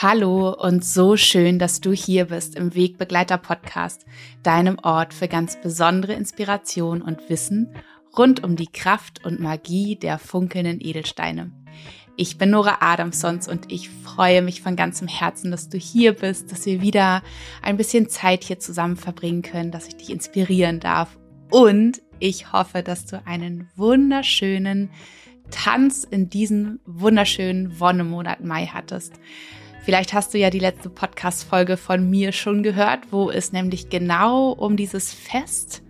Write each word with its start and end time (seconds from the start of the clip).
Hallo 0.00 0.54
und 0.54 0.84
so 0.84 1.16
schön, 1.16 1.58
dass 1.58 1.80
du 1.80 1.90
hier 1.90 2.26
bist 2.26 2.54
im 2.54 2.76
Wegbegleiter 2.76 3.36
Podcast, 3.36 4.06
deinem 4.44 4.78
Ort 4.80 5.12
für 5.12 5.26
ganz 5.26 5.60
besondere 5.60 6.12
Inspiration 6.12 7.02
und 7.02 7.28
Wissen 7.28 7.74
rund 8.16 8.44
um 8.44 8.54
die 8.54 8.68
Kraft 8.68 9.24
und 9.24 9.40
Magie 9.40 9.96
der 9.96 10.20
funkelnden 10.20 10.78
Edelsteine. 10.80 11.50
Ich 12.14 12.38
bin 12.38 12.50
Nora 12.50 12.76
Adamsons 12.78 13.48
und 13.48 13.72
ich 13.72 13.90
freue 13.90 14.40
mich 14.40 14.62
von 14.62 14.76
ganzem 14.76 15.08
Herzen, 15.08 15.50
dass 15.50 15.68
du 15.68 15.78
hier 15.78 16.12
bist, 16.12 16.52
dass 16.52 16.64
wir 16.64 16.80
wieder 16.80 17.24
ein 17.60 17.76
bisschen 17.76 18.08
Zeit 18.08 18.44
hier 18.44 18.60
zusammen 18.60 18.96
verbringen 18.96 19.42
können, 19.42 19.72
dass 19.72 19.88
ich 19.88 19.96
dich 19.96 20.10
inspirieren 20.10 20.78
darf 20.78 21.18
und 21.50 22.02
ich 22.20 22.52
hoffe, 22.52 22.84
dass 22.84 23.04
du 23.06 23.20
einen 23.26 23.68
wunderschönen 23.74 24.90
Tanz 25.50 26.04
in 26.08 26.30
diesem 26.30 26.78
wunderschönen 26.86 27.80
Wonnemonat 27.80 28.44
Mai 28.44 28.66
hattest. 28.66 29.14
Vielleicht 29.88 30.12
hast 30.12 30.34
du 30.34 30.38
ja 30.38 30.50
die 30.50 30.58
letzte 30.58 30.90
Podcast-Folge 30.90 31.78
von 31.78 32.10
mir 32.10 32.32
schon 32.32 32.62
gehört, 32.62 33.10
wo 33.10 33.30
es 33.30 33.52
nämlich 33.52 33.88
genau 33.88 34.50
um 34.50 34.76
dieses 34.76 35.14
Fest 35.14 35.82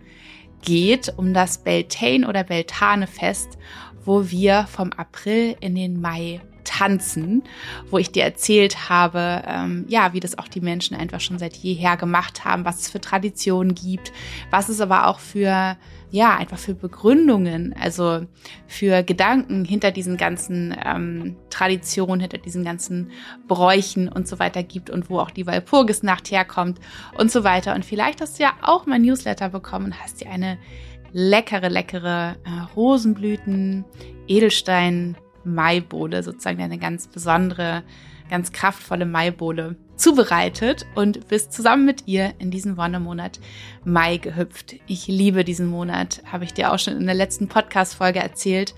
geht, 0.62 1.12
um 1.16 1.34
das 1.34 1.64
Beltane 1.64 2.28
oder 2.28 2.44
Beltane 2.44 3.08
Fest, 3.08 3.58
wo 4.04 4.30
wir 4.30 4.68
vom 4.70 4.92
April 4.92 5.56
in 5.58 5.74
den 5.74 6.00
Mai 6.00 6.40
tanzen, 6.62 7.42
wo 7.90 7.98
ich 7.98 8.12
dir 8.12 8.22
erzählt 8.22 8.88
habe, 8.88 9.42
ähm, 9.48 9.84
ja, 9.88 10.12
wie 10.12 10.20
das 10.20 10.38
auch 10.38 10.46
die 10.46 10.60
Menschen 10.60 10.96
einfach 10.96 11.20
schon 11.20 11.40
seit 11.40 11.56
jeher 11.56 11.96
gemacht 11.96 12.44
haben, 12.44 12.64
was 12.64 12.82
es 12.82 12.90
für 12.90 13.00
Traditionen 13.00 13.74
gibt, 13.74 14.12
was 14.52 14.68
es 14.68 14.80
aber 14.80 15.08
auch 15.08 15.18
für 15.18 15.76
ja, 16.10 16.36
einfach 16.36 16.58
für 16.58 16.74
Begründungen, 16.74 17.74
also 17.78 18.26
für 18.66 19.02
Gedanken 19.02 19.64
hinter 19.64 19.90
diesen 19.90 20.16
ganzen 20.16 20.74
ähm, 20.84 21.36
Traditionen, 21.50 22.20
hinter 22.20 22.38
diesen 22.38 22.64
ganzen 22.64 23.10
Bräuchen 23.46 24.08
und 24.08 24.26
so 24.26 24.38
weiter 24.38 24.62
gibt 24.62 24.88
und 24.88 25.10
wo 25.10 25.18
auch 25.18 25.30
die 25.30 25.46
Walpurgisnacht 25.46 26.30
herkommt 26.30 26.80
und 27.18 27.30
so 27.30 27.44
weiter. 27.44 27.74
Und 27.74 27.84
vielleicht 27.84 28.20
hast 28.20 28.38
du 28.38 28.44
ja 28.44 28.52
auch 28.62 28.86
mein 28.86 29.02
Newsletter 29.02 29.50
bekommen 29.50 29.86
und 29.86 30.02
hast 30.02 30.20
dir 30.20 30.30
eine 30.30 30.58
leckere, 31.12 31.68
leckere 31.68 32.36
äh, 32.44 32.74
Rosenblüten, 32.74 33.84
Edelstein, 34.26 35.16
Maibowle, 35.44 36.22
sozusagen 36.22 36.62
eine 36.62 36.78
ganz 36.78 37.06
besondere, 37.06 37.82
ganz 38.28 38.52
kraftvolle 38.52 39.06
Maibowle 39.06 39.76
zubereitet 39.96 40.86
und 40.94 41.28
bist 41.28 41.52
zusammen 41.52 41.84
mit 41.84 42.06
ihr 42.06 42.34
in 42.38 42.50
diesen 42.50 42.76
Wonnemonat 42.76 43.40
Mai 43.84 44.18
gehüpft. 44.18 44.76
Ich 44.86 45.08
liebe 45.08 45.44
diesen 45.44 45.66
Monat, 45.66 46.22
habe 46.30 46.44
ich 46.44 46.54
dir 46.54 46.72
auch 46.72 46.78
schon 46.78 46.96
in 46.96 47.06
der 47.06 47.14
letzten 47.14 47.48
Podcast-Folge 47.48 48.20
erzählt. 48.20 48.74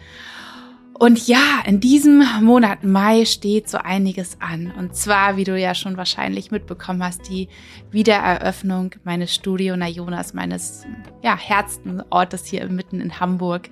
Und 1.01 1.29
ja, 1.29 1.63
in 1.65 1.81
diesem 1.81 2.23
Monat 2.43 2.85
Mai 2.85 3.25
steht 3.25 3.71
so 3.71 3.79
einiges 3.79 4.37
an. 4.39 4.71
Und 4.77 4.95
zwar, 4.95 5.39
wie 5.39 5.45
du 5.45 5.59
ja 5.59 5.75
schon 5.75 5.97
wahrscheinlich 5.97 6.51
mitbekommen 6.51 7.03
hast, 7.03 7.27
die 7.31 7.49
Wiedereröffnung 7.91 8.91
meines 9.03 9.35
Studio 9.35 9.79
Najonas, 9.79 10.35
meines 10.35 10.85
ja, 11.23 11.39
Herzenortes 11.39 12.45
hier 12.45 12.69
mitten 12.69 13.01
in 13.01 13.19
Hamburg. 13.19 13.71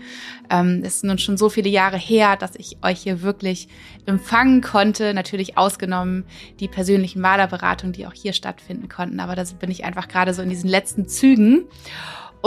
Ähm, 0.49 0.83
ist 0.83 1.05
nun 1.05 1.19
schon 1.19 1.37
so 1.37 1.51
viele 1.51 1.69
Jahre 1.69 1.99
her, 1.99 2.37
dass 2.37 2.57
ich 2.57 2.79
euch 2.81 3.03
hier 3.03 3.21
wirklich 3.21 3.69
empfangen 4.07 4.63
konnte. 4.63 5.13
Natürlich 5.13 5.59
ausgenommen 5.59 6.25
die 6.61 6.69
persönlichen 6.69 7.21
Malerberatungen, 7.21 7.93
die 7.93 8.07
auch 8.07 8.15
hier 8.15 8.33
stattfinden 8.33 8.89
konnten. 8.89 9.21
Aber 9.21 9.37
da 9.37 9.45
bin 9.61 9.71
ich 9.71 9.85
einfach 9.85 10.09
gerade 10.09 10.33
so 10.33 10.41
in 10.41 10.49
diesen 10.49 10.71
letzten 10.71 11.09
Zügen 11.09 11.67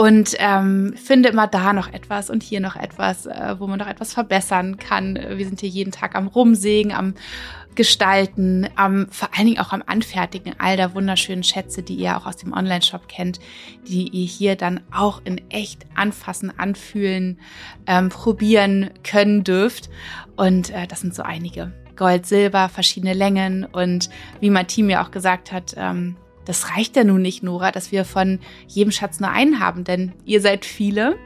und 0.02 0.34
ähm, 0.40 0.94
finde 0.96 1.28
immer 1.28 1.46
da 1.46 1.72
noch 1.72 1.92
etwas 1.92 2.28
und 2.28 2.42
hier 2.42 2.58
noch 2.58 2.74
etwas, 2.74 3.26
äh, 3.26 3.54
wo 3.60 3.68
man 3.68 3.78
noch 3.78 3.86
etwas 3.86 4.12
verbessern 4.12 4.76
kann. 4.76 5.14
Wir 5.14 5.46
sind 5.46 5.60
hier 5.60 5.68
jeden 5.68 5.92
Tag 5.92 6.16
am 6.16 6.26
Rumsägen, 6.26 6.90
am 6.90 7.14
Gestalten, 7.76 8.68
am, 8.74 9.06
vor 9.12 9.28
allen 9.32 9.46
Dingen 9.46 9.60
auch 9.60 9.70
am 9.70 9.84
Anfertigen 9.86 10.56
all 10.58 10.76
der 10.76 10.96
wunderschönen 10.96 11.44
Schätze, 11.44 11.84
die 11.84 11.94
ihr 11.94 12.16
auch 12.16 12.26
aus 12.26 12.36
dem 12.36 12.52
Online-Shop 12.52 13.06
kennt, 13.06 13.38
die 13.86 14.08
ihr 14.08 14.26
hier 14.26 14.56
dann 14.56 14.80
auch 14.92 15.22
in 15.24 15.40
echt 15.52 15.86
anfassen, 15.94 16.52
anfühlen, 16.58 17.38
ähm, 17.86 18.08
probieren 18.08 18.90
können 19.04 19.44
dürft. 19.44 19.88
Und 20.34 20.70
äh, 20.70 20.88
das 20.88 21.02
sind 21.02 21.14
so 21.14 21.22
einige. 21.22 21.70
Gold, 21.94 22.26
Silber, 22.26 22.68
verschiedene 22.68 23.14
Längen 23.14 23.64
und 23.66 24.10
wie 24.40 24.50
mein 24.50 24.66
Team 24.66 24.90
ja 24.90 25.04
auch 25.04 25.12
gesagt 25.12 25.52
hat, 25.52 25.74
ähm, 25.76 26.16
das 26.44 26.70
reicht 26.70 26.96
ja 26.96 27.04
nun 27.04 27.22
nicht, 27.22 27.42
Nora, 27.42 27.70
dass 27.70 27.92
wir 27.92 28.04
von 28.04 28.40
jedem 28.66 28.90
Schatz 28.90 29.20
nur 29.20 29.30
einen 29.30 29.60
haben, 29.60 29.84
denn 29.84 30.12
ihr 30.24 30.40
seid 30.40 30.64
viele. 30.64 31.16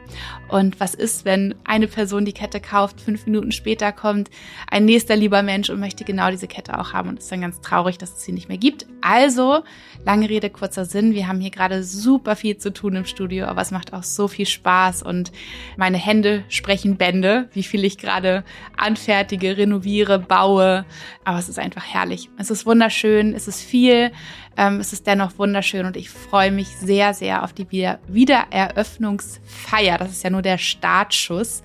Und 0.49 0.79
was 0.79 0.93
ist, 0.93 1.25
wenn 1.25 1.55
eine 1.65 1.87
Person 1.87 2.23
die 2.23 2.33
Kette 2.33 2.61
kauft, 2.61 3.01
fünf 3.01 3.25
Minuten 3.25 3.51
später 3.51 3.91
kommt 3.91 4.29
ein 4.69 4.85
nächster 4.85 5.15
lieber 5.15 5.43
Mensch 5.43 5.69
und 5.69 5.79
möchte 5.79 6.05
genau 6.05 6.29
diese 6.29 6.47
Kette 6.47 6.79
auch 6.79 6.93
haben 6.93 7.09
und 7.09 7.19
ist 7.19 7.31
dann 7.31 7.41
ganz 7.41 7.59
traurig, 7.61 7.97
dass 7.97 8.13
es 8.13 8.23
sie 8.23 8.31
nicht 8.31 8.47
mehr 8.47 8.57
gibt. 8.57 8.85
Also, 9.01 9.63
lange 10.05 10.29
Rede, 10.29 10.49
kurzer 10.49 10.85
Sinn. 10.85 11.13
Wir 11.13 11.27
haben 11.27 11.41
hier 11.41 11.51
gerade 11.51 11.83
super 11.83 12.35
viel 12.35 12.57
zu 12.57 12.71
tun 12.71 12.95
im 12.95 13.05
Studio, 13.05 13.45
aber 13.47 13.61
es 13.61 13.71
macht 13.71 13.93
auch 13.93 14.03
so 14.03 14.27
viel 14.27 14.45
Spaß 14.45 15.03
und 15.03 15.31
meine 15.75 15.97
Hände 15.97 16.43
sprechen 16.49 16.97
Bände, 16.97 17.49
wie 17.53 17.63
viel 17.63 17.83
ich 17.83 17.97
gerade 17.97 18.43
anfertige, 18.77 19.57
renoviere, 19.57 20.19
baue. 20.19 20.85
Aber 21.25 21.39
es 21.39 21.49
ist 21.49 21.59
einfach 21.59 21.83
herrlich. 21.85 22.29
Es 22.37 22.49
ist 22.49 22.65
wunderschön, 22.65 23.33
es 23.33 23.47
ist 23.47 23.61
viel. 23.61 24.11
Ähm, 24.57 24.79
es 24.79 24.91
ist 24.91 25.05
dennoch 25.07 25.37
wunderschön 25.37 25.85
und 25.85 25.95
ich 25.95 26.09
freue 26.09 26.51
mich 26.51 26.75
sehr, 26.77 27.13
sehr 27.13 27.43
auf 27.43 27.53
die 27.53 27.71
Wiedereröffnungsfeier. 27.71 29.99
Das 29.99 30.11
ist 30.11 30.23
ja 30.23 30.29
nur 30.29 30.41
der 30.41 30.57
Startschuss, 30.57 31.63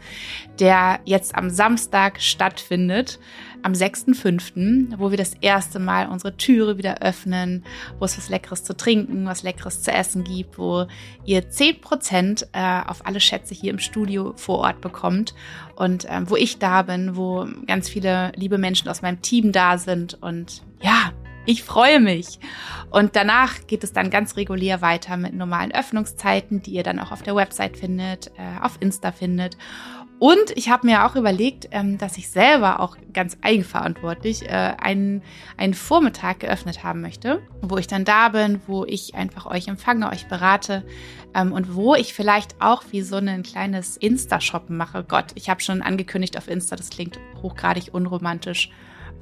der 0.60 1.00
jetzt 1.04 1.34
am 1.34 1.50
Samstag 1.50 2.20
stattfindet 2.20 3.18
am 3.62 3.72
6.5., 3.72 4.98
wo 4.98 5.10
wir 5.10 5.18
das 5.18 5.34
erste 5.40 5.78
Mal 5.78 6.08
unsere 6.08 6.36
Türe 6.36 6.78
wieder 6.78 7.00
öffnen, 7.00 7.64
wo 7.98 8.04
es 8.04 8.18
was 8.18 8.28
Leckeres 8.28 8.64
zu 8.64 8.76
trinken, 8.76 9.26
was 9.26 9.42
Leckeres 9.42 9.82
zu 9.82 9.92
essen 9.92 10.24
gibt, 10.24 10.58
wo 10.58 10.86
ihr 11.24 11.48
10% 11.48 12.46
äh, 12.52 12.88
auf 12.88 13.06
alle 13.06 13.20
Schätze 13.20 13.54
hier 13.54 13.70
im 13.70 13.78
Studio 13.78 14.34
vor 14.36 14.58
Ort 14.58 14.80
bekommt 14.80 15.34
und 15.76 16.06
ähm, 16.08 16.28
wo 16.28 16.36
ich 16.36 16.58
da 16.58 16.82
bin, 16.82 17.16
wo 17.16 17.46
ganz 17.66 17.88
viele 17.88 18.32
liebe 18.36 18.58
Menschen 18.58 18.88
aus 18.88 19.02
meinem 19.02 19.22
Team 19.22 19.52
da 19.52 19.78
sind 19.78 20.20
und 20.20 20.62
ja, 20.80 21.12
ich 21.46 21.62
freue 21.62 22.00
mich. 22.00 22.38
Und 22.90 23.16
danach 23.16 23.66
geht 23.66 23.84
es 23.84 23.92
dann 23.92 24.10
ganz 24.10 24.36
regulär 24.36 24.82
weiter 24.82 25.16
mit 25.16 25.34
normalen 25.34 25.72
Öffnungszeiten, 25.72 26.62
die 26.62 26.72
ihr 26.72 26.82
dann 26.82 26.98
auch 26.98 27.10
auf 27.10 27.22
der 27.22 27.34
Website 27.34 27.76
findet, 27.76 28.28
äh, 28.38 28.60
auf 28.62 28.76
Insta 28.80 29.12
findet. 29.12 29.56
Und 30.18 30.52
ich 30.54 30.68
habe 30.68 30.86
mir 30.86 31.04
auch 31.04 31.16
überlegt, 31.16 31.66
ähm, 31.72 31.98
dass 31.98 32.16
ich 32.16 32.30
selber 32.30 32.78
auch 32.78 32.96
ganz 33.12 33.38
eigenverantwortlich 33.42 34.48
äh, 34.48 34.74
einen, 34.78 35.22
einen 35.56 35.74
Vormittag 35.74 36.40
geöffnet 36.40 36.84
haben 36.84 37.00
möchte, 37.00 37.42
wo 37.60 37.76
ich 37.76 37.88
dann 37.88 38.04
da 38.04 38.28
bin, 38.28 38.60
wo 38.68 38.84
ich 38.84 39.16
einfach 39.16 39.46
euch 39.46 39.66
empfange, 39.66 40.08
euch 40.12 40.28
berate 40.28 40.84
ähm, 41.34 41.50
und 41.50 41.74
wo 41.74 41.96
ich 41.96 42.14
vielleicht 42.14 42.60
auch 42.60 42.84
wie 42.92 43.02
so 43.02 43.16
ein 43.16 43.42
kleines 43.42 43.96
Insta-Shoppen 43.96 44.76
mache. 44.76 45.02
Gott, 45.02 45.32
ich 45.34 45.50
habe 45.50 45.60
schon 45.60 45.82
angekündigt 45.82 46.38
auf 46.38 46.46
Insta, 46.46 46.76
das 46.76 46.90
klingt 46.90 47.18
hochgradig 47.42 47.92
unromantisch 47.92 48.70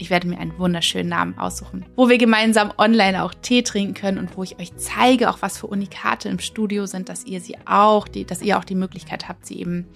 ich 0.00 0.11
werde 0.11 0.27
mir 0.27 0.38
einen 0.38 0.59
wunderschönen 0.59 1.09
Namen 1.09 1.38
aussuchen, 1.38 1.84
wo 1.94 2.09
wir 2.09 2.19
gemeinsam 2.19 2.72
online 2.78 3.22
auch 3.22 3.34
Tee 3.34 3.62
trinken 3.62 3.94
können 3.94 4.19
und 4.19 4.37
wo 4.37 4.43
ich 4.43 4.59
euch 4.59 4.75
zeige, 4.77 5.31
auch 5.31 5.43
was 5.43 5.59
für 5.59 5.66
Unikate 5.66 6.28
im 6.28 6.38
Studio 6.38 6.87
sind, 6.87 7.09
dass 7.09 7.25
ihr 7.25 7.41
sie 7.41 7.56
auch, 7.66 8.09
die, 8.09 8.25
dass 8.25 8.43
ihr 8.43 8.59
auch 8.59 8.65
die 8.65 8.75
Möglichkeit 8.75 9.28
habt, 9.28 9.47
sie 9.47 9.60
eben 9.60 9.87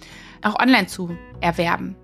auch 0.43 0.59
online 0.59 0.87
zu 0.87 1.17
erwerben. 1.41 1.95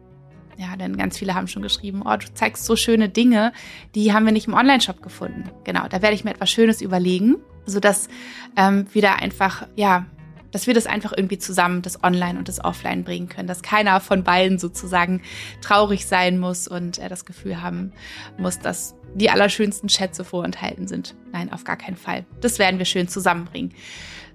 Ja, 0.57 0.75
denn 0.75 0.97
ganz 0.97 1.17
viele 1.17 1.35
haben 1.35 1.47
schon 1.47 1.61
geschrieben, 1.61 2.03
oh, 2.05 2.15
du 2.17 2.33
zeigst 2.33 2.65
so 2.65 2.75
schöne 2.75 3.09
Dinge, 3.09 3.53
die 3.95 4.13
haben 4.13 4.25
wir 4.25 4.33
nicht 4.33 4.47
im 4.47 4.53
Online-Shop 4.53 5.01
gefunden. 5.01 5.49
Genau, 5.63 5.87
da 5.87 6.01
werde 6.01 6.15
ich 6.15 6.23
mir 6.23 6.31
etwas 6.31 6.51
Schönes 6.51 6.81
überlegen, 6.81 7.37
sodass 7.65 8.09
ähm, 8.57 8.85
wieder 8.93 9.15
einfach, 9.15 9.67
ja, 9.75 10.05
dass 10.51 10.67
wir 10.67 10.73
das 10.73 10.85
einfach 10.85 11.13
irgendwie 11.15 11.37
zusammen, 11.37 11.81
das 11.81 12.03
Online 12.03 12.37
und 12.37 12.47
das 12.47 12.63
Offline 12.63 13.03
bringen 13.03 13.29
können, 13.29 13.47
dass 13.47 13.61
keiner 13.61 13.99
von 13.99 14.23
beiden 14.23 14.59
sozusagen 14.59 15.21
traurig 15.61 16.05
sein 16.05 16.39
muss 16.39 16.67
und 16.67 16.97
er 16.97 17.09
das 17.09 17.25
Gefühl 17.25 17.61
haben 17.61 17.93
muss, 18.37 18.59
dass 18.59 18.95
die 19.13 19.29
allerschönsten 19.29 19.89
Schätze 19.89 20.23
vorenthalten 20.23 20.87
sind. 20.87 21.15
Nein, 21.31 21.51
auf 21.51 21.63
gar 21.63 21.77
keinen 21.77 21.97
Fall. 21.97 22.25
Das 22.39 22.59
werden 22.59 22.77
wir 22.77 22.85
schön 22.85 23.07
zusammenbringen. 23.07 23.73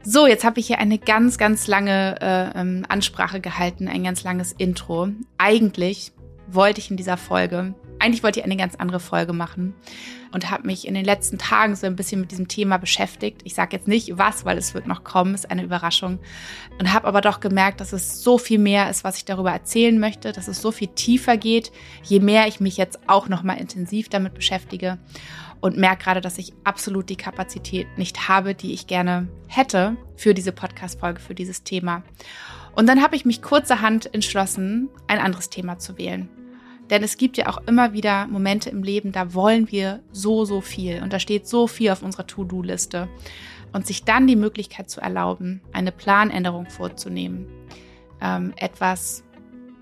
So, 0.03 0.27
jetzt 0.27 0.45
habe 0.45 0.61
ich 0.61 0.69
hier 0.69 0.79
eine 0.79 0.99
ganz, 0.99 1.37
ganz 1.37 1.67
lange 1.67 2.21
äh, 2.21 2.61
ähm, 2.61 2.85
Ansprache 2.89 3.41
gehalten, 3.41 3.89
ein 3.89 4.05
ganz 4.05 4.23
langes 4.23 4.53
Intro. 4.53 5.09
Eigentlich 5.37 6.13
wollte 6.49 6.81
ich 6.81 6.91
in 6.91 6.97
dieser 6.97 7.17
Folge 7.17 7.75
eigentlich 7.99 8.23
wollte 8.23 8.41
ich 8.41 8.45
eine 8.45 8.57
ganz 8.57 8.75
andere 8.75 9.01
Folge 9.01 9.33
machen 9.33 9.75
und 10.33 10.51
habe 10.51 10.67
mich 10.67 10.87
in 10.87 10.95
den 10.95 11.05
letzten 11.05 11.39
Tagen 11.39 11.75
so 11.77 11.87
ein 11.87 11.97
bisschen 11.97 12.21
mit 12.21 12.31
diesem 12.31 12.49
Thema 12.49 12.77
beschäftigt. 12.77 13.41
Ich 13.45 13.55
sage 13.55 13.77
jetzt 13.77 13.89
nicht 13.89 14.19
was, 14.19 14.45
weil 14.45 14.59
es 14.59 14.75
wird 14.75 14.87
noch 14.87 15.05
kommen, 15.05 15.35
ist 15.35 15.51
eine 15.51 15.63
Überraschung. 15.63 16.19
Und 16.79 16.93
habe 16.93 17.07
aber 17.07 17.21
doch 17.21 17.41
gemerkt, 17.41 17.81
dass 17.81 17.93
es 17.93 18.23
so 18.23 18.39
viel 18.39 18.59
mehr 18.59 18.91
ist, 18.91 19.05
was 19.05 19.17
ich 19.17 19.25
darüber 19.25 19.51
erzählen 19.51 19.99
möchte, 19.99 20.33
dass 20.33 20.49
es 20.49 20.61
so 20.61 20.73
viel 20.73 20.89
tiefer 20.89 21.37
geht, 21.37 21.73
je 22.03 22.21
mehr 22.21 22.47
ich 22.47 22.61
mich 22.61 22.77
jetzt 22.77 23.09
auch 23.09 23.29
noch 23.29 23.43
mal 23.43 23.55
intensiv 23.55 24.09
damit 24.09 24.35
beschäftige 24.35 24.99
und 25.61 25.79
merke 25.79 26.05
gerade, 26.05 26.21
dass 26.21 26.39
ich 26.39 26.53
absolut 26.65 27.09
die 27.09 27.17
Kapazität 27.17 27.87
nicht 27.97 28.29
habe, 28.29 28.55
die 28.55 28.75
ich 28.75 28.87
gerne 28.87 29.29
hätte 29.49 29.97
für 30.17 30.35
diese 30.35 30.53
Podcast-Folge, 30.53 31.21
für 31.21 31.35
dieses 31.35 31.63
Thema. 31.63 32.03
Und 32.77 32.87
dann 32.87 33.03
habe 33.03 33.17
ich 33.17 33.25
mich 33.25 33.43
kurzerhand 33.43 34.13
entschlossen, 34.15 34.91
ein 35.09 35.19
anderes 35.19 35.49
Thema 35.49 35.79
zu 35.79 35.97
wählen. 35.99 36.29
Denn 36.91 37.03
es 37.03 37.17
gibt 37.17 37.37
ja 37.37 37.49
auch 37.49 37.67
immer 37.67 37.95
wieder 37.95 38.27
Momente 38.29 38.71
im 38.71 38.83
Leben, 38.83 39.13
da 39.13 39.35
wollen 39.35 39.73
wir 39.73 40.01
so, 40.13 40.45
so 40.45 40.61
viel. 40.61 41.03
Und 41.03 41.13
da 41.13 41.19
steht 41.19 41.49
so 41.49 41.67
viel 41.67 41.91
auf 41.91 42.03
unserer 42.03 42.27
To-Do-Liste. 42.27 43.09
Und 43.73 43.87
sich 43.87 44.05
dann 44.05 44.27
die 44.27 44.37
Möglichkeit 44.37 44.89
zu 44.89 45.01
erlauben, 45.01 45.63
eine 45.73 45.91
Planänderung 45.91 46.67
vorzunehmen, 46.67 47.47
ähm, 48.21 48.53
etwas, 48.57 49.25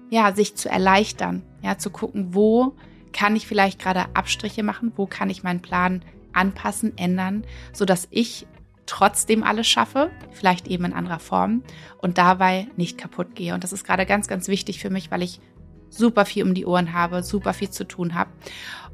ja, 0.09 0.33
sich 0.33 0.55
zu 0.55 0.69
erleichtern, 0.69 1.43
ja, 1.63 1.77
zu 1.77 1.91
gucken, 1.91 2.35
wo 2.35 2.75
kann 3.13 3.37
ich 3.37 3.47
vielleicht 3.47 3.81
gerade 3.81 4.07
Abstriche 4.15 4.63
machen, 4.63 4.93
wo 4.97 5.07
kann 5.07 5.31
ich 5.31 5.43
meinen 5.43 5.61
Plan 5.61 6.03
anpassen, 6.33 6.97
ändern, 6.97 7.45
so 7.73 7.85
dass 7.85 8.09
ich 8.11 8.47
trotzdem 8.87 9.43
alles 9.43 9.67
schaffe, 9.67 10.11
vielleicht 10.31 10.69
eben 10.69 10.85
in 10.85 10.93
anderer 10.93 11.19
Form 11.19 11.63
und 11.99 12.19
dabei 12.19 12.69
nicht 12.77 12.99
kaputt 12.99 13.35
gehe. 13.35 13.55
Und 13.55 13.65
das 13.65 13.73
ist 13.73 13.85
gerade 13.85 14.07
ganz, 14.07 14.29
ganz 14.29 14.49
wichtig 14.49 14.81
für 14.81 14.91
mich, 14.91 15.11
weil 15.11 15.23
ich 15.23 15.41
super 15.89 16.25
viel 16.25 16.45
um 16.45 16.55
die 16.55 16.67
Ohren 16.67 16.93
habe, 16.93 17.23
super 17.23 17.55
viel 17.55 17.71
zu 17.71 17.85
tun 17.85 18.15
habe. 18.15 18.31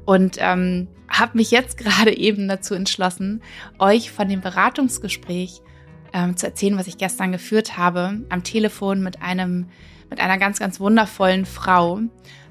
Und 0.05 0.37
ähm, 0.39 0.87
habe 1.09 1.37
mich 1.37 1.51
jetzt 1.51 1.77
gerade 1.77 2.15
eben 2.15 2.47
dazu 2.47 2.73
entschlossen, 2.73 3.41
euch 3.79 4.11
von 4.11 4.29
dem 4.29 4.41
Beratungsgespräch 4.41 5.61
ähm, 6.13 6.35
zu 6.37 6.45
erzählen, 6.45 6.77
was 6.77 6.87
ich 6.87 6.97
gestern 6.97 7.31
geführt 7.31 7.77
habe, 7.77 8.21
am 8.29 8.43
Telefon 8.43 9.01
mit 9.01 9.21
einem, 9.21 9.67
mit 10.09 10.19
einer 10.19 10.37
ganz, 10.37 10.59
ganz 10.59 10.79
wundervollen 10.79 11.45
Frau. 11.45 11.99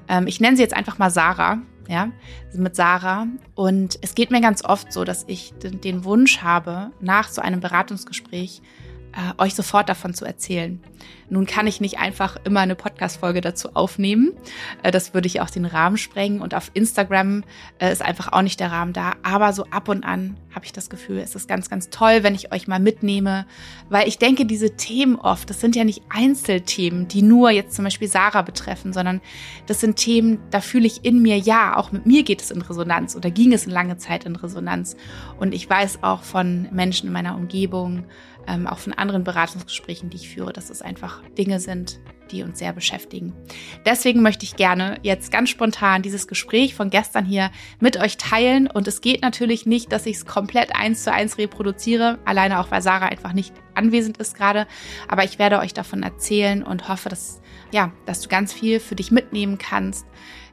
Ähm, 0.07 0.27
ich 0.27 0.39
nenne 0.39 0.57
sie 0.57 0.63
jetzt 0.63 0.75
einfach 0.75 0.97
mal 0.97 1.11
Sarah, 1.11 1.59
ja, 1.91 2.09
mit 2.53 2.75
Sarah. 2.75 3.27
Und 3.53 3.99
es 4.01 4.15
geht 4.15 4.31
mir 4.31 4.39
ganz 4.41 4.63
oft 4.63 4.93
so, 4.93 5.03
dass 5.03 5.25
ich 5.27 5.53
den, 5.61 6.05
Wunsch 6.05 6.41
habe, 6.41 6.91
nach 7.01 7.27
so 7.27 7.41
einem 7.41 7.59
Beratungsgespräch 7.59 8.61
äh, 9.13 9.41
euch 9.41 9.55
sofort 9.55 9.89
davon 9.89 10.13
zu 10.13 10.25
erzählen. 10.25 10.81
Nun 11.29 11.45
kann 11.45 11.65
ich 11.65 11.79
nicht 11.79 11.97
einfach 11.97 12.35
immer 12.43 12.59
eine 12.59 12.75
Podcast-Folge 12.75 13.39
dazu 13.39 13.69
aufnehmen. 13.73 14.33
Äh, 14.83 14.91
das 14.91 15.13
würde 15.13 15.27
ich 15.27 15.39
auch 15.39 15.49
den 15.49 15.65
Rahmen 15.65 15.97
sprengen. 15.97 16.41
Und 16.41 16.53
auf 16.53 16.71
Instagram 16.73 17.45
äh, 17.79 17.91
ist 17.91 18.01
einfach 18.01 18.33
auch 18.33 18.41
nicht 18.41 18.59
der 18.59 18.71
Rahmen 18.71 18.91
da. 18.91 19.13
Aber 19.23 19.53
so 19.53 19.65
ab 19.71 19.87
und 19.87 20.03
an 20.03 20.35
habe 20.53 20.65
ich 20.65 20.73
das 20.73 20.89
Gefühl, 20.89 21.19
es 21.19 21.33
ist 21.33 21.47
ganz, 21.47 21.69
ganz 21.69 21.89
toll, 21.89 22.23
wenn 22.23 22.35
ich 22.35 22.51
euch 22.51 22.67
mal 22.67 22.81
mitnehme. 22.81 23.45
Weil 23.89 24.09
ich 24.09 24.17
denke, 24.17 24.45
diese 24.45 24.75
Themen 24.75 25.15
oft, 25.15 25.49
das 25.49 25.61
sind 25.61 25.77
ja 25.77 25.85
nicht 25.85 26.01
Einzelthemen, 26.09 27.07
die 27.07 27.21
nur 27.21 27.49
jetzt 27.49 27.75
zum 27.75 27.85
Beispiel 27.85 28.09
Sarah 28.09 28.41
betreffen, 28.41 28.91
sondern 28.91 29.21
das 29.67 29.79
sind 29.79 29.95
Themen, 29.95 30.39
da 30.49 30.59
fühle 30.59 30.87
ich 30.87 31.05
in 31.05 31.21
mir, 31.21 31.37
ja, 31.37 31.77
auch 31.77 31.93
mit 31.93 32.05
mir 32.05 32.23
geht 32.23 32.41
es 32.41 32.51
in 32.51 32.61
Resonanz 32.61 33.15
oder 33.15 33.31
ging 33.31 33.53
es 33.53 33.65
lange 33.65 33.95
Zeit 33.97 34.25
in 34.25 34.35
Resonanz. 34.35 34.97
Und 35.39 35.53
ich 35.53 35.69
weiß 35.69 36.03
auch 36.03 36.23
von 36.23 36.67
Menschen 36.73 37.07
in 37.07 37.13
meiner 37.13 37.35
Umgebung, 37.35 38.03
ähm, 38.47 38.67
auch 38.67 38.79
von 38.79 38.93
anderen 38.93 39.23
Beratungsgesprächen, 39.23 40.09
die 40.09 40.17
ich 40.17 40.29
führe, 40.29 40.53
dass 40.53 40.69
es 40.69 40.81
einfach 40.81 41.21
Dinge 41.37 41.59
sind, 41.59 41.99
die 42.31 42.43
uns 42.43 42.59
sehr 42.59 42.73
beschäftigen. 42.73 43.33
Deswegen 43.85 44.21
möchte 44.21 44.45
ich 44.45 44.55
gerne 44.55 44.97
jetzt 45.03 45.31
ganz 45.31 45.49
spontan 45.49 46.01
dieses 46.01 46.27
Gespräch 46.27 46.75
von 46.75 46.89
gestern 46.89 47.25
hier 47.25 47.51
mit 47.79 47.97
euch 47.97 48.17
teilen. 48.17 48.67
Und 48.67 48.87
es 48.87 49.01
geht 49.01 49.21
natürlich 49.21 49.65
nicht, 49.65 49.91
dass 49.91 50.05
ich 50.05 50.17
es 50.17 50.25
komplett 50.25 50.75
eins 50.75 51.03
zu 51.03 51.11
eins 51.11 51.37
reproduziere, 51.37 52.19
alleine 52.25 52.59
auch 52.59 52.71
weil 52.71 52.81
Sarah 52.81 53.07
einfach 53.07 53.33
nicht 53.33 53.53
anwesend 53.75 54.17
ist 54.17 54.35
gerade. 54.35 54.67
Aber 55.07 55.23
ich 55.23 55.39
werde 55.39 55.59
euch 55.59 55.73
davon 55.73 56.03
erzählen 56.03 56.63
und 56.63 56.87
hoffe, 56.87 57.09
dass, 57.09 57.41
ja, 57.71 57.91
dass 58.05 58.21
du 58.21 58.29
ganz 58.29 58.53
viel 58.53 58.79
für 58.79 58.95
dich 58.95 59.11
mitnehmen 59.11 59.57
kannst. 59.57 60.05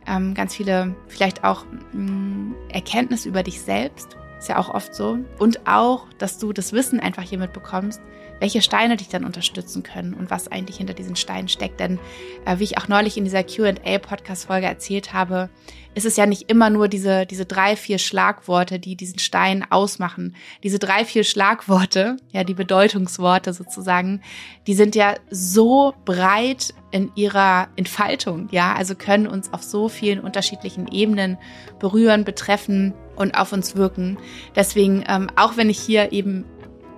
Ähm, 0.06 0.34
ganz 0.34 0.54
viele, 0.54 0.96
vielleicht 1.06 1.44
auch 1.44 1.64
mh, 1.92 2.00
mm, 2.02 2.54
Erkenntnisse 2.70 3.28
über 3.28 3.42
dich 3.42 3.60
selbst 3.60 4.16
ist 4.38 4.48
ja 4.48 4.58
auch 4.58 4.68
oft 4.68 4.94
so. 4.94 5.18
Und 5.38 5.66
auch, 5.66 6.06
dass 6.18 6.38
du 6.38 6.52
das 6.52 6.72
Wissen 6.72 7.00
einfach 7.00 7.22
hier 7.22 7.38
mitbekommst, 7.38 8.00
welche 8.40 8.62
Steine 8.62 8.96
dich 8.96 9.08
dann 9.08 9.24
unterstützen 9.24 9.82
können 9.82 10.14
und 10.14 10.30
was 10.30 10.48
eigentlich 10.48 10.76
hinter 10.76 10.94
diesen 10.94 11.16
Steinen 11.16 11.48
steckt. 11.48 11.80
Denn 11.80 11.98
äh, 12.44 12.58
wie 12.58 12.64
ich 12.64 12.78
auch 12.78 12.88
neulich 12.88 13.16
in 13.16 13.24
dieser 13.24 13.42
QA-Podcast-Folge 13.42 14.66
erzählt 14.66 15.12
habe, 15.12 15.50
ist 15.94 16.06
es 16.06 16.16
ja 16.16 16.26
nicht 16.26 16.48
immer 16.48 16.70
nur 16.70 16.86
diese, 16.86 17.26
diese 17.26 17.44
drei, 17.44 17.74
vier 17.74 17.98
Schlagworte, 17.98 18.78
die 18.78 18.94
diesen 18.94 19.18
Stein 19.18 19.66
ausmachen. 19.68 20.36
Diese 20.62 20.78
drei, 20.78 21.04
vier 21.04 21.24
Schlagworte, 21.24 22.16
ja, 22.30 22.44
die 22.44 22.54
Bedeutungsworte 22.54 23.52
sozusagen, 23.52 24.22
die 24.68 24.74
sind 24.74 24.94
ja 24.94 25.16
so 25.30 25.94
breit 26.04 26.74
in 26.92 27.10
ihrer 27.16 27.68
Entfaltung, 27.74 28.48
ja, 28.52 28.74
also 28.74 28.94
können 28.94 29.26
uns 29.26 29.52
auf 29.52 29.62
so 29.62 29.88
vielen 29.88 30.20
unterschiedlichen 30.20 30.86
Ebenen 30.88 31.36
berühren, 31.80 32.24
betreffen 32.24 32.94
und 33.18 33.34
auf 33.34 33.52
uns 33.52 33.76
wirken. 33.76 34.18
Deswegen, 34.54 35.04
ähm, 35.08 35.28
auch 35.36 35.56
wenn 35.56 35.68
ich 35.68 35.78
hier 35.78 36.12
eben 36.12 36.44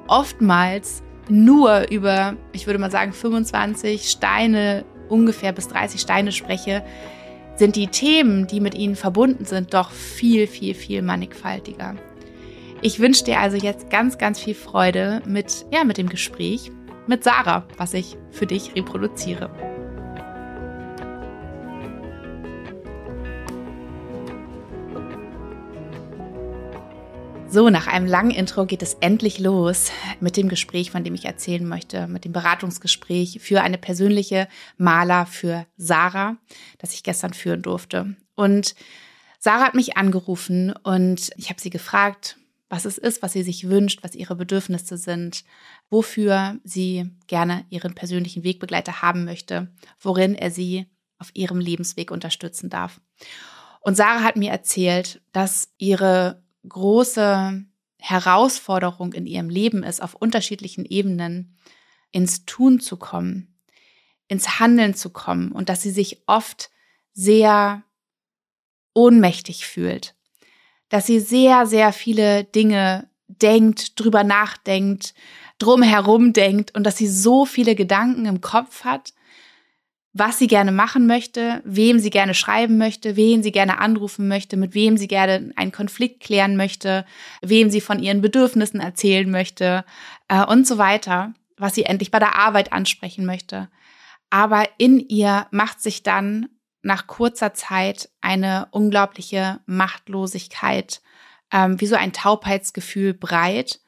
oftmals 0.07 1.03
nur 1.29 1.91
über, 1.91 2.37
ich 2.53 2.67
würde 2.67 2.79
mal 2.79 2.91
sagen, 2.91 3.13
25 3.13 4.11
Steine, 4.11 4.85
ungefähr 5.09 5.53
bis 5.53 5.69
30 5.69 6.01
Steine 6.01 6.33
spreche, 6.33 6.85
sind 7.57 7.77
die 7.77 7.89
Themen, 7.89 8.47
die 8.47 8.61
mit 8.61 8.75
ihnen 8.75 8.97
verbunden 8.97 9.45
sind, 9.45 9.75
doch 9.75 9.91
viel, 9.91 10.47
viel, 10.47 10.75
viel 10.75 11.03
mannigfaltiger. 11.03 11.95
Ich 12.83 13.01
wünsche 13.01 13.25
dir 13.25 13.41
also 13.41 13.57
jetzt 13.57 13.91
ganz, 13.91 14.17
ganz 14.17 14.41
viel 14.41 14.55
Freude 14.55 15.21
mit, 15.27 15.67
ja, 15.71 15.85
mit 15.85 15.99
dem 15.99 16.09
Gespräch 16.09 16.71
mit 17.07 17.25
Sarah, 17.25 17.65
was 17.77 17.93
ich 17.93 18.17
für 18.31 18.47
dich 18.47 18.75
reproduziere. 18.75 19.51
So, 27.53 27.69
nach 27.69 27.89
einem 27.89 28.07
langen 28.07 28.31
Intro 28.31 28.65
geht 28.65 28.81
es 28.81 28.95
endlich 29.01 29.41
los 29.41 29.91
mit 30.21 30.37
dem 30.37 30.49
Gespräch, 30.49 30.93
von 30.93 31.03
dem 31.03 31.17
ich 31.17 31.25
erzählen 31.25 31.67
möchte, 31.67 32.07
mit 32.07 32.25
dem 32.25 32.31
Beratungsgespräch 32.31 33.41
für 33.43 33.61
eine 33.63 33.77
persönliche 33.77 34.47
Maler 34.77 35.27
für 35.27 35.67
Sarah, 35.77 36.37
das 36.79 36.95
ich 36.95 37.03
gestern 37.03 37.35
führen 37.35 37.63
durfte. 37.63 38.15
Und 38.37 38.77
Sarah 39.41 39.65
hat 39.65 39.75
mich 39.75 39.97
angerufen 39.97 40.73
und 40.85 41.33
ich 41.37 41.49
habe 41.49 41.61
sie 41.61 41.71
gefragt, 41.71 42.37
was 42.69 42.85
es 42.85 42.99
ist, 42.99 43.21
was 43.21 43.33
sie 43.33 43.43
sich 43.43 43.69
wünscht, 43.69 44.05
was 44.05 44.15
ihre 44.15 44.37
Bedürfnisse 44.37 44.97
sind, 44.97 45.43
wofür 45.89 46.61
sie 46.63 47.11
gerne 47.27 47.65
ihren 47.69 47.97
persönlichen 47.97 48.45
Wegbegleiter 48.45 49.03
haben 49.03 49.25
möchte, 49.25 49.73
worin 49.99 50.37
er 50.37 50.53
sie 50.53 50.87
auf 51.19 51.31
ihrem 51.35 51.59
Lebensweg 51.59 52.13
unterstützen 52.13 52.71
darf. 52.71 53.01
Und 53.81 53.97
Sarah 53.97 54.23
hat 54.23 54.37
mir 54.37 54.53
erzählt, 54.53 55.21
dass 55.33 55.73
ihre 55.79 56.41
große 56.69 57.65
Herausforderung 57.99 59.13
in 59.13 59.27
ihrem 59.27 59.51
Leben 59.51 59.83
ist, 59.83 60.03
auf 60.03 60.15
unterschiedlichen 60.15 60.85
Ebenen 60.85 61.57
ins 62.13 62.45
Tun 62.45 62.81
zu 62.81 62.97
kommen, 62.97 63.59
ins 64.29 64.61
Handeln 64.61 64.95
zu 64.95 65.11
kommen 65.11 65.53
und 65.53 65.69
dass 65.69 65.83
sie 65.83 65.91
sich 65.91 66.23
oft 66.27 66.71
sehr 67.13 67.83
ohnmächtig 68.95 69.67
fühlt, 69.67 70.15
dass 70.89 71.07
sie 71.07 71.21
sehr, 71.21 71.67
sehr 71.67 71.93
viele 71.93 72.45
Dinge 72.45 73.11
denkt, 73.29 73.99
drüber 74.01 74.25
nachdenkt, 74.25 75.15
drumherum 75.59 76.33
denkt 76.33 76.75
und 76.75 76.85
dass 76.85 76.97
sie 76.97 77.07
so 77.09 77.45
viele 77.45 77.75
Gedanken 77.75 78.27
im 78.27 78.41
Kopf 78.41 78.85
hat, 78.85 79.13
was 80.13 80.39
sie 80.39 80.49
gerne 80.49 80.73
machen 80.73 81.07
möchte, 81.07 81.63
wem 81.65 82.01
sie 82.01 82.11
gerne 82.11 82.35
schreiben 82.35 82.79
möchte, 82.79 83.17
wen 83.17 83.43
sie 83.43 83.53
gerne 83.53 83.79
anrufen 83.79 84.27
möchte, 84.27 84.57
mit 84.57 84.75
wem 84.75 84.97
sie 84.97 85.07
gerne 85.07 85.53
einen 85.55 85.71
Konflikt 85.71 86.21
klären 86.21 86.57
möchte, 86.57 87.07
wem 87.43 87.71
sie 87.71 87.81
von 87.81 88.03
ihren 88.03 88.21
Bedürfnissen 88.21 88.81
erzählen 88.81 89.31
möchte 89.31 89.85
äh, 90.29 90.45
und 90.45 90.67
so 90.67 90.79
weiter, 90.79 91.33
was 91.57 91.75
sie 91.75 91.85
endlich 91.85 92.11
bei 92.11 92.19
der 92.19 92.37
Arbeit 92.37 92.73
ansprechen 92.73 93.25
möchte. 93.25 93.69
Aber 94.31 94.69
in 94.79 94.99
ihr 94.99 95.47
macht 95.51 95.81
sich 95.81 96.03
dann 96.03 96.49
nach 96.83 97.07
kurzer 97.07 97.55
Zeit 97.55 98.09
eine 98.21 98.69
unglaubliche 98.73 99.61
Machtlosigkeit, 99.67 101.03
ähm, 101.53 101.81
wie 101.81 101.87
so 101.87 101.95
ein 101.95 102.13
Taubheitsgefühl 102.13 103.15
breit 103.15 103.81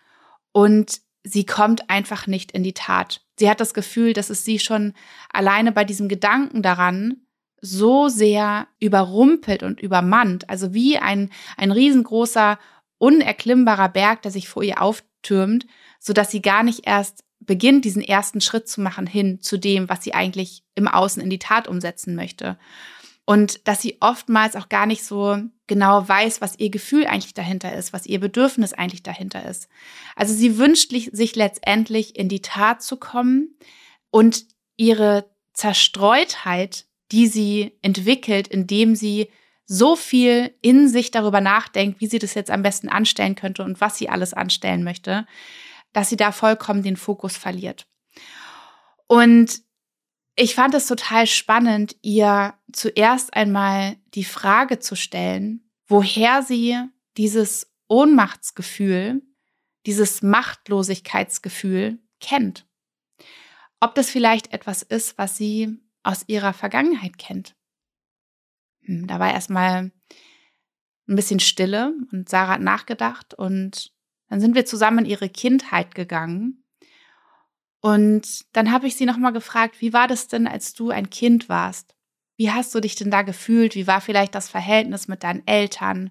und 0.52 1.00
sie 1.24 1.46
kommt 1.46 1.88
einfach 1.90 2.26
nicht 2.26 2.52
in 2.52 2.62
die 2.62 2.74
Tat. 2.74 3.21
Sie 3.38 3.48
hat 3.48 3.60
das 3.60 3.74
Gefühl, 3.74 4.12
dass 4.12 4.30
es 4.30 4.44
sie 4.44 4.58
schon 4.58 4.94
alleine 5.32 5.72
bei 5.72 5.84
diesem 5.84 6.08
Gedanken 6.08 6.62
daran 6.62 7.22
so 7.60 8.08
sehr 8.08 8.66
überrumpelt 8.80 9.62
und 9.62 9.80
übermannt, 9.80 10.50
also 10.50 10.74
wie 10.74 10.98
ein, 10.98 11.30
ein 11.56 11.70
riesengroßer, 11.70 12.58
unerklimmbarer 12.98 13.88
Berg, 13.88 14.22
der 14.22 14.30
sich 14.30 14.48
vor 14.48 14.62
ihr 14.62 14.82
auftürmt, 14.82 15.66
so 15.98 16.12
dass 16.12 16.30
sie 16.30 16.42
gar 16.42 16.62
nicht 16.62 16.86
erst 16.86 17.24
beginnt, 17.40 17.84
diesen 17.84 18.02
ersten 18.02 18.40
Schritt 18.40 18.68
zu 18.68 18.80
machen 18.80 19.06
hin 19.06 19.40
zu 19.40 19.58
dem, 19.58 19.88
was 19.88 20.04
sie 20.04 20.14
eigentlich 20.14 20.64
im 20.74 20.88
Außen 20.88 21.22
in 21.22 21.30
die 21.30 21.38
Tat 21.38 21.68
umsetzen 21.68 22.14
möchte 22.14 22.58
und 23.32 23.66
dass 23.66 23.80
sie 23.80 23.96
oftmals 24.00 24.56
auch 24.56 24.68
gar 24.68 24.84
nicht 24.84 25.04
so 25.04 25.38
genau 25.66 26.06
weiß, 26.06 26.42
was 26.42 26.58
ihr 26.58 26.68
Gefühl 26.68 27.06
eigentlich 27.06 27.32
dahinter 27.32 27.74
ist, 27.74 27.94
was 27.94 28.04
ihr 28.04 28.20
Bedürfnis 28.20 28.74
eigentlich 28.74 29.02
dahinter 29.02 29.48
ist. 29.48 29.70
Also 30.16 30.34
sie 30.34 30.58
wünscht 30.58 30.92
sich 31.12 31.34
letztendlich 31.34 32.14
in 32.18 32.28
die 32.28 32.42
Tat 32.42 32.82
zu 32.82 32.98
kommen 32.98 33.56
und 34.10 34.44
ihre 34.76 35.30
Zerstreutheit, 35.54 36.84
die 37.10 37.26
sie 37.26 37.72
entwickelt, 37.80 38.48
indem 38.48 38.94
sie 38.94 39.30
so 39.64 39.96
viel 39.96 40.54
in 40.60 40.90
sich 40.90 41.10
darüber 41.10 41.40
nachdenkt, 41.40 42.02
wie 42.02 42.08
sie 42.08 42.18
das 42.18 42.34
jetzt 42.34 42.50
am 42.50 42.62
besten 42.62 42.90
anstellen 42.90 43.34
könnte 43.34 43.62
und 43.62 43.80
was 43.80 43.96
sie 43.96 44.10
alles 44.10 44.34
anstellen 44.34 44.84
möchte, 44.84 45.26
dass 45.94 46.10
sie 46.10 46.16
da 46.16 46.32
vollkommen 46.32 46.82
den 46.82 46.98
Fokus 46.98 47.38
verliert. 47.38 47.86
Und 49.06 49.62
ich 50.34 50.54
fand 50.54 50.74
es 50.74 50.86
total 50.86 51.26
spannend, 51.26 51.96
ihr 52.02 52.52
zuerst 52.72 53.34
einmal 53.34 53.96
die 54.14 54.24
Frage 54.24 54.78
zu 54.78 54.96
stellen, 54.96 55.70
woher 55.86 56.42
sie 56.42 56.78
dieses 57.16 57.72
Ohnmachtsgefühl, 57.88 59.22
dieses 59.86 60.22
Machtlosigkeitsgefühl 60.22 61.98
kennt. 62.20 62.66
Ob 63.80 63.94
das 63.94 64.10
vielleicht 64.10 64.52
etwas 64.52 64.82
ist, 64.82 65.18
was 65.18 65.36
sie 65.36 65.78
aus 66.02 66.24
ihrer 66.26 66.52
Vergangenheit 66.52 67.18
kennt. 67.18 67.54
Hm, 68.82 69.06
da 69.06 69.18
war 69.18 69.32
erstmal 69.32 69.92
ein 71.08 71.16
bisschen 71.16 71.40
Stille 71.40 71.94
und 72.12 72.28
Sarah 72.28 72.54
hat 72.54 72.60
nachgedacht 72.60 73.34
und 73.34 73.92
dann 74.28 74.40
sind 74.40 74.54
wir 74.54 74.64
zusammen 74.64 75.00
in 75.00 75.10
ihre 75.10 75.28
Kindheit 75.28 75.94
gegangen. 75.94 76.64
Und 77.80 78.46
dann 78.56 78.70
habe 78.70 78.86
ich 78.86 78.96
sie 78.96 79.04
nochmal 79.04 79.32
gefragt, 79.32 79.80
wie 79.80 79.92
war 79.92 80.06
das 80.06 80.28
denn, 80.28 80.46
als 80.46 80.72
du 80.72 80.90
ein 80.90 81.10
Kind 81.10 81.48
warst? 81.48 81.94
Wie 82.42 82.50
hast 82.50 82.74
du 82.74 82.80
dich 82.80 82.96
denn 82.96 83.12
da 83.12 83.22
gefühlt? 83.22 83.76
Wie 83.76 83.86
war 83.86 84.00
vielleicht 84.00 84.34
das 84.34 84.48
Verhältnis 84.48 85.06
mit 85.06 85.22
deinen 85.22 85.46
Eltern? 85.46 86.10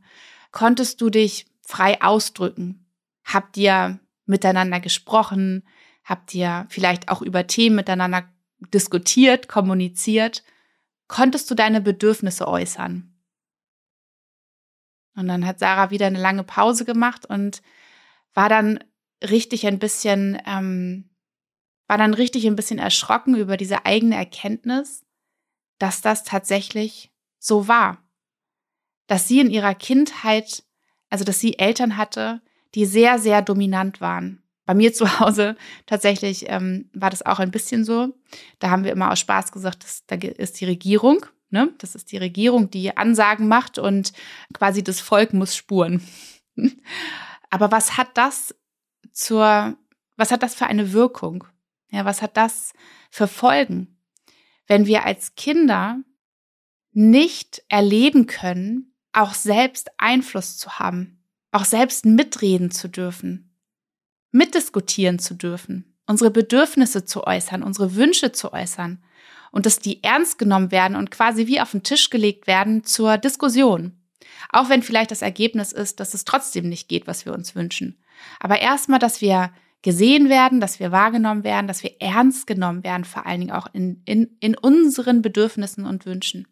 Konntest 0.52 1.02
du 1.02 1.10
dich 1.10 1.46
frei 1.62 2.02
ausdrücken? 2.02 2.86
Habt 3.26 3.58
ihr 3.58 4.00
miteinander 4.26 4.80
gesprochen? 4.80 5.68
Habt 6.06 6.34
ihr 6.34 6.68
vielleicht 6.70 7.10
auch 7.10 7.22
über 7.22 7.48
Themen 7.48 7.76
miteinander 7.76 8.24
diskutiert, 8.74 9.50
kommuniziert? 9.50 10.46
Konntest 11.10 11.52
du 11.52 11.56
deine 11.56 11.82
Bedürfnisse 11.82 12.48
äußern? 12.48 13.14
Und 15.18 15.28
dann 15.28 15.46
hat 15.46 15.60
Sarah 15.60 15.92
wieder 15.92 16.08
eine 16.08 16.22
lange 16.22 16.46
Pause 16.46 16.86
gemacht 16.86 17.26
und 17.26 17.62
war 18.34 18.48
dann 18.48 18.82
richtig 19.22 19.68
ein 19.68 19.80
bisschen, 19.80 20.42
ähm, 20.46 21.10
war 21.88 21.98
dann 21.98 22.14
richtig 22.14 22.48
ein 22.48 22.56
bisschen 22.56 22.80
erschrocken 22.80 23.36
über 23.36 23.58
diese 23.58 23.86
eigene 23.86 24.16
Erkenntnis, 24.16 25.04
dass 25.82 26.02
das 26.02 26.24
tatsächlich 26.24 27.12
so 27.40 27.68
war. 27.68 27.98
Dass 29.08 29.28
sie 29.28 29.40
in 29.40 29.50
ihrer 29.50 29.76
Kindheit, 29.76 30.64
also 31.10 31.24
dass 31.24 31.40
sie 31.40 31.60
Eltern 31.60 31.98
hatte, 31.98 32.42
die 32.76 32.86
sehr, 32.86 33.20
sehr 33.20 33.42
dominant 33.42 34.02
waren. 34.02 34.42
Bei 34.66 34.74
mir 34.74 34.94
zu 34.94 35.20
Hause 35.20 35.56
tatsächlich 35.86 36.50
ähm, 36.50 36.90
war 36.94 37.10
das 37.10 37.26
auch 37.26 37.40
ein 37.40 37.52
bisschen 37.52 37.84
so. 37.84 38.14
Da 38.60 38.70
haben 38.70 38.84
wir 38.84 38.92
immer 38.92 39.12
aus 39.12 39.20
Spaß 39.20 39.52
gesagt, 39.52 39.84
dass, 39.84 40.06
da 40.06 40.16
ist 40.16 40.62
die 40.62 40.66
Regierung 40.66 41.26
Ne? 41.52 41.74
Das 41.80 41.96
ist 41.96 42.14
die 42.14 42.18
Regierung, 42.18 42.70
die 42.70 42.96
Ansagen 42.96 43.48
macht 43.50 43.78
und 43.78 44.14
quasi 44.54 44.84
das 44.84 45.02
Volk 45.02 45.34
muss 45.34 45.56
spuren. 45.56 46.02
Aber 47.50 47.72
was 47.72 47.98
hat 47.98 48.08
das 48.18 48.56
zur, 49.12 49.76
was 50.16 50.32
hat 50.32 50.44
das 50.44 50.56
für 50.56 50.68
eine 50.68 50.94
Wirkung? 50.94 51.44
Ja, 51.90 52.06
was 52.06 52.22
hat 52.22 52.38
das 52.38 52.72
für 53.10 53.28
Folgen? 53.28 53.91
Wenn 54.72 54.86
wir 54.86 55.04
als 55.06 55.36
Kinder 55.36 56.00
nicht 56.94 57.62
erleben 57.68 58.26
können, 58.26 58.96
auch 59.12 59.34
selbst 59.34 59.90
Einfluss 59.98 60.56
zu 60.56 60.80
haben, 60.80 61.26
auch 61.52 61.66
selbst 61.66 62.06
mitreden 62.06 62.72
zu 62.72 62.88
dürfen, 62.88 63.54
mitdiskutieren 64.32 65.20
zu 65.20 65.34
dürfen, 65.34 66.00
unsere 66.08 66.32
Bedürfnisse 66.32 67.04
zu 67.04 67.28
äußern, 67.28 67.64
unsere 67.64 67.96
Wünsche 67.96 68.32
zu 68.32 68.54
äußern, 68.54 69.04
und 69.52 69.66
dass 69.66 69.80
die 69.80 70.06
ernst 70.06 70.38
genommen 70.38 70.72
werden 70.72 70.96
und 70.96 71.12
quasi 71.12 71.48
wie 71.48 71.60
auf 71.60 71.72
den 71.72 71.84
Tisch 71.84 72.10
gelegt 72.10 72.48
werden 72.48 72.86
zur 72.86 73.18
Diskussion. 73.18 74.00
Auch 74.54 74.70
wenn 74.70 74.84
vielleicht 74.84 75.12
das 75.12 75.22
Ergebnis 75.22 75.74
ist, 75.74 76.00
dass 76.00 76.14
es 76.14 76.24
trotzdem 76.24 76.70
nicht 76.70 76.88
geht, 76.88 77.08
was 77.08 77.26
wir 77.26 77.34
uns 77.34 77.56
wünschen. 77.56 78.02
Aber 78.40 78.62
erstmal, 78.62 79.00
dass 79.00 79.20
wir 79.20 79.52
gesehen 79.82 80.30
werden, 80.30 80.60
dass 80.60 80.80
wir 80.80 80.92
wahrgenommen 80.92 81.44
werden, 81.44 81.68
dass 81.68 81.84
wir 81.84 82.00
ernst 82.00 82.46
genommen 82.46 82.84
werden, 82.84 83.04
vor 83.04 83.26
allen 83.26 83.42
Dingen 83.42 83.52
auch 83.52 83.68
in, 83.74 84.02
in, 84.06 84.38
in 84.40 84.56
unseren 84.56 85.22
Bedürfnissen 85.22 85.86
und 85.86 86.06
Wünschen. 86.06 86.48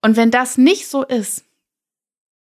Und 0.00 0.16
wenn 0.16 0.30
das 0.30 0.58
nicht 0.58 0.86
so 0.86 1.04
ist, 1.04 1.44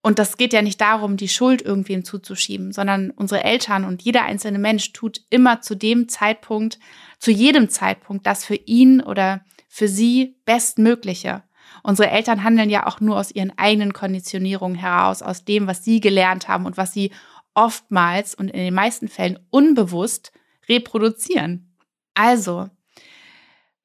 und 0.03 0.19
das 0.19 0.39
geht 0.39 0.55
ja 0.55 0.63
nicht 0.63 0.81
darum, 0.81 1.19
die 1.19 1.29
Schuld 1.29 1.61
irgendwem 1.61 2.05
zuzuschieben, 2.05 2.73
sondern 2.73 3.11
unsere 3.11 3.45
Eltern 3.45 3.85
und 3.85 4.01
jeder 4.03 4.25
einzelne 4.25 4.59
Mensch 4.59 4.93
tut 4.93 5.21
immer 5.29 5.61
zu 5.61 5.75
dem 5.75 6.09
Zeitpunkt, 6.09 6.79
zu 7.19 7.31
jedem 7.31 7.69
Zeitpunkt 7.69 8.27
das 8.27 8.45
für 8.45 8.55
ihn 8.55 9.03
oder 9.03 9.45
für 9.69 9.89
sie 9.89 10.37
Bestmögliche. 10.47 11.43
Unsere 11.83 12.11
Eltern 12.11 12.45
handeln 12.45 12.71
ja 12.71 12.87
auch 12.87 13.01
nur 13.01 13.19
aus 13.19 13.31
ihren 13.31 13.57
eigenen 13.59 13.93
Konditionierungen 13.93 14.77
heraus, 14.77 15.23
aus 15.23 15.45
dem, 15.45 15.67
was 15.67 15.85
sie 15.85 16.01
gelernt 16.01 16.49
haben 16.49 16.67
und 16.67 16.77
was 16.77 16.93
sie 16.93 17.13
oftmals 17.55 18.35
und 18.35 18.49
in 18.49 18.59
den 18.59 18.75
meisten 18.75 19.09
Fällen 19.09 19.39
unbewusst 19.51 20.33
reproduzieren. 20.69 21.77
Also, 22.15 22.71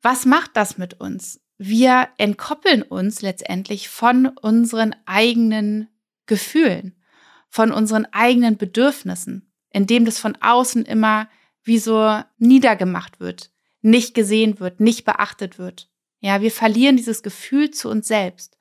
was 0.02 0.26
macht 0.26 0.52
das 0.56 0.78
mit 0.78 1.00
uns? 1.00 1.42
Wir 1.58 2.10
entkoppeln 2.18 2.82
uns 2.82 3.22
letztendlich 3.22 3.90
von 3.90 4.28
unseren 4.28 4.96
eigenen 5.06 5.88
Gefühlen, 6.26 7.02
von 7.50 7.72
unseren 7.72 8.06
eigenen 8.12 8.58
Bedürfnissen, 8.58 9.52
indem 9.70 10.06
das 10.06 10.20
von 10.20 10.38
außen 10.42 10.86
immer 10.86 11.30
wie 11.64 11.80
so 11.80 12.22
niedergemacht 12.38 13.20
wird, 13.20 13.52
nicht 13.82 14.14
gesehen 14.14 14.60
wird, 14.60 14.80
nicht 14.80 15.06
beachtet 15.06 15.58
wird. 15.58 15.90
Ja, 16.20 16.42
wir 16.42 16.52
verlieren 16.52 16.98
dieses 16.98 17.24
Gefühl 17.24 17.72
zu 17.72 17.90
uns 17.90 18.08
selbst. 18.08 18.58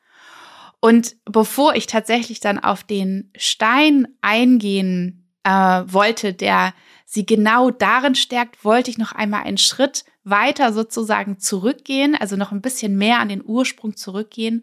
Und 0.85 1.17
bevor 1.25 1.77
ich 1.77 1.87
tatsächlich 1.87 2.41
dann 2.41 2.59
auf 2.59 2.85
den 2.85 3.31
Stein 3.39 4.07
eingehen 4.21 5.35
äh, 5.43 5.51
wollte, 5.51 6.35
der 6.35 6.75
sie 7.07 7.25
genau 7.25 7.71
darin 7.71 8.15
stärkt, 8.15 8.67
wollte 8.67 8.91
ich 8.91 8.99
noch 8.99 9.13
einmal 9.13 9.45
einen 9.45 9.57
Schritt 9.57 10.05
weiter 10.25 10.75
sozusagen 10.75 11.39
zurückgehen, 11.39 12.15
also 12.15 12.37
noch 12.37 12.53
ein 12.53 12.61
bisschen 12.61 12.99
mehr 12.99 13.21
an 13.21 13.31
den 13.31 13.43
Ursprung 13.43 13.97
zurückgehen 13.97 14.63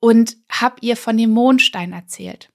und 0.00 0.36
habe 0.50 0.78
ihr 0.80 0.96
von 0.96 1.16
dem 1.16 1.30
Mondstein 1.30 1.92
erzählt. 1.92 2.50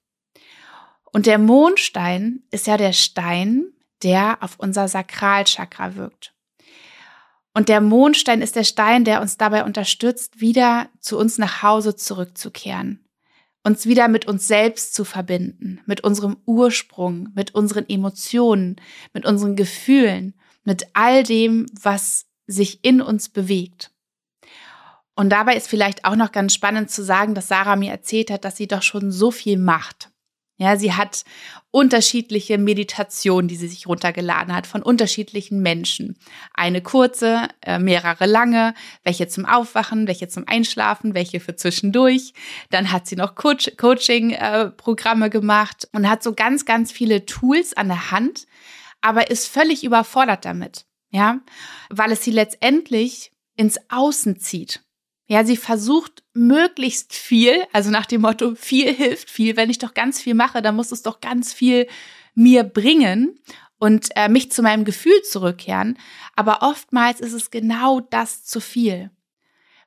Und 1.14 1.24
der 1.24 1.38
Mondstein 1.38 2.42
ist 2.50 2.66
ja 2.66 2.76
der 2.76 2.92
Stein, 2.92 3.72
der 4.02 4.36
auf 4.42 4.56
unser 4.58 4.86
Sakralchakra 4.86 5.96
wirkt. 5.96 6.31
Und 7.54 7.68
der 7.68 7.80
Mondstein 7.80 8.40
ist 8.40 8.56
der 8.56 8.64
Stein, 8.64 9.04
der 9.04 9.20
uns 9.20 9.36
dabei 9.36 9.64
unterstützt, 9.64 10.40
wieder 10.40 10.88
zu 11.00 11.18
uns 11.18 11.38
nach 11.38 11.62
Hause 11.62 11.96
zurückzukehren, 11.96 13.04
uns 13.62 13.86
wieder 13.86 14.08
mit 14.08 14.26
uns 14.26 14.48
selbst 14.48 14.94
zu 14.94 15.04
verbinden, 15.04 15.80
mit 15.86 16.02
unserem 16.02 16.38
Ursprung, 16.46 17.28
mit 17.34 17.54
unseren 17.54 17.88
Emotionen, 17.88 18.76
mit 19.12 19.26
unseren 19.26 19.54
Gefühlen, 19.54 20.34
mit 20.64 20.86
all 20.94 21.22
dem, 21.24 21.66
was 21.80 22.26
sich 22.46 22.84
in 22.84 23.02
uns 23.02 23.28
bewegt. 23.28 23.90
Und 25.14 25.30
dabei 25.30 25.56
ist 25.56 25.68
vielleicht 25.68 26.04
auch 26.06 26.16
noch 26.16 26.32
ganz 26.32 26.54
spannend 26.54 26.90
zu 26.90 27.04
sagen, 27.04 27.34
dass 27.34 27.48
Sarah 27.48 27.76
mir 27.76 27.90
erzählt 27.90 28.30
hat, 28.30 28.44
dass 28.44 28.56
sie 28.56 28.66
doch 28.66 28.82
schon 28.82 29.12
so 29.12 29.30
viel 29.30 29.58
macht. 29.58 30.11
Ja, 30.58 30.76
sie 30.76 30.92
hat 30.92 31.24
unterschiedliche 31.70 32.58
Meditationen, 32.58 33.48
die 33.48 33.56
sie 33.56 33.68
sich 33.68 33.86
runtergeladen 33.86 34.54
hat 34.54 34.66
von 34.66 34.82
unterschiedlichen 34.82 35.60
Menschen. 35.60 36.18
Eine 36.54 36.82
kurze, 36.82 37.48
äh, 37.62 37.78
mehrere 37.78 38.26
lange, 38.26 38.74
welche 39.02 39.26
zum 39.26 39.46
Aufwachen, 39.46 40.06
welche 40.06 40.28
zum 40.28 40.44
Einschlafen, 40.46 41.14
welche 41.14 41.40
für 41.40 41.56
zwischendurch. 41.56 42.34
Dann 42.70 42.92
hat 42.92 43.06
sie 43.06 43.16
noch 43.16 43.34
Coach 43.34 43.72
Coaching-Programme 43.76 45.26
äh, 45.26 45.30
gemacht 45.30 45.88
und 45.92 46.08
hat 46.08 46.22
so 46.22 46.34
ganz, 46.34 46.66
ganz 46.66 46.92
viele 46.92 47.24
Tools 47.24 47.74
an 47.74 47.88
der 47.88 48.10
Hand, 48.10 48.46
aber 49.00 49.30
ist 49.30 49.48
völlig 49.48 49.82
überfordert 49.84 50.44
damit. 50.44 50.84
Ja, 51.10 51.40
weil 51.90 52.12
es 52.12 52.24
sie 52.24 52.30
letztendlich 52.30 53.32
ins 53.56 53.78
Außen 53.90 54.38
zieht. 54.38 54.82
Ja, 55.26 55.44
sie 55.44 55.56
versucht 55.56 56.24
möglichst 56.34 57.14
viel, 57.14 57.64
also 57.72 57.90
nach 57.90 58.06
dem 58.06 58.22
Motto, 58.22 58.54
viel 58.54 58.92
hilft 58.92 59.30
viel. 59.30 59.56
Wenn 59.56 59.70
ich 59.70 59.78
doch 59.78 59.94
ganz 59.94 60.20
viel 60.20 60.34
mache, 60.34 60.62
dann 60.62 60.76
muss 60.76 60.92
es 60.92 61.02
doch 61.02 61.20
ganz 61.20 61.52
viel 61.52 61.86
mir 62.34 62.64
bringen 62.64 63.38
und 63.78 64.10
äh, 64.16 64.28
mich 64.28 64.52
zu 64.52 64.62
meinem 64.62 64.84
Gefühl 64.84 65.22
zurückkehren. 65.22 65.98
Aber 66.36 66.62
oftmals 66.62 67.20
ist 67.20 67.32
es 67.32 67.50
genau 67.50 68.00
das 68.00 68.44
zu 68.44 68.60
viel. 68.60 69.10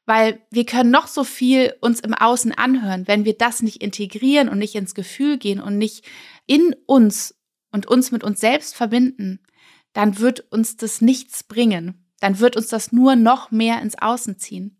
Weil 0.05 0.41
wir 0.51 0.65
können 0.65 0.91
noch 0.91 1.07
so 1.07 1.23
viel 1.23 1.73
uns 1.81 1.99
im 1.99 2.13
Außen 2.13 2.51
anhören, 2.51 3.07
wenn 3.07 3.25
wir 3.25 3.37
das 3.37 3.61
nicht 3.61 3.81
integrieren 3.81 4.49
und 4.49 4.59
nicht 4.59 4.75
ins 4.75 4.95
Gefühl 4.95 5.37
gehen 5.37 5.59
und 5.59 5.77
nicht 5.77 6.05
in 6.45 6.75
uns 6.85 7.35
und 7.71 7.87
uns 7.87 8.11
mit 8.11 8.23
uns 8.23 8.39
selbst 8.39 8.75
verbinden, 8.75 9.39
dann 9.93 10.19
wird 10.19 10.51
uns 10.51 10.77
das 10.77 11.01
nichts 11.01 11.43
bringen. 11.43 12.05
Dann 12.19 12.39
wird 12.39 12.55
uns 12.55 12.67
das 12.67 12.91
nur 12.91 13.15
noch 13.15 13.49
mehr 13.51 13.81
ins 13.81 13.97
Außen 13.97 14.37
ziehen. 14.37 14.74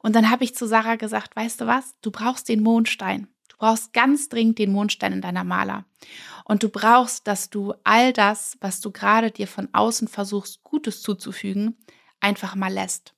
Und 0.00 0.14
dann 0.14 0.30
habe 0.30 0.44
ich 0.44 0.54
zu 0.54 0.66
Sarah 0.66 0.96
gesagt, 0.96 1.34
weißt 1.36 1.60
du 1.60 1.66
was, 1.66 1.94
du 2.02 2.10
brauchst 2.10 2.48
den 2.48 2.62
Mondstein. 2.62 3.28
Du 3.48 3.56
brauchst 3.56 3.92
ganz 3.92 4.28
dringend 4.28 4.58
den 4.58 4.72
Mondstein 4.72 5.12
in 5.12 5.20
deiner 5.20 5.44
Maler. 5.44 5.84
Und 6.44 6.62
du 6.62 6.68
brauchst, 6.68 7.26
dass 7.26 7.50
du 7.50 7.72
all 7.84 8.12
das, 8.12 8.58
was 8.60 8.80
du 8.80 8.90
gerade 8.90 9.30
dir 9.30 9.48
von 9.48 9.68
außen 9.72 10.08
versuchst, 10.08 10.62
Gutes 10.62 11.02
zuzufügen, 11.02 11.76
einfach 12.20 12.54
mal 12.54 12.72
lässt. 12.72 13.14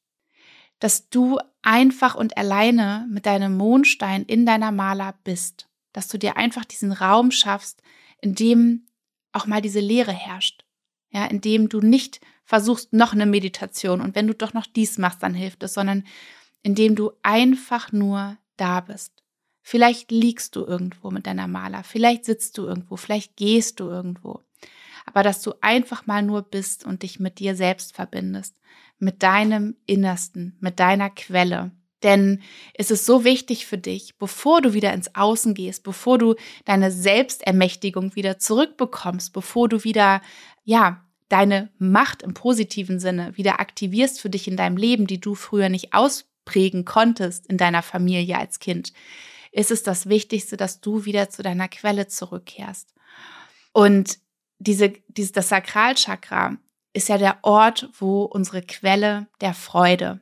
Dass 0.79 1.09
du 1.09 1.39
einfach 1.63 2.15
und 2.15 2.37
alleine 2.37 3.07
mit 3.11 3.27
deinem 3.27 3.57
Mondstein 3.57 4.25
in 4.25 4.47
deiner 4.47 4.73
Maler 4.73 5.15
bist. 5.25 5.69
Dass 5.93 6.07
du 6.07 6.19
dir 6.19 6.37
einfach 6.37 6.65
diesen 6.65 6.93
Raum 6.93 7.31
schaffst, 7.31 7.83
in 8.21 8.35
dem 8.35 8.87
auch 9.33 9.47
mal 9.47 9.63
diese 9.63 9.81
Leere 9.81 10.13
herrscht. 10.13 10.65
Ja, 11.11 11.25
in 11.25 11.41
dem 11.41 11.69
du 11.69 11.81
nicht 11.81 12.21
versuchst, 12.47 12.93
noch 12.93 13.13
eine 13.13 13.27
Meditation 13.27 14.01
und 14.01 14.15
wenn 14.15 14.27
du 14.27 14.35
doch 14.35 14.55
noch 14.55 14.67
dies 14.67 14.97
machst, 14.97 15.23
dann 15.23 15.35
hilft 15.35 15.63
es, 15.65 15.75
sondern 15.75 16.05
indem 16.63 16.95
du 16.95 17.13
einfach 17.23 17.93
nur 17.93 18.39
da 18.57 18.81
bist. 18.81 19.13
Vielleicht 19.63 20.13
liegst 20.13 20.57
du 20.57 20.65
irgendwo 20.65 21.11
mit 21.11 21.27
deiner 21.27 21.49
Maler, 21.49 21.83
vielleicht 21.83 22.25
sitzt 22.25 22.57
du 22.57 22.67
irgendwo, 22.67 22.97
vielleicht 22.97 23.37
gehst 23.37 23.81
du 23.81 23.89
irgendwo. 23.89 24.41
Aber 25.05 25.23
dass 25.23 25.43
du 25.43 25.55
einfach 25.61 26.07
mal 26.07 26.23
nur 26.23 26.43
bist 26.43 26.85
und 26.85 27.03
dich 27.03 27.21
mit 27.21 27.39
dir 27.39 27.57
selbst 27.57 27.95
verbindest, 27.95 28.57
mit 28.99 29.23
deinem 29.23 29.77
Innersten, 29.87 30.57
mit 30.61 30.81
deiner 30.81 31.11
Quelle. 31.11 31.73
Denn 32.03 32.43
es 32.75 32.91
ist 32.91 33.07
so 33.07 33.25
wichtig 33.25 33.67
für 33.67 33.79
dich, 33.79 34.19
bevor 34.19 34.61
du 34.61 34.73
wieder 34.75 34.93
ins 34.93 35.15
Außen 35.15 35.55
gehst, 35.55 35.83
bevor 35.83 36.19
du 36.19 36.35
deine 36.65 36.91
Selbstermächtigung 36.91 38.15
wieder 38.15 38.39
zurückbekommst, 38.39 39.33
bevor 39.33 39.69
du 39.69 39.83
wieder, 39.83 40.21
ja, 40.65 41.06
deine 41.29 41.71
Macht 41.79 42.23
im 42.23 42.35
positiven 42.35 42.99
Sinne 42.99 43.37
wieder 43.37 43.61
aktivierst 43.61 44.21
für 44.21 44.31
dich 44.31 44.49
in 44.49 44.57
deinem 44.57 44.77
Leben, 44.77 45.07
die 45.07 45.21
du 45.21 45.35
früher 45.35 45.69
nicht 45.69 45.93
ausprägen 45.93 46.85
konntest 46.85 47.47
in 47.47 47.59
deiner 47.59 47.83
Familie 47.83 48.39
als 48.39 48.61
Kind, 48.61 48.93
ist 49.53 49.71
es 49.71 49.83
das 49.83 50.09
Wichtigste, 50.09 50.57
dass 50.57 50.81
du 50.81 51.05
wieder 51.05 51.31
zu 51.31 51.43
deiner 51.43 51.69
Quelle 51.69 52.07
zurückkehrst. 52.07 52.95
Und 53.73 54.19
diese, 54.59 54.93
diese, 55.09 55.33
das 55.33 55.49
Sakralchakra 55.49 56.57
ist 56.93 57.09
ja 57.09 57.19
der 57.19 57.39
Ort, 57.43 57.91
wo 57.99 58.25
unsere 58.25 58.63
Quelle 58.63 59.27
der 59.41 59.55
Freude, 59.55 60.21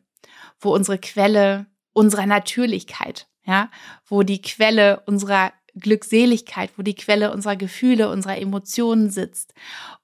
wo 0.58 0.74
unsere 0.74 0.98
Quelle 0.98 1.66
unserer 1.92 2.26
Natürlichkeit, 2.26 3.28
ja, 3.44 3.70
wo 4.06 4.22
die 4.22 4.42
Quelle 4.42 5.02
unserer 5.06 5.52
Glückseligkeit, 5.78 6.70
wo 6.76 6.82
die 6.82 6.94
Quelle 6.94 7.32
unserer 7.32 7.56
Gefühle, 7.56 8.10
unserer 8.10 8.38
Emotionen 8.38 9.10
sitzt. 9.10 9.54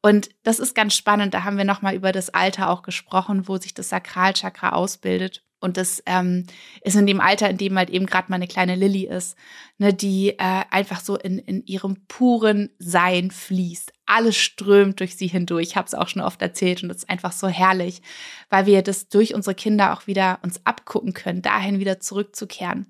Und 0.03 0.31
das 0.43 0.59
ist 0.59 0.75
ganz 0.75 0.95
spannend. 0.95 1.35
Da 1.35 1.45
haben 1.45 1.57
wir 1.57 1.65
nochmal 1.65 1.95
über 1.95 2.13
das 2.13 2.31
Alter 2.31 2.71
auch 2.71 2.83
gesprochen, 2.83 3.49
wo 3.49 3.57
sich 3.57 3.75
das 3.75 3.89
Sakralchakra 3.89 4.71
ausbildet. 4.71 5.43
Und 5.61 5.77
das 5.77 6.03
ähm, 6.07 6.47
ist 6.83 6.97
in 6.97 7.07
dem 7.07 7.21
Alter, 7.21 7.51
in 7.51 7.59
dem 7.59 7.77
halt 7.77 7.91
eben 7.91 8.07
gerade 8.07 8.31
mal 8.31 8.37
eine 8.37 8.49
kleine 8.49 8.77
Lilly 8.77 9.07
ist, 9.07 9.37
ne, 9.77 9.93
die 9.93 10.31
äh, 10.31 10.65
einfach 10.71 11.01
so 11.01 11.17
in, 11.17 11.39
in 11.39 11.65
ihrem 11.67 12.07
puren 12.09 12.71
Sein 12.79 13.31
fließt. 13.31 13.93
Alles 14.07 14.37
strömt 14.37 15.01
durch 15.01 15.17
sie 15.17 15.27
hindurch. 15.27 15.69
Ich 15.69 15.77
habe 15.77 15.87
es 15.87 15.95
auch 15.95 16.09
schon 16.09 16.23
oft 16.23 16.41
erzählt 16.41 16.83
und 16.83 16.89
das 16.89 16.99
ist 16.99 17.11
einfach 17.11 17.33
so 17.33 17.47
herrlich, 17.47 18.01
weil 18.49 18.65
wir 18.65 18.81
das 18.83 19.09
durch 19.09 19.35
unsere 19.35 19.55
Kinder 19.55 19.93
auch 19.93 20.07
wieder 20.07 20.39
uns 20.43 20.65
abgucken 20.65 21.13
können, 21.13 21.43
dahin 21.43 21.79
wieder 21.79 22.01
zurückzukehren. 22.01 22.87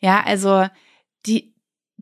Ja, 0.00 0.22
also 0.24 0.66
die, 1.26 1.54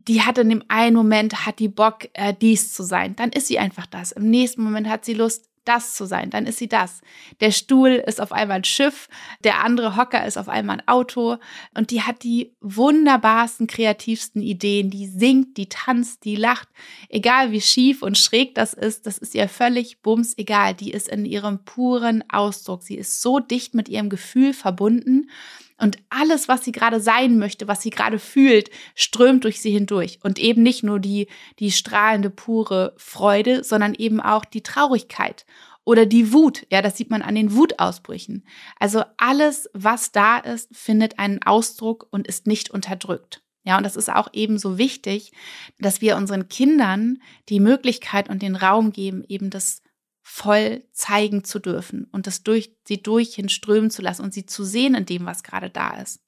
die 0.07 0.21
hat 0.21 0.37
in 0.37 0.49
dem 0.49 0.63
einen 0.67 0.95
Moment, 0.95 1.45
hat 1.45 1.59
die 1.59 1.67
Bock, 1.67 2.09
äh, 2.13 2.33
dies 2.39 2.73
zu 2.73 2.83
sein. 2.83 3.15
Dann 3.15 3.31
ist 3.31 3.47
sie 3.47 3.59
einfach 3.59 3.85
das. 3.85 4.11
Im 4.11 4.29
nächsten 4.29 4.63
Moment 4.63 4.87
hat 4.87 5.05
sie 5.05 5.13
Lust, 5.13 5.49
das 5.65 5.95
zu 5.95 6.05
sein, 6.05 6.29
dann 6.29 6.45
ist 6.45 6.59
sie 6.59 6.67
das. 6.67 7.01
Der 7.41 7.51
Stuhl 7.51 7.89
ist 7.89 8.21
auf 8.21 8.31
einmal 8.31 8.57
ein 8.57 8.63
Schiff, 8.63 9.09
der 9.43 9.63
andere 9.63 9.97
Hocker 9.97 10.25
ist 10.25 10.37
auf 10.37 10.47
einmal 10.47 10.77
ein 10.77 10.87
Auto 10.87 11.37
und 11.73 11.91
die 11.91 12.03
hat 12.03 12.23
die 12.23 12.55
wunderbarsten, 12.61 13.67
kreativsten 13.67 14.41
Ideen. 14.41 14.91
Die 14.91 15.07
singt, 15.07 15.57
die 15.57 15.67
tanzt, 15.67 16.23
die 16.23 16.35
lacht. 16.35 16.69
Egal 17.09 17.51
wie 17.51 17.61
schief 17.61 18.03
und 18.03 18.17
schräg 18.17 18.55
das 18.55 18.73
ist, 18.73 19.07
das 19.07 19.17
ist 19.17 19.35
ihr 19.35 19.49
völlig 19.49 20.01
bums 20.01 20.37
egal. 20.37 20.75
Die 20.75 20.91
ist 20.91 21.09
in 21.09 21.25
ihrem 21.25 21.65
puren 21.65 22.23
Ausdruck. 22.29 22.83
Sie 22.83 22.95
ist 22.95 23.21
so 23.21 23.39
dicht 23.39 23.73
mit 23.73 23.89
ihrem 23.89 24.09
Gefühl 24.09 24.53
verbunden 24.53 25.29
und 25.77 25.97
alles, 26.09 26.47
was 26.47 26.63
sie 26.63 26.71
gerade 26.71 27.01
sein 27.01 27.37
möchte, 27.37 27.67
was 27.67 27.81
sie 27.81 27.89
gerade 27.89 28.19
fühlt, 28.19 28.69
strömt 28.95 29.43
durch 29.43 29.61
sie 29.61 29.71
hindurch. 29.71 30.19
Und 30.23 30.39
eben 30.39 30.63
nicht 30.63 30.83
nur 30.83 30.99
die, 30.99 31.27
die 31.59 31.71
strahlende, 31.71 32.29
pure 32.29 32.93
Freude, 32.97 33.63
sondern 33.63 33.93
eben 33.93 34.21
auch 34.21 34.45
die 34.45 34.63
Traurigkeit 34.63 35.45
oder 35.83 36.05
die 36.05 36.31
Wut. 36.31 36.65
Ja, 36.71 36.81
das 36.81 36.97
sieht 36.97 37.09
man 37.09 37.21
an 37.21 37.35
den 37.35 37.55
Wutausbrüchen. 37.55 38.45
Also 38.79 39.03
alles, 39.17 39.69
was 39.73 40.11
da 40.11 40.37
ist, 40.37 40.69
findet 40.75 41.19
einen 41.19 41.43
Ausdruck 41.43 42.07
und 42.09 42.27
ist 42.27 42.47
nicht 42.47 42.71
unterdrückt. 42.71 43.41
Ja, 43.65 43.77
und 43.77 43.83
das 43.83 43.95
ist 43.95 44.11
auch 44.11 44.29
ebenso 44.31 44.77
wichtig, 44.77 45.31
dass 45.79 45.99
wir 45.99 46.17
unseren 46.17 46.47
Kindern 46.49 47.19
die 47.49 47.59
Möglichkeit 47.59 48.29
und 48.29 48.41
den 48.41 48.55
Raum 48.55 48.91
geben, 48.91 49.23
eben 49.27 49.49
das 49.49 49.81
voll 50.27 50.83
zeigen 50.91 51.43
zu 51.43 51.59
dürfen 51.59 52.07
und 52.11 52.25
das 52.25 52.41
durch 52.41 52.75
sie 52.87 52.99
durchhin 52.99 53.47
strömen 53.47 53.91
zu 53.91 54.01
lassen 54.01 54.23
und 54.23 54.33
sie 54.33 54.47
zu 54.47 54.63
sehen 54.63 54.95
in 54.95 55.05
dem, 55.05 55.27
was 55.27 55.43
gerade 55.43 55.69
da 55.69 56.01
ist. 56.01 56.19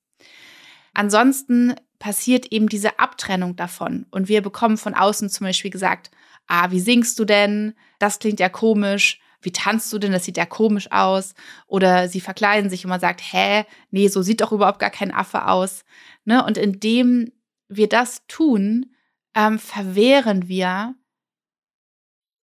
Ansonsten 0.94 1.74
passiert 1.98 2.52
eben 2.52 2.70
diese 2.70 3.00
Abtrennung 3.00 3.56
davon 3.56 4.06
und 4.12 4.28
wir 4.28 4.44
bekommen 4.44 4.78
von 4.78 4.94
außen 4.94 5.32
zum 5.32 5.48
Beispiel 5.48 5.72
gesagt, 5.72 6.12
ah, 6.46 6.70
wie 6.70 6.80
singst 6.80 7.18
du 7.18 7.26
denn? 7.26 7.74
Das 7.98 8.20
klingt 8.20 8.40
ja 8.40 8.50
komisch. 8.50 9.20
Wie 9.42 9.52
tanzt 9.52 9.92
du 9.92 9.98
denn? 9.98 10.12
Das 10.12 10.26
sieht 10.26 10.38
ja 10.38 10.46
komisch 10.46 10.92
aus. 10.92 11.34
Oder 11.66 12.08
sie 12.08 12.22
verkleiden 12.22 12.70
sich 12.70 12.86
und 12.86 12.90
man 12.90 13.00
sagt, 13.00 13.22
hä, 13.22 13.66
nee, 13.90 14.10
so 14.10 14.22
sieht 14.22 14.42
doch 14.42 14.52
überhaupt 14.52 14.80
gar 14.80 14.92
kein 14.92 15.12
Affe 15.12 15.48
aus. 15.48 15.84
Ne? 16.24 16.46
Und 16.46 16.60
indem 16.60 17.32
wir 17.68 17.90
das 17.90 18.28
tun, 18.28 18.94
ähm, 19.34 19.58
verwehren 19.58 20.48
wir 20.48 20.94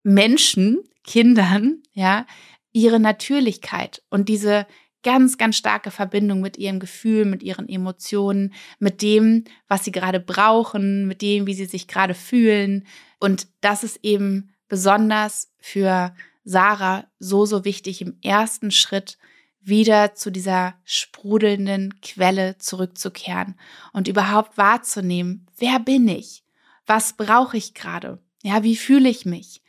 Menschen, 0.02 0.82
Kindern, 1.04 1.82
ja, 1.92 2.26
ihre 2.72 3.00
Natürlichkeit 3.00 4.02
und 4.08 4.28
diese 4.28 4.66
ganz, 5.02 5.36
ganz 5.36 5.56
starke 5.56 5.90
Verbindung 5.90 6.40
mit 6.40 6.56
ihrem 6.56 6.80
Gefühl, 6.80 7.24
mit 7.24 7.42
ihren 7.42 7.68
Emotionen, 7.68 8.54
mit 8.78 9.02
dem, 9.02 9.44
was 9.68 9.84
sie 9.84 9.92
gerade 9.92 10.20
brauchen, 10.20 11.06
mit 11.06 11.22
dem, 11.22 11.46
wie 11.46 11.54
sie 11.54 11.66
sich 11.66 11.88
gerade 11.88 12.14
fühlen. 12.14 12.86
Und 13.18 13.48
das 13.60 13.82
ist 13.82 13.98
eben 14.02 14.54
besonders 14.68 15.52
für 15.58 16.14
Sarah 16.44 17.06
so, 17.18 17.46
so 17.46 17.64
wichtig 17.64 18.00
im 18.00 18.16
ersten 18.22 18.70
Schritt 18.70 19.18
wieder 19.60 20.14
zu 20.14 20.30
dieser 20.30 20.74
sprudelnden 20.84 22.00
Quelle 22.00 22.58
zurückzukehren 22.58 23.54
und 23.92 24.08
überhaupt 24.08 24.58
wahrzunehmen, 24.58 25.46
wer 25.56 25.78
bin 25.78 26.08
ich? 26.08 26.42
Was 26.84 27.16
brauche 27.16 27.56
ich 27.56 27.74
gerade? 27.74 28.18
Ja, 28.42 28.64
wie 28.64 28.74
fühle 28.74 29.08
ich 29.08 29.24
mich? 29.24 29.61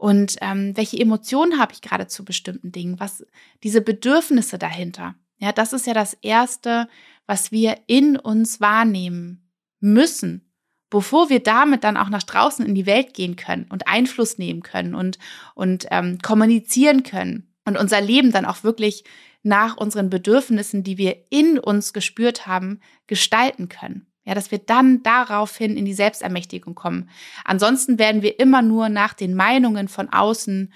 Und 0.00 0.36
ähm, 0.40 0.74
welche 0.78 0.98
Emotionen 0.98 1.58
habe 1.58 1.74
ich 1.74 1.82
gerade 1.82 2.06
zu 2.06 2.24
bestimmten 2.24 2.72
Dingen? 2.72 2.98
Was 2.98 3.22
diese 3.62 3.82
Bedürfnisse 3.82 4.56
dahinter? 4.56 5.14
Ja, 5.36 5.52
das 5.52 5.74
ist 5.74 5.86
ja 5.86 5.92
das 5.92 6.14
Erste, 6.14 6.88
was 7.26 7.52
wir 7.52 7.76
in 7.86 8.16
uns 8.16 8.62
wahrnehmen 8.62 9.50
müssen, 9.78 10.50
bevor 10.88 11.28
wir 11.28 11.42
damit 11.42 11.84
dann 11.84 11.98
auch 11.98 12.08
nach 12.08 12.22
draußen 12.22 12.64
in 12.64 12.74
die 12.74 12.86
Welt 12.86 13.12
gehen 13.12 13.36
können 13.36 13.66
und 13.68 13.88
Einfluss 13.88 14.38
nehmen 14.38 14.62
können 14.62 14.94
und, 14.94 15.18
und 15.54 15.86
ähm, 15.90 16.16
kommunizieren 16.22 17.02
können 17.02 17.52
und 17.66 17.76
unser 17.76 18.00
Leben 18.00 18.32
dann 18.32 18.46
auch 18.46 18.64
wirklich 18.64 19.04
nach 19.42 19.76
unseren 19.76 20.08
Bedürfnissen, 20.08 20.82
die 20.82 20.96
wir 20.96 21.26
in 21.28 21.58
uns 21.58 21.92
gespürt 21.92 22.46
haben, 22.46 22.80
gestalten 23.06 23.68
können. 23.68 24.06
Ja, 24.24 24.34
dass 24.34 24.50
wir 24.50 24.58
dann 24.58 25.02
daraufhin 25.02 25.76
in 25.76 25.86
die 25.86 25.94
Selbstermächtigung 25.94 26.74
kommen. 26.74 27.08
Ansonsten 27.44 27.98
werden 27.98 28.20
wir 28.20 28.38
immer 28.38 28.60
nur 28.60 28.88
nach 28.88 29.14
den 29.14 29.34
Meinungen 29.34 29.88
von 29.88 30.10
außen 30.10 30.72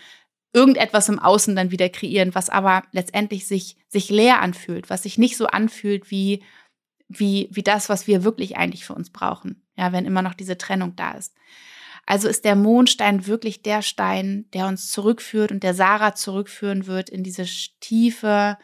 irgendetwas 0.54 1.09
im 1.09 1.18
Außen 1.18 1.54
dann 1.57 1.72
wieder 1.72 1.88
kreieren, 1.88 2.35
was 2.35 2.48
aber 2.48 2.85
letztendlich 2.92 3.46
sich, 3.46 3.76
sich 3.88 4.09
leer 4.09 4.40
anfühlt, 4.40 4.88
was 4.88 5.02
sich 5.02 5.18
nicht 5.18 5.37
so 5.37 5.46
anfühlt 5.46 6.11
wie, 6.11 6.42
wie, 7.09 7.48
wie 7.50 7.64
das, 7.64 7.88
was 7.88 8.07
wir 8.07 8.24
wirklich 8.24 8.57
eigentlich 8.57 8.85
für 8.85 8.94
uns 8.94 9.11
brauchen. 9.11 9.66
Ja, 9.76 9.92
wenn 9.92 10.07
immer 10.07 10.22
noch 10.22 10.35
diese 10.35 10.57
Trennung 10.57 10.94
da 10.94 11.12
ist. 11.12 11.35
Also 12.07 12.28
ist 12.28 12.44
der 12.44 12.54
Mondstein 12.54 13.26
wirklich 13.26 13.62
der 13.62 13.83
Stein, 13.83 14.46
der 14.52 14.68
uns 14.68 14.90
zurückführt 14.90 15.50
und 15.50 15.62
der 15.62 15.74
Sarah 15.74 16.14
zurückführen 16.14 16.87
wird 16.87 17.11
in 17.11 17.24
diese 17.24 17.44
tiefe, 17.80 18.57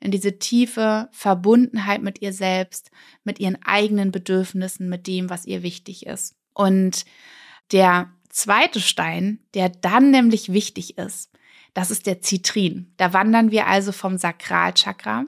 in 0.00 0.10
diese 0.10 0.38
tiefe 0.38 1.08
Verbundenheit 1.12 2.02
mit 2.02 2.22
ihr 2.22 2.32
selbst, 2.32 2.90
mit 3.24 3.40
ihren 3.40 3.58
eigenen 3.64 4.12
Bedürfnissen, 4.12 4.88
mit 4.88 5.06
dem, 5.06 5.30
was 5.30 5.44
ihr 5.44 5.62
wichtig 5.62 6.06
ist. 6.06 6.36
Und 6.54 7.04
der 7.72 8.10
zweite 8.28 8.80
Stein, 8.80 9.40
der 9.54 9.68
dann 9.68 10.10
nämlich 10.10 10.52
wichtig 10.52 10.98
ist, 10.98 11.30
das 11.74 11.90
ist 11.90 12.06
der 12.06 12.20
Zitrin. 12.20 12.92
Da 12.96 13.12
wandern 13.12 13.50
wir 13.50 13.66
also 13.66 13.92
vom 13.92 14.18
Sakralchakra 14.18 15.26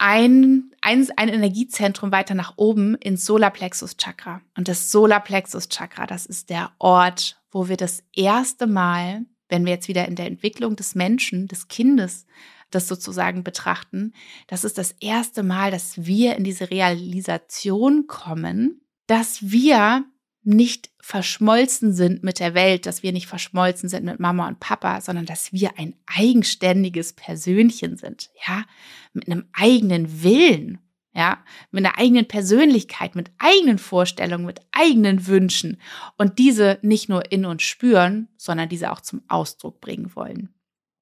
ein, 0.00 0.70
ein, 0.80 1.06
ein 1.16 1.28
Energiezentrum 1.28 2.10
weiter 2.10 2.34
nach 2.34 2.54
oben 2.56 2.94
ins 2.94 3.26
Solarplexus 3.26 3.98
Chakra. 3.98 4.40
Und 4.56 4.66
das 4.66 4.90
Solarplexus 4.90 5.68
Chakra, 5.68 6.06
das 6.06 6.24
ist 6.24 6.48
der 6.48 6.72
Ort, 6.78 7.38
wo 7.50 7.68
wir 7.68 7.76
das 7.76 8.02
erste 8.14 8.66
Mal, 8.66 9.26
wenn 9.50 9.66
wir 9.66 9.74
jetzt 9.74 9.88
wieder 9.88 10.08
in 10.08 10.16
der 10.16 10.26
Entwicklung 10.26 10.74
des 10.74 10.94
Menschen, 10.94 11.48
des 11.48 11.68
Kindes 11.68 12.24
das 12.70 12.88
sozusagen 12.88 13.44
betrachten, 13.44 14.12
das 14.46 14.64
ist 14.64 14.78
das 14.78 14.92
erste 15.00 15.42
Mal, 15.42 15.70
dass 15.70 16.06
wir 16.06 16.36
in 16.36 16.44
diese 16.44 16.70
Realisation 16.70 18.06
kommen, 18.06 18.80
dass 19.06 19.50
wir 19.50 20.04
nicht 20.42 20.90
verschmolzen 21.00 21.92
sind 21.92 22.22
mit 22.22 22.38
der 22.38 22.54
Welt, 22.54 22.86
dass 22.86 23.02
wir 23.02 23.12
nicht 23.12 23.26
verschmolzen 23.26 23.88
sind 23.88 24.04
mit 24.04 24.20
Mama 24.20 24.48
und 24.48 24.60
Papa, 24.60 25.00
sondern 25.00 25.26
dass 25.26 25.52
wir 25.52 25.78
ein 25.78 25.94
eigenständiges 26.06 27.12
Persönchen 27.12 27.96
sind, 27.96 28.30
ja, 28.46 28.64
mit 29.12 29.26
einem 29.26 29.46
eigenen 29.52 30.22
Willen, 30.22 30.78
ja, 31.14 31.44
mit 31.70 31.84
einer 31.84 31.98
eigenen 31.98 32.26
Persönlichkeit, 32.26 33.16
mit 33.16 33.30
eigenen 33.38 33.78
Vorstellungen, 33.78 34.46
mit 34.46 34.60
eigenen 34.72 35.26
Wünschen 35.26 35.80
und 36.16 36.38
diese 36.38 36.78
nicht 36.82 37.08
nur 37.08 37.30
in 37.32 37.44
uns 37.44 37.62
spüren, 37.62 38.28
sondern 38.36 38.68
diese 38.68 38.92
auch 38.92 39.00
zum 39.00 39.22
Ausdruck 39.28 39.80
bringen 39.80 40.14
wollen. 40.14 40.54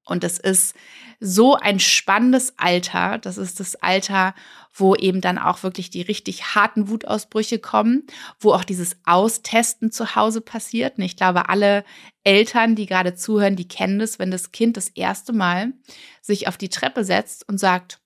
Und 0.09 0.23
es 0.23 0.39
ist 0.39 0.75
so 1.19 1.55
ein 1.55 1.79
spannendes 1.79 2.53
Alter. 2.57 3.17
Das 3.17 3.37
ist 3.37 3.59
das 3.59 3.75
Alter, 3.75 4.33
wo 4.73 4.95
eben 4.95 5.21
dann 5.21 5.37
auch 5.37 5.63
wirklich 5.63 5.89
die 5.89 6.01
richtig 6.01 6.55
harten 6.55 6.87
Wutausbrüche 6.89 7.59
kommen, 7.59 8.07
wo 8.39 8.53
auch 8.53 8.63
dieses 8.63 8.97
Austesten 9.05 9.91
zu 9.91 10.15
Hause 10.15 10.41
passiert. 10.41 10.97
Und 10.97 11.03
ich 11.03 11.17
glaube, 11.17 11.49
alle 11.49 11.83
Eltern, 12.23 12.75
die 12.75 12.85
gerade 12.85 13.15
zuhören, 13.15 13.55
die 13.55 13.67
kennen 13.67 13.99
das, 13.99 14.19
wenn 14.19 14.31
das 14.31 14.51
Kind 14.51 14.77
das 14.77 14.89
erste 14.89 15.33
Mal 15.33 15.73
sich 16.21 16.47
auf 16.47 16.57
die 16.57 16.69
Treppe 16.69 17.03
setzt 17.03 17.47
und 17.47 17.57
sagt, 17.57 17.99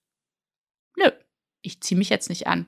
nö, 0.98 1.10
ich 1.62 1.82
ziehe 1.82 1.98
mich 1.98 2.10
jetzt 2.10 2.30
nicht 2.30 2.48
an. 2.48 2.68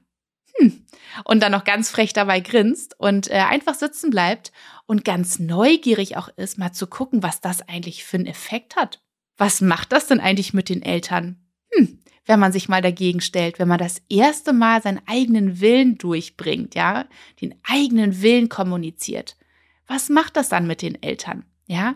Hm. 0.58 0.86
Und 1.26 1.41
dann 1.41 1.52
noch 1.52 1.65
ganz 1.65 1.89
frech 1.89 2.13
dabei 2.13 2.39
grinst 2.39 2.98
und 2.98 3.30
äh, 3.30 3.34
einfach 3.36 3.74
sitzen 3.74 4.10
bleibt 4.10 4.54
und 4.86 5.04
ganz 5.04 5.39
neugierig 5.39 6.15
auch 6.15 6.30
ist, 6.38 6.58
mal 6.58 6.71
zu 6.71 6.88
gucken, 6.88 7.24
was 7.24 7.41
das 7.41 7.67
eigentlich 7.67 8.06
für 8.06 8.17
einen 8.17 8.28
Effekt 8.28 8.76
hat 8.78 9.02
was 9.38 9.62
macht 9.62 9.91
das 9.91 10.08
denn 10.08 10.19
eigentlich 10.19 10.54
mit 10.54 10.69
den 10.69 10.82
Eltern? 10.82 11.38
Hm, 11.71 12.00
wenn 12.26 12.39
man 12.39 12.52
sich 12.52 12.69
mal 12.69 12.82
dagegen 12.82 13.21
stellt, 13.21 13.60
wenn 13.60 13.67
man 13.67 13.78
das 13.78 14.02
erste 14.10 14.54
Mal 14.54 14.82
seinen 14.82 15.02
eigenen 15.06 15.60
Willen 15.60 15.98
durchbringt, 15.98 16.76
ja, 16.76 17.06
den 17.41 17.56
eigenen 17.63 18.21
Willen 18.21 18.50
kommuniziert. 18.50 19.36
Was 19.88 20.10
macht 20.10 20.36
das 20.36 20.50
dann 20.50 20.67
mit 20.67 20.82
den 20.82 21.02
Eltern? 21.02 21.45
Ja, 21.67 21.95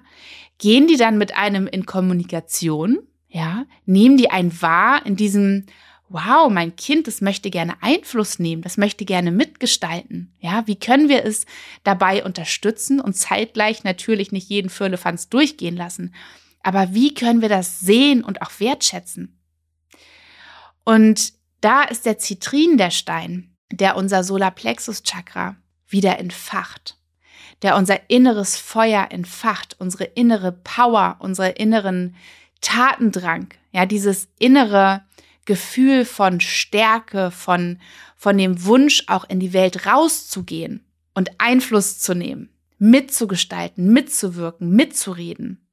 gehen 0.57 0.87
die 0.87 0.97
dann 0.97 1.17
mit 1.17 1.35
einem 1.35 1.67
in 1.67 1.85
Kommunikation? 1.85 2.99
Ja, 3.27 3.65
nehmen 3.85 4.17
die 4.17 4.31
ein 4.31 4.61
wahr 4.61 5.05
in 5.05 5.15
diesem 5.15 5.65
wow, 6.09 6.49
mein 6.49 6.75
Kind, 6.75 7.07
das 7.07 7.21
möchte 7.21 7.51
gerne 7.51 7.81
Einfluss 7.81 8.39
nehmen, 8.39 8.63
das 8.63 8.77
möchte 8.77 9.05
gerne 9.05 9.31
mitgestalten. 9.31 10.33
Ja, 10.39 10.65
wie 10.65 10.75
können 10.75 11.07
wir 11.07 11.23
es 11.23 11.45
dabei 11.83 12.23
unterstützen 12.23 12.99
und 12.99 13.13
zeitgleich 13.13 13.83
natürlich 13.83 14.31
nicht 14.31 14.49
jeden 14.49 14.69
Firlefanz 14.69 15.29
durchgehen 15.29 15.77
lassen? 15.77 16.13
Aber 16.61 16.93
wie 16.93 17.13
können 17.13 17.41
wir 17.41 17.49
das 17.49 17.79
sehen 17.79 18.23
und 18.23 18.41
auch 18.41 18.51
wertschätzen? 18.59 19.39
Und 20.83 21.33
da 21.61 21.83
ist 21.83 22.05
der 22.05 22.17
Zitrin 22.17 22.77
der 22.77 22.91
Stein, 22.91 23.55
der 23.71 23.95
unser 23.95 24.23
Solarplexus-Chakra 24.23 25.55
wieder 25.87 26.19
entfacht, 26.19 26.97
der 27.61 27.75
unser 27.75 28.09
inneres 28.09 28.57
Feuer 28.57 29.07
entfacht, 29.11 29.75
unsere 29.79 30.05
innere 30.05 30.51
Power, 30.51 31.17
unsere 31.19 31.49
inneren 31.49 32.15
Tatendrang, 32.61 33.49
ja, 33.71 33.85
dieses 33.85 34.29
innere 34.39 35.03
Gefühl 35.45 36.05
von 36.05 36.39
Stärke, 36.41 37.31
von, 37.31 37.79
von 38.15 38.37
dem 38.37 38.65
Wunsch, 38.65 39.03
auch 39.07 39.27
in 39.29 39.39
die 39.39 39.53
Welt 39.53 39.85
rauszugehen 39.85 40.85
und 41.13 41.31
Einfluss 41.39 41.99
zu 41.99 42.13
nehmen, 42.13 42.49
mitzugestalten, 42.77 43.91
mitzuwirken, 43.91 44.69
mitzureden. 44.69 45.68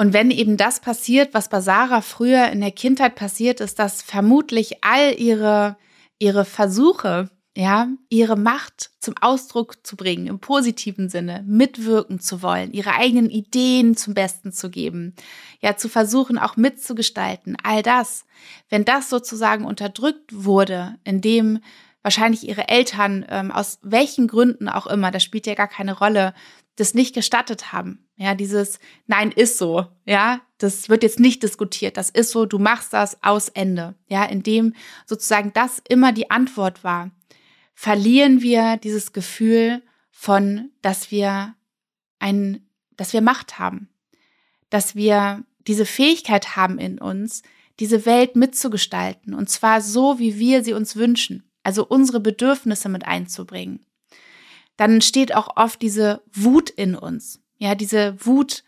Und 0.00 0.14
wenn 0.14 0.30
eben 0.30 0.56
das 0.56 0.80
passiert, 0.80 1.34
was 1.34 1.50
bei 1.50 1.60
Sarah 1.60 2.00
früher 2.00 2.48
in 2.48 2.62
der 2.62 2.70
Kindheit 2.70 3.16
passiert 3.16 3.60
ist, 3.60 3.78
dass 3.78 4.00
vermutlich 4.00 4.82
all 4.82 5.12
ihre, 5.20 5.76
ihre 6.18 6.46
Versuche, 6.46 7.28
ja, 7.54 7.86
ihre 8.08 8.36
Macht 8.36 8.92
zum 8.98 9.12
Ausdruck 9.20 9.86
zu 9.86 9.96
bringen, 9.96 10.26
im 10.26 10.38
positiven 10.38 11.10
Sinne, 11.10 11.44
mitwirken 11.46 12.18
zu 12.18 12.40
wollen, 12.40 12.72
ihre 12.72 12.94
eigenen 12.94 13.28
Ideen 13.28 13.94
zum 13.94 14.14
Besten 14.14 14.52
zu 14.52 14.70
geben, 14.70 15.14
ja, 15.60 15.76
zu 15.76 15.90
versuchen, 15.90 16.38
auch 16.38 16.56
mitzugestalten, 16.56 17.58
all 17.62 17.82
das, 17.82 18.24
wenn 18.70 18.86
das 18.86 19.10
sozusagen 19.10 19.66
unterdrückt 19.66 20.30
wurde, 20.32 20.96
indem 21.04 21.60
wahrscheinlich 22.02 22.48
ihre 22.48 22.68
Eltern, 22.68 23.26
ähm, 23.28 23.50
aus 23.50 23.78
welchen 23.82 24.28
Gründen 24.28 24.70
auch 24.70 24.86
immer, 24.86 25.10
das 25.10 25.22
spielt 25.22 25.46
ja 25.46 25.54
gar 25.54 25.68
keine 25.68 25.98
Rolle, 25.98 26.32
das 26.80 26.94
nicht 26.94 27.14
gestattet 27.14 27.72
haben. 27.72 28.08
Ja, 28.16 28.34
dieses 28.34 28.80
Nein 29.06 29.30
ist 29.32 29.58
so. 29.58 29.86
Ja, 30.04 30.40
das 30.58 30.88
wird 30.88 31.02
jetzt 31.02 31.20
nicht 31.20 31.42
diskutiert. 31.42 31.96
Das 31.96 32.10
ist 32.10 32.30
so. 32.30 32.46
Du 32.46 32.58
machst 32.58 32.92
das 32.92 33.22
aus 33.22 33.48
Ende. 33.48 33.94
Ja, 34.08 34.24
indem 34.24 34.74
sozusagen 35.06 35.52
das 35.52 35.82
immer 35.88 36.12
die 36.12 36.30
Antwort 36.30 36.82
war, 36.82 37.10
verlieren 37.74 38.42
wir 38.42 38.76
dieses 38.76 39.12
Gefühl 39.12 39.82
von, 40.10 40.70
dass 40.82 41.10
wir 41.10 41.54
ein, 42.18 42.66
dass 42.96 43.12
wir 43.12 43.20
Macht 43.20 43.58
haben, 43.58 43.88
dass 44.68 44.94
wir 44.94 45.44
diese 45.66 45.86
Fähigkeit 45.86 46.56
haben 46.56 46.78
in 46.78 46.98
uns, 46.98 47.42
diese 47.78 48.04
Welt 48.04 48.36
mitzugestalten 48.36 49.32
und 49.32 49.48
zwar 49.48 49.80
so, 49.80 50.18
wie 50.18 50.38
wir 50.38 50.62
sie 50.62 50.74
uns 50.74 50.96
wünschen. 50.96 51.50
Also 51.62 51.86
unsere 51.86 52.20
Bedürfnisse 52.20 52.88
mit 52.88 53.06
einzubringen 53.06 53.84
dann 54.80 54.94
entsteht 54.94 55.34
auch 55.34 55.58
oft 55.58 55.82
diese 55.82 56.22
Wut 56.32 56.70
in 56.70 56.94
uns. 56.94 57.38
Ja, 57.58 57.74
diese 57.74 58.16
Wut, 58.24 58.64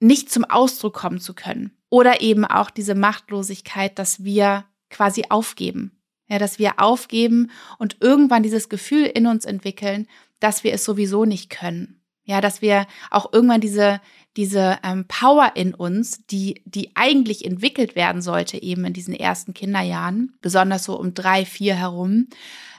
nicht 0.00 0.32
zum 0.32 0.46
Ausdruck 0.46 0.94
kommen 0.94 1.20
zu 1.20 1.34
können. 1.34 1.76
Oder 1.90 2.22
eben 2.22 2.46
auch 2.46 2.70
diese 2.70 2.94
Machtlosigkeit, 2.94 3.98
dass 3.98 4.24
wir 4.24 4.64
quasi 4.88 5.24
aufgeben. 5.28 6.00
Ja, 6.26 6.38
dass 6.38 6.58
wir 6.58 6.80
aufgeben 6.80 7.50
und 7.78 7.98
irgendwann 8.00 8.42
dieses 8.42 8.70
Gefühl 8.70 9.04
in 9.04 9.26
uns 9.26 9.44
entwickeln, 9.44 10.08
dass 10.40 10.64
wir 10.64 10.72
es 10.72 10.86
sowieso 10.86 11.26
nicht 11.26 11.50
können. 11.50 12.00
Ja, 12.24 12.40
dass 12.40 12.62
wir 12.62 12.86
auch 13.10 13.30
irgendwann 13.30 13.60
diese, 13.60 14.00
diese 14.38 14.78
ähm, 14.82 15.04
Power 15.06 15.52
in 15.54 15.74
uns, 15.74 16.24
die, 16.28 16.62
die 16.64 16.92
eigentlich 16.94 17.44
entwickelt 17.44 17.94
werden 17.94 18.22
sollte, 18.22 18.62
eben 18.62 18.86
in 18.86 18.94
diesen 18.94 19.12
ersten 19.12 19.52
Kinderjahren, 19.52 20.38
besonders 20.40 20.84
so 20.84 20.98
um 20.98 21.12
drei, 21.12 21.44
vier 21.44 21.74
herum, 21.74 22.28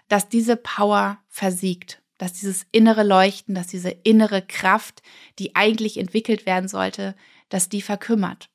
dass 0.09 0.27
diese 0.27 0.57
Power 0.57 1.19
versiegt, 1.29 2.01
dass 2.17 2.33
dieses 2.33 2.65
innere 2.71 3.03
Leuchten, 3.03 3.55
dass 3.55 3.67
diese 3.67 3.89
innere 3.89 4.41
Kraft, 4.41 5.01
die 5.39 5.55
eigentlich 5.55 5.97
entwickelt 5.97 6.45
werden 6.45 6.67
sollte, 6.67 7.15
dass 7.47 7.69
die 7.69 7.81
verkümmert. 7.81 8.49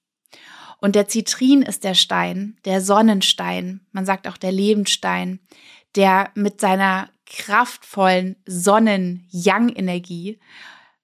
Und 0.81 0.95
der 0.97 1.09
Zitrin 1.09 1.63
ist 1.63 1.83
der 1.83 1.95
Stein, 1.95 2.59
der 2.67 2.83
Sonnenstein, 2.83 3.81
man 3.93 4.05
sagt 4.05 4.29
auch 4.29 4.37
der 4.37 4.53
Lebensstein, 4.53 5.41
der 5.95 6.31
mit 6.35 6.61
seiner 6.61 7.09
kraftvollen 7.25 8.37
Sonnen-Yang-Energie 8.45 10.39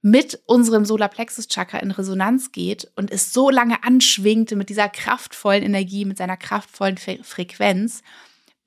mit 0.02 0.40
unserem 0.46 0.84
Solarplexus-Chakra 0.84 1.78
in 1.78 1.90
Resonanz 1.90 2.52
geht 2.52 2.90
und 2.96 3.10
es 3.10 3.32
so 3.32 3.50
lange 3.50 3.82
anschwingte 3.84 4.56
mit 4.56 4.68
dieser 4.68 4.88
kraftvollen 4.88 5.62
Energie, 5.62 6.04
mit 6.04 6.18
seiner 6.18 6.36
kraftvollen 6.36 6.96
Frequenz, 6.98 8.02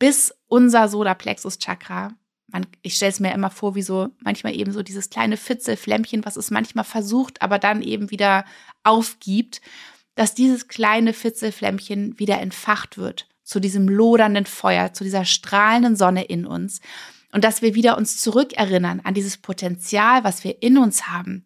bis 0.03 0.33
unser 0.49 0.89
Solarplexus-Chakra, 0.89 2.09
ich 2.81 2.97
stelle 2.97 3.11
es 3.11 3.21
mir 3.21 3.33
immer 3.33 3.49
vor, 3.49 3.73
wie 3.73 3.81
so 3.81 4.09
manchmal 4.19 4.53
eben 4.53 4.73
so 4.73 4.83
dieses 4.83 5.09
kleine 5.09 5.37
Fitzelflämmchen, 5.37 6.25
was 6.25 6.35
es 6.35 6.51
manchmal 6.51 6.83
versucht, 6.83 7.41
aber 7.41 7.57
dann 7.57 7.81
eben 7.81 8.11
wieder 8.11 8.43
aufgibt, 8.83 9.61
dass 10.15 10.35
dieses 10.35 10.67
kleine 10.67 11.13
Fitzelflämmchen 11.13 12.19
wieder 12.19 12.41
entfacht 12.41 12.97
wird 12.97 13.29
zu 13.45 13.61
diesem 13.61 13.87
lodernden 13.87 14.45
Feuer, 14.45 14.91
zu 14.91 15.05
dieser 15.05 15.23
strahlenden 15.23 15.95
Sonne 15.95 16.25
in 16.25 16.45
uns. 16.45 16.81
Und 17.31 17.45
dass 17.45 17.61
wir 17.61 17.73
wieder 17.73 17.97
uns 17.97 18.19
zurückerinnern 18.19 18.99
an 19.05 19.13
dieses 19.13 19.37
Potenzial, 19.37 20.25
was 20.25 20.43
wir 20.43 20.61
in 20.61 20.77
uns 20.77 21.07
haben, 21.07 21.45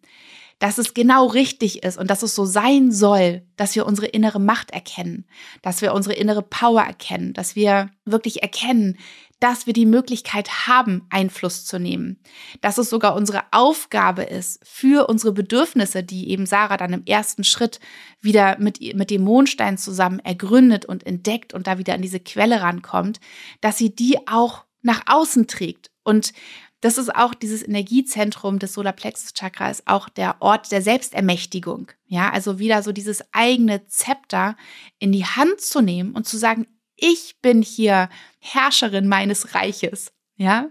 dass 0.58 0.78
es 0.78 0.94
genau 0.94 1.26
richtig 1.26 1.84
ist 1.84 1.98
und 1.98 2.10
dass 2.10 2.22
es 2.22 2.34
so 2.34 2.44
sein 2.44 2.90
soll, 2.90 3.42
dass 3.56 3.76
wir 3.76 3.86
unsere 3.86 4.08
innere 4.08 4.40
Macht 4.40 4.70
erkennen, 4.72 5.24
dass 5.62 5.82
wir 5.82 5.94
unsere 5.94 6.14
innere 6.14 6.42
Power 6.42 6.82
erkennen, 6.82 7.32
dass 7.32 7.54
wir 7.54 7.90
wirklich 8.04 8.42
erkennen, 8.42 8.98
dass 9.40 9.66
wir 9.66 9.72
die 9.72 9.86
Möglichkeit 9.86 10.66
haben, 10.66 11.06
Einfluss 11.10 11.64
zu 11.64 11.78
nehmen, 11.78 12.20
dass 12.60 12.78
es 12.78 12.90
sogar 12.90 13.14
unsere 13.14 13.44
Aufgabe 13.52 14.24
ist, 14.24 14.60
für 14.66 15.08
unsere 15.08 15.32
Bedürfnisse, 15.32 16.02
die 16.02 16.30
eben 16.30 16.44
Sarah 16.44 16.76
dann 16.76 16.92
im 16.92 17.04
ersten 17.04 17.44
Schritt 17.44 17.78
wieder 18.20 18.58
mit, 18.58 18.80
mit 18.96 19.10
dem 19.10 19.22
Mondstein 19.22 19.78
zusammen 19.78 20.18
ergründet 20.18 20.86
und 20.86 21.06
entdeckt 21.06 21.54
und 21.54 21.68
da 21.68 21.78
wieder 21.78 21.94
an 21.94 22.02
diese 22.02 22.20
Quelle 22.20 22.60
rankommt, 22.62 23.20
dass 23.60 23.78
sie 23.78 23.94
die 23.94 24.26
auch 24.26 24.64
nach 24.82 25.02
außen 25.06 25.46
trägt 25.46 25.90
und 26.02 26.32
das 26.80 26.96
ist 26.96 27.14
auch 27.14 27.34
dieses 27.34 27.66
Energiezentrum 27.66 28.58
des 28.58 28.74
Solarplexus 28.74 29.32
Chakra, 29.34 29.70
ist 29.70 29.86
auch 29.86 30.08
der 30.08 30.36
Ort 30.40 30.70
der 30.70 30.80
Selbstermächtigung. 30.80 31.90
Ja, 32.06 32.30
also 32.30 32.58
wieder 32.58 32.82
so 32.82 32.92
dieses 32.92 33.22
eigene 33.32 33.86
Zepter 33.86 34.56
in 34.98 35.10
die 35.10 35.24
Hand 35.24 35.60
zu 35.60 35.80
nehmen 35.80 36.12
und 36.12 36.26
zu 36.26 36.36
sagen, 36.36 36.66
ich 36.96 37.36
bin 37.40 37.62
hier 37.62 38.08
Herrscherin 38.38 39.08
meines 39.08 39.54
Reiches. 39.54 40.12
Ja, 40.36 40.68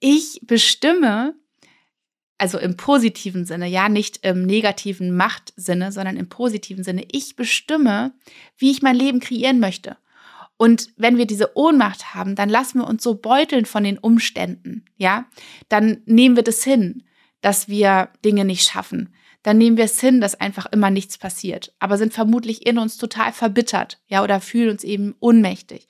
ich 0.00 0.40
bestimme, 0.42 1.34
also 2.36 2.58
im 2.58 2.76
positiven 2.76 3.46
Sinne, 3.46 3.66
ja, 3.66 3.88
nicht 3.88 4.24
im 4.26 4.44
negativen 4.44 5.16
Machtsinne, 5.16 5.92
sondern 5.92 6.18
im 6.18 6.28
positiven 6.28 6.84
Sinne. 6.84 7.04
Ich 7.10 7.36
bestimme, 7.36 8.12
wie 8.58 8.70
ich 8.70 8.82
mein 8.82 8.96
Leben 8.96 9.20
kreieren 9.20 9.60
möchte. 9.60 9.96
Und 10.58 10.90
wenn 10.96 11.16
wir 11.16 11.26
diese 11.26 11.56
Ohnmacht 11.56 12.14
haben, 12.14 12.34
dann 12.34 12.48
lassen 12.48 12.80
wir 12.80 12.86
uns 12.86 13.02
so 13.02 13.14
beuteln 13.14 13.64
von 13.64 13.84
den 13.84 13.96
Umständen, 13.96 14.84
ja? 14.96 15.26
Dann 15.68 16.02
nehmen 16.04 16.36
wir 16.36 16.42
das 16.42 16.62
hin, 16.64 17.04
dass 17.40 17.68
wir 17.68 18.10
Dinge 18.24 18.44
nicht 18.44 18.68
schaffen. 18.68 19.14
Dann 19.44 19.56
nehmen 19.56 19.76
wir 19.76 19.84
es 19.84 20.00
hin, 20.00 20.20
dass 20.20 20.34
einfach 20.34 20.66
immer 20.66 20.90
nichts 20.90 21.16
passiert, 21.16 21.72
aber 21.78 21.96
sind 21.96 22.12
vermutlich 22.12 22.66
in 22.66 22.76
uns 22.76 22.96
total 22.96 23.32
verbittert, 23.32 24.02
ja, 24.08 24.22
oder 24.24 24.40
fühlen 24.40 24.70
uns 24.70 24.82
eben 24.82 25.14
ohnmächtig. 25.20 25.86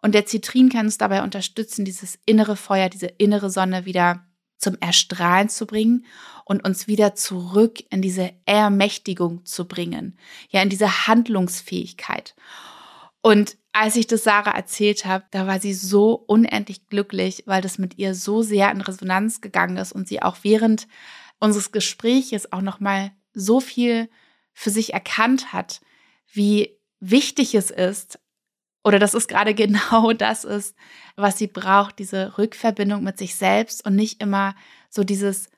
Und 0.00 0.14
der 0.14 0.26
Zitrin 0.26 0.68
kann 0.68 0.86
uns 0.86 0.96
dabei 0.96 1.24
unterstützen, 1.24 1.84
dieses 1.84 2.20
innere 2.24 2.54
Feuer, 2.54 2.88
diese 2.88 3.08
innere 3.08 3.50
Sonne 3.50 3.84
wieder 3.84 4.24
zum 4.58 4.76
Erstrahlen 4.78 5.48
zu 5.48 5.66
bringen 5.66 6.06
und 6.44 6.64
uns 6.64 6.86
wieder 6.86 7.16
zurück 7.16 7.82
in 7.90 8.00
diese 8.00 8.30
Ermächtigung 8.44 9.44
zu 9.44 9.66
bringen, 9.66 10.16
ja, 10.50 10.62
in 10.62 10.68
diese 10.68 11.08
Handlungsfähigkeit. 11.08 12.36
Und 13.22 13.57
als 13.72 13.96
ich 13.96 14.06
das 14.06 14.24
Sarah 14.24 14.56
erzählt 14.56 15.04
habe, 15.04 15.24
da 15.30 15.46
war 15.46 15.60
sie 15.60 15.74
so 15.74 16.14
unendlich 16.14 16.86
glücklich, 16.86 17.44
weil 17.46 17.62
das 17.62 17.78
mit 17.78 17.98
ihr 17.98 18.14
so 18.14 18.42
sehr 18.42 18.70
in 18.70 18.80
Resonanz 18.80 19.40
gegangen 19.40 19.76
ist 19.76 19.92
und 19.92 20.08
sie 20.08 20.22
auch 20.22 20.38
während 20.42 20.88
unseres 21.38 21.72
Gespräches 21.72 22.52
auch 22.52 22.62
noch 22.62 22.80
mal 22.80 23.12
so 23.32 23.60
viel 23.60 24.08
für 24.52 24.70
sich 24.70 24.94
erkannt 24.94 25.52
hat, 25.52 25.80
wie 26.32 26.76
wichtig 27.00 27.54
es 27.54 27.70
ist, 27.70 28.18
oder 28.84 28.98
dass 28.98 29.14
es 29.14 29.28
gerade 29.28 29.54
genau 29.54 30.12
das 30.12 30.44
ist, 30.44 30.74
was 31.16 31.38
sie 31.38 31.46
braucht, 31.46 31.98
diese 31.98 32.38
Rückverbindung 32.38 33.02
mit 33.04 33.18
sich 33.18 33.36
selbst 33.36 33.84
und 33.84 33.94
nicht 33.94 34.22
immer 34.22 34.54
so 34.90 35.04
dieses 35.04 35.50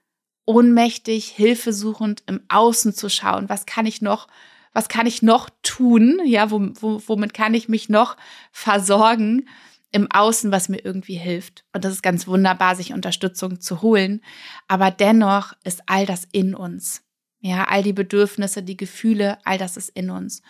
ohnmächtig, 0.46 1.28
hilfesuchend 1.28 2.24
im 2.26 2.42
Außen 2.48 2.92
zu 2.92 3.08
schauen. 3.08 3.48
Was 3.48 3.66
kann 3.66 3.86
ich 3.86 4.02
noch, 4.02 4.26
was 4.72 4.88
kann 4.88 5.06
ich 5.06 5.22
noch 5.22 5.50
tun? 5.62 6.20
Ja, 6.24 6.50
womit 6.50 7.34
kann 7.34 7.54
ich 7.54 7.68
mich 7.68 7.88
noch 7.88 8.16
versorgen 8.52 9.48
im 9.92 10.10
Außen, 10.10 10.52
was 10.52 10.68
mir 10.68 10.84
irgendwie 10.84 11.16
hilft? 11.16 11.64
Und 11.72 11.84
das 11.84 11.92
ist 11.92 12.02
ganz 12.02 12.26
wunderbar, 12.26 12.76
sich 12.76 12.92
Unterstützung 12.92 13.60
zu 13.60 13.82
holen. 13.82 14.22
Aber 14.68 14.90
dennoch 14.90 15.52
ist 15.64 15.82
all 15.86 16.06
das 16.06 16.28
in 16.30 16.54
uns. 16.54 17.02
Ja, 17.40 17.64
all 17.64 17.82
die 17.82 17.94
Bedürfnisse, 17.94 18.62
die 18.62 18.76
Gefühle, 18.76 19.38
all 19.44 19.56
das 19.56 19.76
ist 19.76 19.88
in 19.90 20.10
uns 20.10 20.42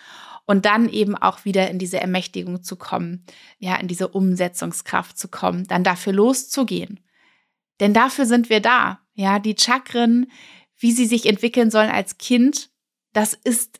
und 0.50 0.66
dann 0.66 0.88
eben 0.88 1.14
auch 1.14 1.44
wieder 1.44 1.70
in 1.70 1.78
diese 1.78 2.00
Ermächtigung 2.00 2.64
zu 2.64 2.74
kommen, 2.74 3.24
ja, 3.61 3.76
in 3.76 3.87
diese 3.87 4.09
Umsetzungskraft 4.09 5.16
zu 5.16 5.28
kommen, 5.28 5.68
dann 5.68 5.85
dafür 5.85 6.12
loszugehen. 6.12 6.98
Denn 7.78 7.94
dafür 7.94 8.26
sind 8.26 8.50
wir 8.50 8.59
da. 8.59 8.98
Ja, 9.14 9.38
die 9.38 9.54
Chakren, 9.56 10.28
wie 10.76 10.90
sie 10.90 11.06
sich 11.06 11.26
entwickeln 11.26 11.70
sollen 11.70 11.88
als 11.90 12.18
Kind, 12.18 12.70
das 13.12 13.35
ist 13.35 13.79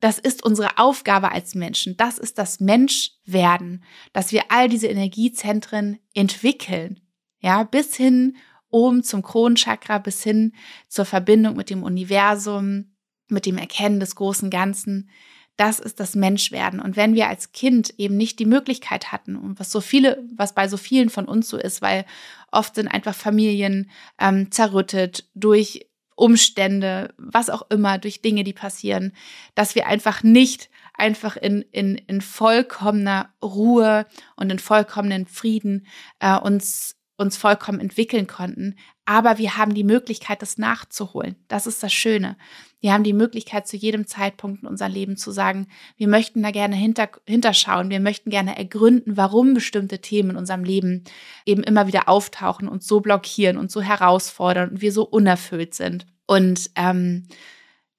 das 0.00 0.18
ist 0.18 0.44
unsere 0.44 0.78
Aufgabe 0.78 1.32
als 1.32 1.54
Menschen. 1.54 1.96
Das 1.96 2.18
ist 2.18 2.38
das 2.38 2.60
Menschwerden, 2.60 3.84
dass 4.12 4.32
wir 4.32 4.44
all 4.50 4.68
diese 4.68 4.86
Energiezentren 4.86 5.98
entwickeln. 6.14 7.00
Ja, 7.40 7.62
bis 7.64 7.94
hin 7.94 8.36
oben 8.70 9.02
zum 9.02 9.22
Kronenchakra, 9.22 9.98
bis 9.98 10.22
hin 10.22 10.52
zur 10.88 11.04
Verbindung 11.04 11.56
mit 11.56 11.70
dem 11.70 11.82
Universum, 11.82 12.94
mit 13.28 13.46
dem 13.46 13.58
Erkennen 13.58 14.00
des 14.00 14.14
großen 14.14 14.50
Ganzen 14.50 15.10
das 15.58 15.80
ist 15.80 15.98
das 15.98 16.14
Menschwerden. 16.14 16.78
Und 16.78 16.96
wenn 16.96 17.14
wir 17.14 17.28
als 17.28 17.50
Kind 17.50 17.92
eben 17.98 18.16
nicht 18.16 18.38
die 18.38 18.46
Möglichkeit 18.46 19.10
hatten, 19.10 19.34
und 19.34 19.58
was 19.58 19.72
so 19.72 19.80
viele, 19.80 20.22
was 20.36 20.54
bei 20.54 20.68
so 20.68 20.76
vielen 20.76 21.10
von 21.10 21.26
uns 21.26 21.48
so 21.48 21.58
ist, 21.58 21.82
weil 21.82 22.06
oft 22.52 22.76
sind 22.76 22.86
einfach 22.86 23.14
Familien 23.14 23.90
ähm, 24.20 24.52
zerrüttet 24.52 25.28
durch 25.34 25.87
Umstände, 26.18 27.14
was 27.16 27.48
auch 27.48 27.62
immer, 27.70 27.98
durch 27.98 28.22
Dinge, 28.22 28.44
die 28.44 28.52
passieren, 28.52 29.12
dass 29.54 29.74
wir 29.74 29.86
einfach 29.86 30.22
nicht 30.22 30.68
einfach 30.94 31.36
in, 31.36 31.62
in, 31.70 31.94
in 31.94 32.20
vollkommener 32.20 33.32
Ruhe 33.42 34.04
und 34.36 34.50
in 34.50 34.58
vollkommenen 34.58 35.26
Frieden 35.26 35.86
äh, 36.18 36.36
uns 36.36 36.96
uns 37.20 37.36
vollkommen 37.36 37.80
entwickeln 37.80 38.28
konnten. 38.28 38.76
Aber 39.08 39.38
wir 39.38 39.56
haben 39.56 39.72
die 39.72 39.84
Möglichkeit, 39.84 40.42
das 40.42 40.58
nachzuholen. 40.58 41.34
Das 41.48 41.66
ist 41.66 41.82
das 41.82 41.94
Schöne. 41.94 42.36
Wir 42.82 42.92
haben 42.92 43.04
die 43.04 43.14
Möglichkeit, 43.14 43.66
zu 43.66 43.78
jedem 43.78 44.06
Zeitpunkt 44.06 44.60
in 44.62 44.68
unserem 44.68 44.92
Leben 44.92 45.16
zu 45.16 45.30
sagen, 45.30 45.66
wir 45.96 46.08
möchten 46.08 46.42
da 46.42 46.50
gerne 46.50 46.76
hinter, 46.76 47.08
hinterschauen, 47.26 47.88
wir 47.88 48.00
möchten 48.00 48.28
gerne 48.28 48.58
ergründen, 48.58 49.16
warum 49.16 49.54
bestimmte 49.54 50.00
Themen 50.02 50.32
in 50.32 50.36
unserem 50.36 50.62
Leben 50.62 51.04
eben 51.46 51.62
immer 51.62 51.86
wieder 51.86 52.06
auftauchen 52.06 52.68
und 52.68 52.82
so 52.82 53.00
blockieren 53.00 53.56
und 53.56 53.70
so 53.70 53.80
herausfordern 53.80 54.68
und 54.68 54.82
wir 54.82 54.92
so 54.92 55.04
unerfüllt 55.04 55.72
sind. 55.72 56.06
Und 56.26 56.70
ähm, 56.76 57.28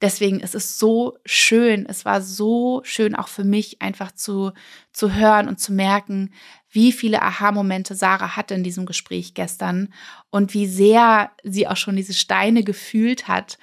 deswegen 0.01 0.39
ist 0.39 0.55
es 0.55 0.79
so 0.79 1.17
schön, 1.25 1.85
es 1.85 2.05
war 2.05 2.21
so 2.21 2.81
schön 2.83 3.15
auch 3.15 3.27
für 3.27 3.43
mich 3.43 3.81
einfach 3.81 4.11
zu, 4.11 4.51
zu 4.93 5.13
hören 5.13 5.47
und 5.47 5.59
zu 5.59 5.73
merken, 5.73 6.33
wie 6.71 6.91
viele 6.91 7.21
Aha-Momente 7.21 7.95
Sarah 7.95 8.35
hatte 8.35 8.53
in 8.53 8.63
diesem 8.63 8.85
Gespräch 8.85 9.33
gestern 9.33 9.93
und 10.29 10.53
wie 10.53 10.67
sehr 10.67 11.31
sie 11.43 11.67
auch 11.67 11.77
schon 11.77 11.95
diese 11.95 12.13
Steine 12.13 12.63
gefühlt 12.63 13.27
hat 13.27 13.57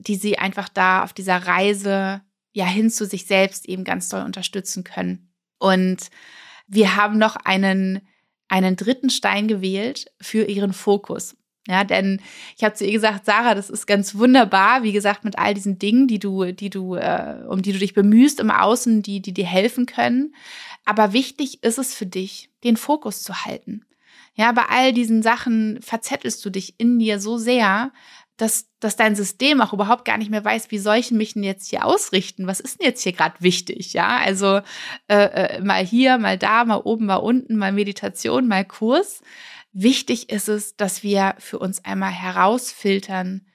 die 0.00 0.16
sie 0.16 0.38
einfach 0.38 0.68
da 0.68 1.02
auf 1.02 1.12
dieser 1.12 1.36
Reise 1.36 2.22
ja 2.52 2.64
hin 2.64 2.90
zu 2.90 3.04
sich 3.06 3.26
selbst 3.26 3.68
eben 3.68 3.84
ganz 3.84 4.08
doll 4.08 4.24
unterstützen 4.24 4.82
können. 4.82 5.32
Und 5.58 6.10
wir 6.66 6.96
haben 6.96 7.18
noch 7.18 7.36
einen, 7.36 8.00
einen 8.48 8.76
dritten 8.76 9.10
Stein 9.10 9.46
gewählt 9.46 10.10
für 10.20 10.44
ihren 10.44 10.72
Fokus. 10.72 11.36
Ja, 11.70 11.84
denn 11.84 12.20
ich 12.56 12.64
habe 12.64 12.74
zu 12.74 12.84
ihr 12.84 12.90
gesagt, 12.90 13.26
Sarah, 13.26 13.54
das 13.54 13.70
ist 13.70 13.86
ganz 13.86 14.16
wunderbar, 14.16 14.82
wie 14.82 14.90
gesagt, 14.90 15.22
mit 15.22 15.38
all 15.38 15.54
diesen 15.54 15.78
Dingen, 15.78 16.08
die 16.08 16.18
du, 16.18 16.50
die 16.50 16.68
du, 16.68 16.96
äh, 16.96 17.44
um 17.48 17.62
die 17.62 17.72
du 17.72 17.78
dich 17.78 17.94
bemühst 17.94 18.40
im 18.40 18.50
Außen, 18.50 19.02
die, 19.02 19.20
die 19.20 19.32
dir 19.32 19.46
helfen 19.46 19.86
können. 19.86 20.34
Aber 20.84 21.12
wichtig 21.12 21.62
ist 21.62 21.78
es 21.78 21.94
für 21.94 22.06
dich, 22.06 22.50
den 22.64 22.76
Fokus 22.76 23.22
zu 23.22 23.44
halten. 23.44 23.84
Ja, 24.34 24.50
bei 24.50 24.64
all 24.68 24.92
diesen 24.92 25.22
Sachen 25.22 25.80
verzettelst 25.80 26.44
du 26.44 26.50
dich 26.50 26.74
in 26.78 26.98
dir 26.98 27.20
so 27.20 27.38
sehr, 27.38 27.92
dass, 28.36 28.68
dass 28.80 28.96
dein 28.96 29.14
System 29.14 29.60
auch 29.60 29.72
überhaupt 29.72 30.04
gar 30.04 30.18
nicht 30.18 30.30
mehr 30.30 30.44
weiß, 30.44 30.72
wie 30.72 30.78
soll 30.78 30.96
ich 30.96 31.12
mich 31.12 31.34
denn 31.34 31.44
jetzt 31.44 31.70
hier 31.70 31.84
ausrichten? 31.84 32.48
Was 32.48 32.58
ist 32.58 32.80
denn 32.80 32.86
jetzt 32.86 33.02
hier 33.02 33.12
gerade 33.12 33.36
wichtig? 33.38 33.92
Ja, 33.92 34.16
also 34.16 34.60
äh, 35.06 35.58
äh, 35.58 35.60
mal 35.60 35.84
hier, 35.84 36.18
mal 36.18 36.36
da, 36.36 36.64
mal 36.64 36.80
oben, 36.82 37.06
mal 37.06 37.16
unten, 37.16 37.56
mal 37.56 37.70
Meditation, 37.70 38.48
mal 38.48 38.64
Kurs. 38.64 39.20
Wichtig 39.72 40.30
ist 40.30 40.48
es, 40.48 40.76
dass 40.76 41.02
wir 41.02 41.34
für 41.38 41.58
uns 41.58 41.84
einmal 41.84 42.10
herausfiltern, 42.10 43.46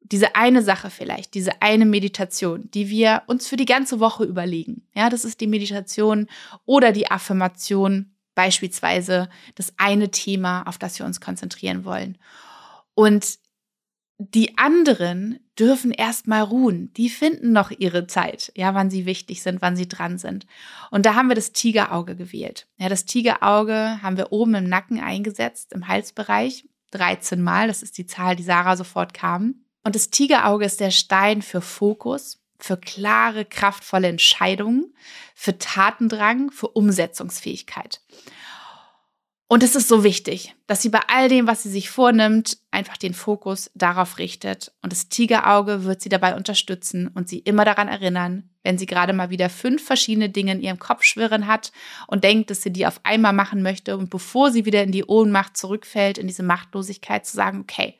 diese 0.00 0.34
eine 0.34 0.62
Sache 0.62 0.90
vielleicht, 0.90 1.34
diese 1.34 1.60
eine 1.60 1.84
Meditation, 1.84 2.70
die 2.72 2.88
wir 2.88 3.22
uns 3.26 3.46
für 3.46 3.56
die 3.56 3.66
ganze 3.66 4.00
Woche 4.00 4.24
überlegen. 4.24 4.86
Ja, 4.94 5.10
das 5.10 5.24
ist 5.24 5.40
die 5.40 5.46
Meditation 5.46 6.28
oder 6.64 6.92
die 6.92 7.10
Affirmation, 7.10 8.14
beispielsweise 8.34 9.28
das 9.54 9.72
eine 9.76 10.10
Thema, 10.10 10.62
auf 10.62 10.78
das 10.78 10.98
wir 10.98 11.06
uns 11.06 11.20
konzentrieren 11.20 11.84
wollen. 11.84 12.16
Und 12.94 13.38
die 14.18 14.58
anderen 14.58 15.38
dürfen 15.58 15.92
erstmal 15.92 16.42
ruhen. 16.42 16.92
Die 16.94 17.08
finden 17.08 17.52
noch 17.52 17.70
ihre 17.70 18.08
Zeit, 18.08 18.52
ja, 18.56 18.74
wann 18.74 18.90
sie 18.90 19.06
wichtig 19.06 19.42
sind, 19.42 19.62
wann 19.62 19.76
sie 19.76 19.88
dran 19.88 20.18
sind. 20.18 20.46
Und 20.90 21.06
da 21.06 21.14
haben 21.14 21.28
wir 21.28 21.36
das 21.36 21.52
Tigerauge 21.52 22.16
gewählt. 22.16 22.66
Ja, 22.78 22.88
das 22.88 23.04
Tigerauge 23.04 24.02
haben 24.02 24.16
wir 24.16 24.32
oben 24.32 24.56
im 24.56 24.68
Nacken 24.68 25.00
eingesetzt, 25.00 25.72
im 25.72 25.86
Halsbereich. 25.86 26.64
13 26.90 27.40
Mal, 27.42 27.68
das 27.68 27.82
ist 27.82 27.98
die 27.98 28.06
Zahl, 28.06 28.34
die 28.34 28.42
Sarah 28.42 28.76
sofort 28.76 29.14
kam. 29.14 29.56
Und 29.84 29.94
das 29.94 30.10
Tigerauge 30.10 30.64
ist 30.64 30.80
der 30.80 30.90
Stein 30.90 31.42
für 31.42 31.60
Fokus, 31.60 32.40
für 32.58 32.76
klare, 32.76 33.44
kraftvolle 33.44 34.08
Entscheidungen, 34.08 34.94
für 35.34 35.58
Tatendrang, 35.58 36.50
für 36.50 36.68
Umsetzungsfähigkeit. 36.68 38.00
Und 39.50 39.62
es 39.62 39.74
ist 39.74 39.88
so 39.88 40.04
wichtig, 40.04 40.54
dass 40.66 40.82
sie 40.82 40.90
bei 40.90 41.00
all 41.08 41.30
dem, 41.30 41.46
was 41.46 41.62
sie 41.62 41.70
sich 41.70 41.88
vornimmt, 41.88 42.58
einfach 42.70 42.98
den 42.98 43.14
Fokus 43.14 43.70
darauf 43.74 44.18
richtet. 44.18 44.72
Und 44.82 44.92
das 44.92 45.08
Tigerauge 45.08 45.84
wird 45.84 46.02
sie 46.02 46.10
dabei 46.10 46.36
unterstützen 46.36 47.08
und 47.08 47.30
sie 47.30 47.38
immer 47.38 47.64
daran 47.64 47.88
erinnern, 47.88 48.50
wenn 48.62 48.76
sie 48.76 48.84
gerade 48.84 49.14
mal 49.14 49.30
wieder 49.30 49.48
fünf 49.48 49.82
verschiedene 49.82 50.28
Dinge 50.28 50.52
in 50.52 50.60
ihrem 50.60 50.78
Kopf 50.78 51.02
schwirren 51.02 51.46
hat 51.46 51.72
und 52.08 52.24
denkt, 52.24 52.50
dass 52.50 52.60
sie 52.60 52.70
die 52.70 52.86
auf 52.86 53.00
einmal 53.04 53.32
machen 53.32 53.62
möchte 53.62 53.96
und 53.96 54.10
bevor 54.10 54.50
sie 54.50 54.66
wieder 54.66 54.82
in 54.82 54.92
die 54.92 55.04
Ohnmacht 55.06 55.56
zurückfällt, 55.56 56.18
in 56.18 56.26
diese 56.26 56.42
Machtlosigkeit 56.42 57.24
zu 57.24 57.34
sagen, 57.34 57.60
okay, 57.60 57.98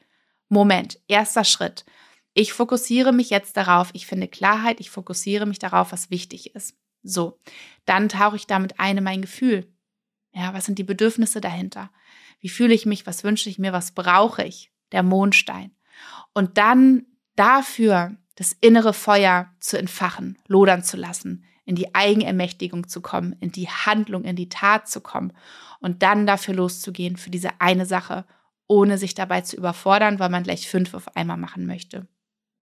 Moment, 0.51 0.99
erster 1.09 1.45
Schritt. 1.45 1.87
Ich 2.35 2.53
fokussiere 2.53 3.13
mich 3.13 3.31
jetzt 3.31 3.57
darauf, 3.57 3.89
ich 3.95 4.07
finde 4.07 4.29
Klarheit, 4.29 4.81
ich 4.81 4.91
fokussiere 4.91 5.47
mich 5.47 5.59
darauf, 5.59 5.93
was 5.93 6.11
wichtig 6.11 6.55
ist. 6.55 6.77
So, 7.03 7.41
dann 7.87 8.11
tauche 8.11 8.37
ich 8.37 8.47
damit 8.47 8.79
ein 8.79 8.99
in 8.99 9.05
mein 9.05 9.23
Gefühl. 9.23 9.67
Ja, 10.33 10.55
was 10.55 10.67
sind 10.67 10.79
die 10.79 10.85
Bedürfnisse 10.85 11.41
dahinter? 11.41 11.91
Wie 12.41 12.49
fühle 12.49 12.75
ich 12.75 12.87
mich? 12.87 13.07
Was 13.07 13.25
wünsche 13.25 13.49
ich 13.49 13.59
mir? 13.59 13.73
Was 13.73 13.93
brauche 13.93 14.45
ich? 14.45 14.71
Der 14.93 15.03
Mondstein. 15.03 15.73
Und 16.33 16.59
dann 16.59 17.07
dafür 17.35 18.17
das 18.37 18.53
innere 18.53 18.93
Feuer 18.93 19.53
zu 19.59 19.79
entfachen, 19.79 20.39
lodern 20.47 20.85
zu 20.85 20.97
lassen, 20.97 21.45
in 21.65 21.75
die 21.75 21.95
Eigenermächtigung 21.95 22.89
zu 22.89 23.01
kommen, 23.01 23.35
in 23.41 23.51
die 23.51 23.69
Handlung, 23.69 24.25
in 24.25 24.37
die 24.37 24.49
Tat 24.49 24.89
zu 24.89 25.01
kommen 25.01 25.33
und 25.81 26.03
dann 26.03 26.27
dafür 26.27 26.55
loszugehen 26.55 27.17
für 27.17 27.31
diese 27.31 27.61
eine 27.61 27.85
Sache, 27.85 28.25
ohne 28.69 28.97
sich 28.97 29.15
dabei 29.15 29.41
zu 29.41 29.57
überfordern, 29.57 30.19
weil 30.19 30.31
man 30.31 30.45
gleich 30.45 30.69
fünf 30.69 30.95
auf 30.95 31.17
einmal 31.17 31.37
machen 31.37 31.67
möchte. 31.67 32.07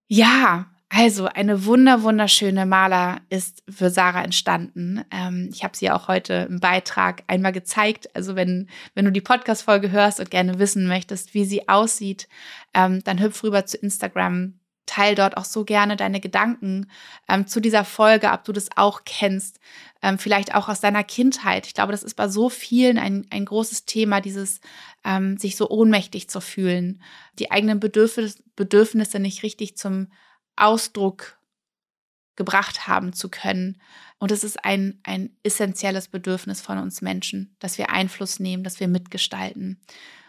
Ja, 0.07 0.71
also 0.89 1.27
eine 1.27 1.65
wunder 1.65 2.03
wunderschöne 2.03 2.65
Maler 2.65 3.21
ist 3.29 3.63
für 3.69 3.91
Sarah 3.91 4.23
entstanden. 4.23 5.05
Ähm, 5.11 5.51
ich 5.53 5.65
habe 5.65 5.77
sie 5.77 5.91
auch 5.91 6.07
heute 6.07 6.47
im 6.49 6.61
Beitrag 6.61 7.25
einmal 7.27 7.53
gezeigt. 7.53 8.15
Also 8.15 8.37
wenn 8.37 8.69
wenn 8.95 9.05
du 9.05 9.13
die 9.13 9.21
Podcast-Folge 9.21 9.91
hörst 9.91 10.21
und 10.21 10.31
gerne 10.31 10.59
wissen 10.59 10.87
möchtest, 10.87 11.35
wie 11.35 11.45
sie 11.45 11.69
aussieht, 11.69 12.29
ähm, 12.73 13.03
dann 13.05 13.21
hüpf 13.21 13.43
rüber 13.43 13.67
zu 13.67 13.77
Instagram. 13.77 14.61
teil 14.87 15.17
dort 15.17 15.37
auch 15.37 15.45
so 15.45 15.65
gerne 15.65 15.97
deine 15.97 16.21
Gedanken 16.21 16.89
ähm, 17.29 17.49
zu 17.49 17.61
dieser 17.61 17.85
Folge, 17.85 18.31
ob 18.31 18.45
du 18.45 18.53
das 18.53 18.69
auch 18.77 19.03
kennst, 19.05 19.59
ähm, 20.01 20.19
vielleicht 20.19 20.55
auch 20.55 20.69
aus 20.69 20.81
deiner 20.81 21.03
Kindheit. 21.03 21.67
Ich 21.67 21.75
glaube, 21.75 21.91
das 21.93 22.05
ist 22.05 22.15
bei 22.15 22.29
so 22.29 22.49
vielen 22.49 22.97
ein, 22.99 23.27
ein 23.31 23.45
großes 23.45 23.85
Thema, 23.87 24.21
dieses 24.21 24.61
ähm, 25.05 25.37
sich 25.39 25.57
so 25.57 25.69
ohnmächtig 25.69 26.31
zu 26.31 26.41
fühlen, 26.41 27.03
die 27.41 27.51
eigenen 27.51 27.81
Bedürfnis, 27.81 28.43
Bedürfnisse 28.55 29.19
nicht 29.19 29.43
richtig 29.43 29.77
zum 29.77 30.09
Ausdruck 30.57 31.39
gebracht 32.37 32.87
haben 32.87 33.13
zu 33.13 33.29
können. 33.29 33.81
Und 34.19 34.31
es 34.31 34.45
ist 34.45 34.65
ein, 34.65 35.01
ein 35.05 35.37
essentielles 35.43 36.09
Bedürfnis 36.09 36.61
von 36.61 36.79
uns 36.79 37.03
Menschen, 37.03 37.55
dass 37.59 37.79
wir 37.79 37.91
Einfluss 37.91 38.41
nehmen, 38.41 38.65
dass 38.65 38.81
wir 38.81 38.89
mitgestalten. 38.89 39.81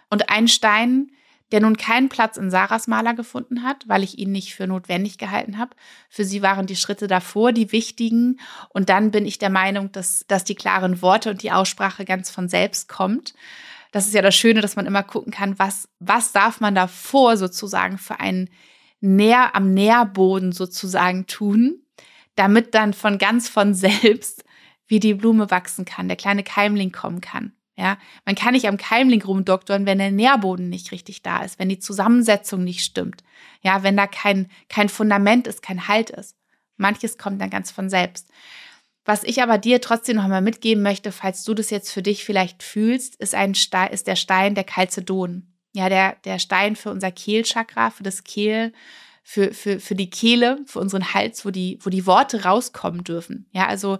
Und 0.10 0.30
ein 0.30 0.48
Stein, 0.48 1.12
der 1.52 1.62
nun 1.62 1.78
keinen 1.78 2.10
Platz 2.10 2.36
in 2.36 2.52
Sarahs 2.52 2.88
Maler 2.88 3.14
gefunden 3.14 3.64
hat, 3.64 3.88
weil 3.88 4.04
ich 4.04 4.18
ihn 4.18 4.32
nicht 4.32 4.54
für 4.54 4.68
notwendig 4.68 5.18
gehalten 5.18 5.58
habe. 5.58 5.76
Für 6.10 6.26
sie 6.26 6.42
waren 6.42 6.68
die 6.68 6.76
Schritte 6.76 7.08
davor 7.08 7.54
die 7.54 7.72
wichtigen. 7.72 8.40
Und 8.70 8.90
dann 8.90 9.12
bin 9.12 9.26
ich 9.26 9.38
der 9.38 9.50
Meinung, 9.50 9.92
dass, 9.94 10.26
dass 10.28 10.44
die 10.44 10.56
klaren 10.56 11.02
Worte 11.02 11.30
und 11.30 11.44
die 11.44 11.52
Aussprache 11.52 12.04
ganz 12.04 12.30
von 12.30 12.50
selbst 12.50 12.90
kommt. 12.90 13.34
Das 13.94 14.08
ist 14.08 14.14
ja 14.14 14.22
das 14.22 14.36
Schöne, 14.36 14.60
dass 14.60 14.76
man 14.76 14.86
immer 14.86 15.04
gucken 15.04 15.32
kann, 15.32 15.58
was, 15.58 15.88
was 16.00 16.34
darf 16.34 16.60
man 16.60 16.76
davor 16.76 17.38
sozusagen 17.38 17.98
für 17.98 18.20
einen 18.20 18.50
Nähr, 19.00 19.56
am 19.56 19.74
Nährboden 19.74 20.52
sozusagen 20.52 21.28
tun, 21.28 21.82
damit 22.36 22.74
dann 22.74 22.94
von 22.94 23.18
ganz 23.18 23.50
von 23.50 23.74
selbst 23.74 24.44
wie 24.88 25.00
die 25.00 25.14
Blume 25.14 25.52
wachsen 25.52 25.86
kann, 25.86 26.08
der 26.08 26.18
kleine 26.18 26.44
Keimling 26.44 26.92
kommen 26.92 27.22
kann. 27.22 27.54
Ja, 27.76 27.98
man 28.26 28.34
kann 28.34 28.54
nicht 28.54 28.68
am 28.68 28.78
Keimling 28.78 29.22
rumdoktoren, 29.22 29.86
wenn 29.86 30.00
der 30.00 30.10
Nährboden 30.10 30.68
nicht 30.68 30.92
richtig 30.92 31.22
da 31.22 31.44
ist, 31.44 31.60
wenn 31.60 31.70
die 31.70 31.78
Zusammensetzung 31.78 32.64
nicht 32.64 32.84
stimmt. 32.84 33.24
Ja, 33.62 33.84
wenn 33.84 33.96
da 33.96 34.08
kein, 34.08 34.50
kein 34.68 34.90
Fundament 34.90 35.46
ist, 35.46 35.62
kein 35.62 35.88
Halt 35.88 36.10
ist. 36.10 36.36
Manches 36.78 37.20
kommt 37.20 37.40
dann 37.40 37.52
ganz 37.52 37.70
von 37.70 37.90
selbst. 37.90 38.30
Was 39.06 39.24
ich 39.24 39.44
aber 39.44 39.60
dir 39.60 39.80
trotzdem 39.80 40.18
noch 40.18 40.28
mal 40.28 40.42
mitgeben 40.42 40.82
möchte, 40.82 41.12
falls 41.12 41.44
du 41.44 41.54
das 41.54 41.70
jetzt 41.70 41.92
für 41.92 42.02
dich 42.02 42.26
vielleicht 42.26 42.64
fühlst, 42.64 43.16
ist 43.18 43.36
ein 43.36 43.54
Stein, 43.54 43.92
ist 43.92 44.08
der 44.08 44.16
Stein 44.16 44.56
der 44.56 44.66
Chalcedon. 44.66 45.54
Ja, 45.78 45.90
der, 45.90 46.18
der 46.26 46.40
Stein 46.40 46.76
für 46.76 46.90
unser 46.90 47.12
Kehlchakra, 47.12 47.92
für 47.92 48.02
das 48.02 48.24
Kehl, 48.24 48.74
für, 49.22 49.54
für, 49.54 49.80
für 49.80 49.94
die 49.94 50.10
Kehle, 50.10 50.58
für 50.66 50.80
unseren 50.80 51.14
Hals, 51.14 51.46
wo 51.46 51.52
die, 51.52 51.78
wo 51.84 51.92
die 51.92 52.08
Worte 52.08 52.46
rauskommen 52.46 53.04
dürfen. 53.04 53.46
Ja, 53.52 53.68
also 53.68 54.00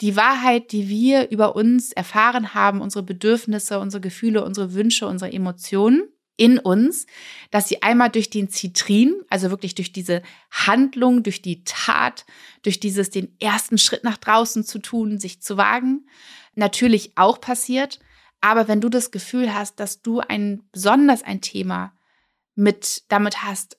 die 0.00 0.14
Wahrheit, 0.14 0.70
die 0.70 0.88
wir 0.88 1.30
über 1.30 1.56
uns 1.56 1.90
erfahren 1.90 2.54
haben, 2.54 2.80
unsere 2.80 3.02
Bedürfnisse, 3.02 3.80
unsere 3.80 4.00
Gefühle, 4.00 4.44
unsere 4.44 4.72
Wünsche, 4.72 5.08
unsere 5.08 5.32
Emotionen 5.32 6.04
in 6.36 6.60
uns, 6.60 7.06
dass 7.50 7.68
sie 7.68 7.82
einmal 7.82 8.10
durch 8.10 8.30
den 8.30 8.48
Zitrin, 8.48 9.16
also 9.28 9.50
wirklich 9.50 9.74
durch 9.74 9.92
diese 9.92 10.22
Handlung, 10.52 11.24
durch 11.24 11.42
die 11.42 11.64
Tat, 11.64 12.24
durch 12.62 12.78
dieses 12.78 13.10
den 13.10 13.34
ersten 13.40 13.78
Schritt 13.78 14.04
nach 14.04 14.18
draußen 14.18 14.62
zu 14.62 14.78
tun, 14.78 15.18
sich 15.18 15.42
zu 15.42 15.56
wagen, 15.56 16.06
natürlich 16.54 17.12
auch 17.16 17.40
passiert. 17.40 17.98
Aber 18.40 18.68
wenn 18.68 18.80
du 18.80 18.88
das 18.88 19.10
Gefühl 19.10 19.54
hast, 19.54 19.80
dass 19.80 20.02
du 20.02 20.20
ein 20.20 20.62
besonders 20.72 21.22
ein 21.22 21.40
Thema 21.40 21.92
mit 22.54 23.04
damit 23.08 23.42
hast, 23.42 23.78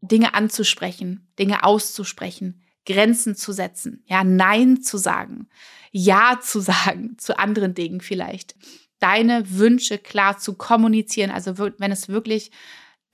Dinge 0.00 0.34
anzusprechen, 0.34 1.28
Dinge 1.38 1.64
auszusprechen, 1.64 2.62
Grenzen 2.86 3.34
zu 3.34 3.52
setzen, 3.52 4.02
ja, 4.06 4.24
Nein 4.24 4.82
zu 4.82 4.98
sagen, 4.98 5.48
Ja 5.90 6.38
zu 6.42 6.60
sagen 6.60 7.16
zu 7.18 7.38
anderen 7.38 7.74
Dingen 7.74 8.00
vielleicht, 8.00 8.54
deine 8.98 9.50
Wünsche 9.50 9.98
klar 9.98 10.38
zu 10.38 10.54
kommunizieren, 10.54 11.30
also 11.30 11.58
wenn 11.58 11.92
es 11.92 12.08
wirklich 12.08 12.50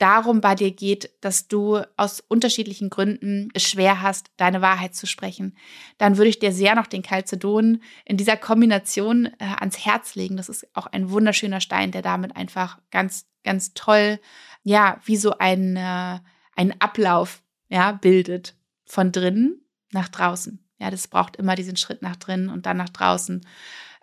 darum 0.01 0.41
bei 0.41 0.55
dir 0.55 0.71
geht, 0.71 1.11
dass 1.21 1.47
du 1.47 1.81
aus 1.95 2.21
unterschiedlichen 2.21 2.89
Gründen 2.89 3.49
es 3.53 3.63
schwer 3.63 4.01
hast, 4.01 4.31
deine 4.37 4.61
Wahrheit 4.61 4.95
zu 4.95 5.05
sprechen, 5.05 5.55
dann 5.99 6.17
würde 6.17 6.29
ich 6.29 6.39
dir 6.39 6.51
sehr 6.51 6.75
noch 6.75 6.87
den 6.87 7.03
Calcedon 7.03 7.83
in 8.05 8.17
dieser 8.17 8.35
Kombination 8.35 9.27
äh, 9.37 9.45
ans 9.59 9.85
Herz 9.85 10.15
legen. 10.15 10.37
Das 10.37 10.49
ist 10.49 10.67
auch 10.75 10.87
ein 10.87 11.11
wunderschöner 11.11 11.61
Stein, 11.61 11.91
der 11.91 12.01
damit 12.01 12.35
einfach 12.35 12.79
ganz, 12.89 13.27
ganz 13.43 13.73
toll, 13.75 14.19
ja, 14.63 14.99
wie 15.05 15.17
so 15.17 15.37
ein, 15.37 15.75
äh, 15.75 16.19
ein 16.55 16.81
Ablauf, 16.81 17.43
ja, 17.69 17.91
bildet 17.91 18.55
von 18.85 19.11
drinnen 19.11 19.61
nach 19.91 20.09
draußen. 20.09 20.67
Ja, 20.79 20.89
das 20.89 21.07
braucht 21.07 21.35
immer 21.35 21.55
diesen 21.55 21.77
Schritt 21.77 22.01
nach 22.01 22.15
drinnen 22.15 22.49
und 22.49 22.65
dann 22.65 22.77
nach 22.77 22.89
draußen, 22.89 23.45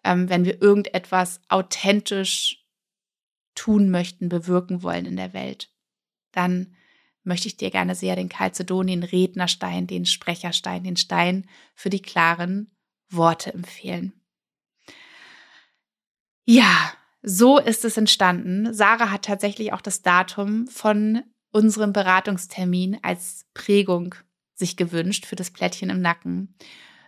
ähm, 0.04 0.28
wenn 0.28 0.44
wir 0.44 0.62
irgendetwas 0.62 1.40
authentisch 1.48 2.64
tun 3.56 3.90
möchten, 3.90 4.28
bewirken 4.28 4.84
wollen 4.84 5.04
in 5.04 5.16
der 5.16 5.32
Welt. 5.32 5.70
Dann 6.32 6.74
möchte 7.22 7.48
ich 7.48 7.56
dir 7.56 7.70
gerne 7.70 7.94
sehr 7.94 8.16
den 8.16 8.28
Calcedon, 8.28 8.86
den 8.86 9.02
Rednerstein, 9.02 9.86
den 9.86 10.06
Sprecherstein, 10.06 10.84
den 10.84 10.96
Stein 10.96 11.46
für 11.74 11.90
die 11.90 12.02
klaren 12.02 12.70
Worte 13.10 13.52
empfehlen. 13.52 14.12
Ja, 16.44 16.92
so 17.22 17.58
ist 17.58 17.84
es 17.84 17.96
entstanden. 17.96 18.72
Sarah 18.72 19.10
hat 19.10 19.26
tatsächlich 19.26 19.72
auch 19.72 19.82
das 19.82 20.02
Datum 20.02 20.66
von 20.66 21.22
unserem 21.50 21.92
Beratungstermin 21.92 22.98
als 23.02 23.46
Prägung 23.54 24.14
sich 24.54 24.76
gewünscht 24.76 25.26
für 25.26 25.36
das 25.36 25.50
Plättchen 25.50 25.90
im 25.90 26.00
Nacken. 26.00 26.56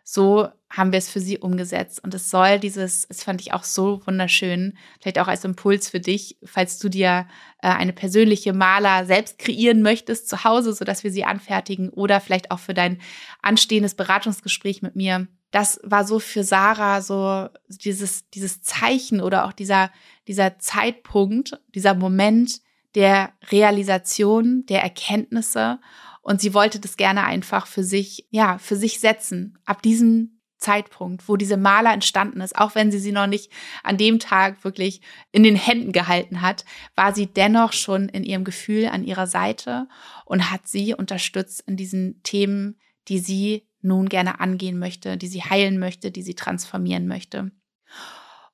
So 0.04 0.48
haben 0.70 0.92
wir 0.92 0.98
es 0.98 1.11
für 1.11 1.20
sie 1.20 1.38
umgesetzt. 1.38 2.02
Und 2.02 2.14
es 2.14 2.30
soll 2.30 2.61
dieses, 2.61 3.09
das 3.09 3.24
fand 3.24 3.40
ich 3.40 3.52
auch 3.52 3.64
so 3.64 4.00
wunderschön, 4.06 4.78
vielleicht 5.00 5.18
auch 5.18 5.26
als 5.26 5.44
Impuls 5.44 5.90
für 5.90 5.98
dich, 5.98 6.38
falls 6.44 6.78
du 6.78 6.88
dir 6.88 7.26
äh, 7.61 7.68
eine 7.68 7.92
persönliche 7.92 8.52
Maler 8.52 9.04
selbst 9.04 9.38
kreieren 9.38 9.83
möchtest 9.83 10.28
zu 10.28 10.44
Hause, 10.44 10.72
sodass 10.72 11.02
wir 11.02 11.11
sie 11.11 11.24
anfertigen 11.24 11.90
oder 11.90 12.20
vielleicht 12.20 12.52
auch 12.52 12.61
für 12.61 12.74
dein 12.74 13.00
anstehendes 13.42 13.94
Beratungsgespräch 13.94 14.80
mit 14.80 14.94
mir. 14.94 15.26
Das 15.50 15.80
war 15.83 16.06
so 16.06 16.20
für 16.20 16.44
Sarah 16.44 17.02
so 17.02 17.48
dieses, 17.68 18.30
dieses 18.30 18.62
Zeichen 18.62 19.20
oder 19.20 19.46
auch 19.46 19.52
dieser, 19.52 19.90
dieser 20.28 20.61
Zeitpunkt, 20.61 21.59
dieser 21.74 21.94
Moment 21.94 22.61
der 22.94 23.33
Realisation, 23.50 24.64
der 24.66 24.83
Erkenntnisse 24.83 25.80
und 26.22 26.40
sie 26.40 26.54
wollte 26.54 26.78
das 26.78 26.96
gerne 26.96 27.24
einfach 27.24 27.66
für 27.66 27.83
sich, 27.83 28.26
ja, 28.30 28.59
für 28.59 28.76
sich 28.76 29.00
setzen. 29.00 29.59
Ab 29.64 29.83
diesem 29.83 30.39
Zeitpunkt, 30.61 31.29
wo 31.29 31.37
diese 31.37 31.57
Maler 31.57 31.92
entstanden 31.92 32.40
ist, 32.40 32.57
auch 32.57 32.75
wenn 32.75 32.92
sie 32.92 32.99
sie 32.99 33.12
noch 33.12 33.27
nicht 33.27 33.51
an 33.83 33.96
dem 33.96 34.18
Tag 34.18 34.62
wirklich 34.64 35.01
in 35.33 35.42
den 35.42 35.57
Händen 35.57 35.92
gehalten 35.92 36.42
hat, 36.42 36.64
war 36.94 37.14
sie 37.14 37.27
dennoch 37.27 37.73
schon 37.73 38.09
in 38.09 38.25
ihrem 38.25 38.44
Gefühl 38.44 38.87
an 38.87 39.05
ihrer 39.05 39.27
Seite 39.27 39.88
und 40.25 40.51
hat 40.51 40.68
sie 40.68 40.94
unterstützt 40.94 41.64
in 41.66 41.77
diesen 41.77 42.23
Themen, 42.23 42.79
die 43.09 43.18
sie 43.18 43.66
nun 43.83 44.09
gerne 44.09 44.40
angehen 44.40 44.79
möchte, 44.79 45.16
die 45.16 45.29
sie 45.29 45.42
heilen 45.42 45.79
möchte, 45.79 46.11
die 46.11 46.23
sie 46.23 46.35
transformieren 46.35 47.09
möchte. 47.09 47.51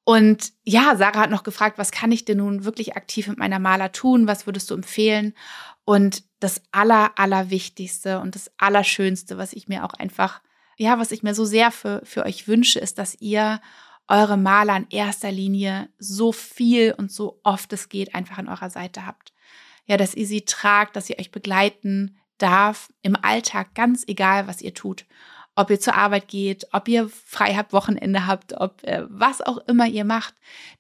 Und 0.05 0.53
ja, 0.63 0.95
Sarah 0.95 1.23
hat 1.23 1.31
noch 1.31 1.43
gefragt, 1.43 1.79
was 1.79 1.91
kann 1.91 2.13
ich 2.13 2.25
denn 2.25 2.39
nun 2.39 2.65
wirklich 2.65 2.97
aktiv 2.97 3.27
mit 3.27 3.39
meiner 3.39 3.59
Maler 3.59 3.91
tun? 3.91 4.29
Was 4.29 4.47
würdest 4.47 4.71
du 4.71 4.75
empfehlen? 4.75 5.35
Und 5.85 6.23
das 6.39 6.63
Aller, 6.71 7.19
Allerwichtigste 7.19 8.21
und 8.21 8.37
das 8.37 8.53
Allerschönste, 8.57 9.37
was 9.37 9.53
ich 9.53 9.67
mir 9.67 9.85
auch 9.85 9.95
einfach, 9.95 10.43
ja, 10.77 10.99
was 10.99 11.11
ich 11.11 11.23
mir 11.23 11.35
so 11.35 11.45
sehr 11.45 11.71
für, 11.71 12.03
für 12.05 12.25
euch 12.25 12.49
wünsche, 12.49 12.79
ist, 12.79 12.99
dass 12.99 13.17
ihr 13.21 13.61
eure 14.09 14.37
Maler 14.37 14.77
in 14.77 14.87
erster 14.91 15.33
Linie 15.33 15.89
so 15.99 16.33
viel 16.33 16.95
und 16.97 17.11
so 17.11 17.41
oft 17.43 17.73
es 17.73 17.89
geht 17.89 18.15
einfach 18.15 18.39
an 18.39 18.49
eurer 18.49 18.71
Seite 18.71 19.07
habt. 19.07 19.33
Ja, 19.87 19.97
dass 19.97 20.15
ihr 20.15 20.27
sie 20.27 20.43
tragt, 20.43 20.97
dass 20.97 21.11
ihr 21.11 21.19
euch 21.19 21.31
begleiten 21.31 22.17
darf 22.39 22.93
im 23.03 23.17
Alltag, 23.17 23.75
ganz 23.75 24.05
egal, 24.07 24.47
was 24.47 24.61
ihr 24.61 24.75
tut. 24.75 25.07
Ob 25.55 25.71
ihr 25.71 25.81
zur 25.81 25.95
Arbeit 25.95 26.29
geht, 26.29 26.67
ob 26.73 26.87
ihr 26.87 27.09
frei 27.09 27.55
habt, 27.55 27.73
Wochenende 27.73 28.27
habt, 28.27 28.53
ob 28.53 28.83
äh, 28.85 29.05
was 29.09 29.41
auch 29.41 29.59
immer 29.69 29.87
ihr 29.87 30.05
macht. 30.05 30.35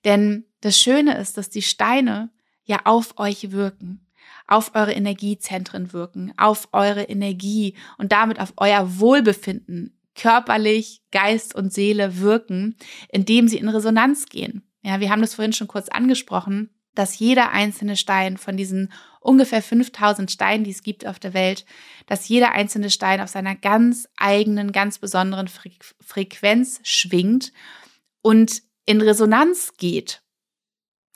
Denn 0.04 0.44
das 0.60 0.78
Schöne 0.78 1.16
ist, 1.16 1.38
dass 1.38 1.48
die 1.48 1.62
Steine 1.62 2.30
ja 2.64 2.80
auf 2.84 3.18
euch 3.18 3.52
wirken 3.52 4.05
auf 4.46 4.74
eure 4.74 4.92
Energiezentren 4.92 5.92
wirken, 5.92 6.32
auf 6.36 6.68
eure 6.72 7.04
Energie 7.04 7.74
und 7.98 8.12
damit 8.12 8.40
auf 8.40 8.52
euer 8.56 8.98
Wohlbefinden 8.98 9.98
körperlich, 10.14 11.02
Geist 11.12 11.54
und 11.54 11.72
Seele 11.72 12.20
wirken, 12.20 12.76
indem 13.10 13.48
sie 13.48 13.58
in 13.58 13.68
Resonanz 13.68 14.26
gehen. 14.26 14.62
Ja, 14.82 15.00
wir 15.00 15.10
haben 15.10 15.20
das 15.20 15.34
vorhin 15.34 15.52
schon 15.52 15.68
kurz 15.68 15.88
angesprochen, 15.88 16.70
dass 16.94 17.18
jeder 17.18 17.50
einzelne 17.50 17.96
Stein 17.96 18.38
von 18.38 18.56
diesen 18.56 18.92
ungefähr 19.20 19.62
5000 19.62 20.30
Steinen, 20.30 20.64
die 20.64 20.70
es 20.70 20.82
gibt 20.82 21.06
auf 21.06 21.18
der 21.18 21.34
Welt, 21.34 21.66
dass 22.06 22.28
jeder 22.28 22.52
einzelne 22.52 22.90
Stein 22.90 23.20
auf 23.20 23.28
seiner 23.28 23.54
ganz 23.54 24.08
eigenen, 24.16 24.72
ganz 24.72 24.98
besonderen 24.98 25.48
Fre 25.48 25.70
Frequenz 26.00 26.80
schwingt 26.84 27.52
und 28.22 28.62
in 28.86 29.00
Resonanz 29.00 29.74
geht. 29.76 30.22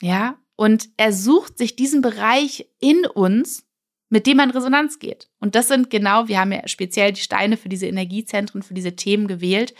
Ja, 0.01 0.37
und 0.55 0.89
er 0.97 1.13
sucht 1.13 1.57
sich 1.57 1.75
diesen 1.75 2.01
Bereich 2.01 2.67
in 2.79 3.05
uns, 3.05 3.65
mit 4.09 4.27
dem 4.27 4.37
man 4.37 4.49
in 4.49 4.55
Resonanz 4.55 4.99
geht. 4.99 5.29
Und 5.39 5.55
das 5.55 5.69
sind 5.69 5.89
genau, 5.89 6.27
wir 6.27 6.39
haben 6.39 6.51
ja 6.51 6.67
speziell 6.67 7.13
die 7.13 7.21
Steine 7.21 7.57
für 7.57 7.69
diese 7.69 7.87
Energiezentren, 7.87 8.61
für 8.61 8.73
diese 8.73 8.95
Themen 8.95 9.27
gewählt. 9.27 9.73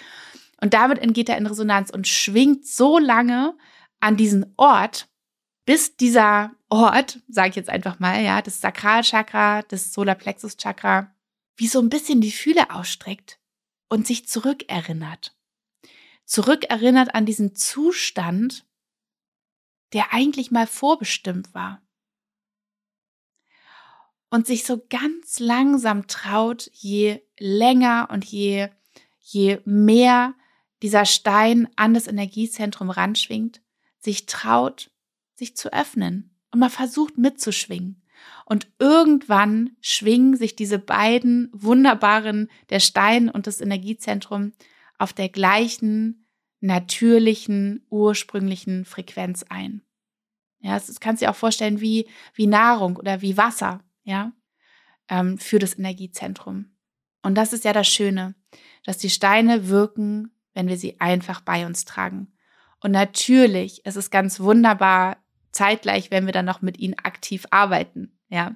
Und 0.61 0.73
damit 0.73 1.01
geht 1.13 1.29
er 1.29 1.37
in 1.37 1.47
Resonanz 1.47 1.89
und 1.89 2.07
schwingt 2.07 2.65
so 2.65 2.97
lange 2.97 3.55
an 3.99 4.17
diesen 4.17 4.53
Ort, 4.57 5.09
bis 5.65 5.97
dieser 5.97 6.51
Ort, 6.69 7.19
sage 7.27 7.49
ich 7.49 7.55
jetzt 7.55 7.69
einfach 7.69 7.99
mal, 7.99 8.23
ja, 8.23 8.41
das 8.41 8.61
Sakralchakra, 8.61 9.63
das 9.63 9.93
Solarplexus-Chakra, 9.93 11.13
wie 11.57 11.67
so 11.67 11.79
ein 11.79 11.89
bisschen 11.89 12.21
die 12.21 12.31
Fühle 12.31 12.71
ausstreckt 12.71 13.39
und 13.89 14.07
sich 14.07 14.27
zurückerinnert. 14.27 15.35
Zurückerinnert 16.25 17.13
an 17.13 17.25
diesen 17.25 17.55
Zustand, 17.55 18.65
der 19.93 20.13
eigentlich 20.13 20.51
mal 20.51 20.67
vorbestimmt 20.67 21.53
war. 21.53 21.81
Und 24.29 24.47
sich 24.47 24.63
so 24.63 24.81
ganz 24.89 25.39
langsam 25.39 26.07
traut, 26.07 26.69
je 26.73 27.21
länger 27.37 28.07
und 28.11 28.23
je, 28.23 28.69
je 29.19 29.59
mehr 29.65 30.33
dieser 30.81 31.05
Stein 31.05 31.67
an 31.75 31.93
das 31.93 32.07
Energiezentrum 32.07 32.89
ranschwingt, 32.89 33.61
sich 33.99 34.25
traut, 34.25 34.89
sich 35.35 35.55
zu 35.55 35.73
öffnen 35.73 36.35
und 36.51 36.59
mal 36.59 36.69
versucht 36.69 37.17
mitzuschwingen. 37.17 38.01
Und 38.45 38.67
irgendwann 38.79 39.75
schwingen 39.81 40.35
sich 40.35 40.55
diese 40.55 40.79
beiden 40.79 41.49
wunderbaren, 41.53 42.49
der 42.69 42.79
Stein 42.79 43.29
und 43.29 43.47
das 43.47 43.61
Energiezentrum, 43.61 44.53
auf 44.97 45.13
der 45.13 45.29
gleichen, 45.29 46.20
natürlichen, 46.61 47.85
ursprünglichen 47.89 48.85
Frequenz 48.85 49.43
ein. 49.49 49.81
Ja, 50.59 50.75
das 50.75 50.99
kannst 50.99 51.21
du 51.21 51.25
dir 51.25 51.31
auch 51.31 51.35
vorstellen 51.35 51.81
wie, 51.81 52.07
wie 52.33 52.47
Nahrung 52.47 52.95
oder 52.95 53.21
wie 53.21 53.35
Wasser, 53.35 53.83
ja, 54.03 54.31
ähm, 55.09 55.37
für 55.37 55.59
das 55.59 55.77
Energiezentrum. 55.77 56.77
Und 57.23 57.35
das 57.35 57.53
ist 57.53 57.65
ja 57.65 57.73
das 57.73 57.87
Schöne, 57.87 58.35
dass 58.85 58.97
die 58.97 59.09
Steine 59.09 59.67
wirken, 59.67 60.31
wenn 60.53 60.67
wir 60.67 60.77
sie 60.77 60.99
einfach 60.99 61.41
bei 61.41 61.65
uns 61.65 61.85
tragen. 61.85 62.33
Und 62.79 62.91
natürlich 62.91 63.85
ist 63.85 63.95
es 63.95 64.09
ganz 64.09 64.39
wunderbar, 64.39 65.17
zeitgleich, 65.51 66.11
wenn 66.11 66.25
wir 66.25 66.33
dann 66.33 66.45
noch 66.45 66.61
mit 66.61 66.79
ihnen 66.79 66.97
aktiv 66.97 67.45
arbeiten. 67.51 68.17
Ja. 68.29 68.55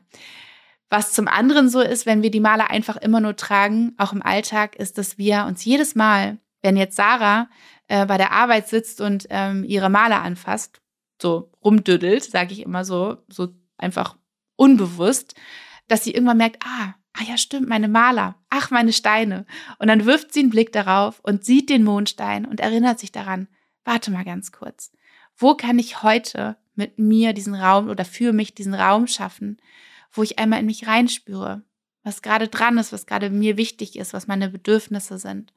Was 0.89 1.13
zum 1.13 1.27
anderen 1.27 1.69
so 1.69 1.81
ist, 1.81 2.05
wenn 2.05 2.21
wir 2.21 2.31
die 2.31 2.39
Maler 2.39 2.69
einfach 2.69 2.95
immer 2.97 3.19
nur 3.19 3.35
tragen, 3.35 3.93
auch 3.97 4.13
im 4.13 4.21
Alltag, 4.21 4.75
ist, 4.75 4.97
dass 4.97 5.17
wir 5.17 5.45
uns 5.45 5.65
jedes 5.65 5.95
Mal, 5.95 6.37
wenn 6.65 6.77
jetzt 6.77 6.95
Sarah 6.95 7.47
äh, 7.87 8.05
bei 8.05 8.17
der 8.17 8.31
Arbeit 8.31 8.67
sitzt 8.67 8.99
und 8.99 9.27
ähm, 9.29 9.63
ihre 9.63 9.89
Maler 9.89 10.21
anfasst, 10.21 10.81
so 11.21 11.51
rumdüdelt, 11.63 12.23
sage 12.23 12.53
ich 12.53 12.61
immer 12.61 12.83
so, 12.83 13.17
so 13.27 13.49
einfach 13.77 14.17
unbewusst, 14.55 15.35
dass 15.87 16.03
sie 16.03 16.11
irgendwann 16.11 16.37
merkt, 16.37 16.63
ah, 16.65 16.95
ah 17.13 17.23
ja, 17.27 17.37
stimmt, 17.37 17.69
meine 17.69 17.87
Maler, 17.87 18.35
ach, 18.49 18.71
meine 18.71 18.93
Steine. 18.93 19.45
Und 19.77 19.87
dann 19.87 20.05
wirft 20.05 20.33
sie 20.33 20.39
einen 20.41 20.49
Blick 20.49 20.71
darauf 20.71 21.19
und 21.21 21.45
sieht 21.45 21.69
den 21.69 21.83
Mondstein 21.83 22.45
und 22.45 22.59
erinnert 22.59 22.99
sich 22.99 23.11
daran, 23.11 23.47
warte 23.83 24.09
mal 24.09 24.25
ganz 24.25 24.51
kurz, 24.51 24.91
wo 25.37 25.53
kann 25.53 25.77
ich 25.77 26.01
heute 26.01 26.57
mit 26.73 26.97
mir 26.97 27.33
diesen 27.33 27.55
Raum 27.55 27.89
oder 27.89 28.05
für 28.05 28.33
mich 28.33 28.55
diesen 28.55 28.73
Raum 28.73 29.05
schaffen, 29.05 29.61
wo 30.11 30.23
ich 30.23 30.39
einmal 30.39 30.59
in 30.59 30.65
mich 30.65 30.87
reinspüre, 30.87 31.61
was 32.03 32.23
gerade 32.23 32.47
dran 32.47 32.79
ist, 32.79 32.91
was 32.91 33.05
gerade 33.05 33.29
mir 33.29 33.55
wichtig 33.55 33.97
ist, 33.97 34.13
was 34.13 34.27
meine 34.27 34.49
Bedürfnisse 34.49 35.19
sind. 35.19 35.53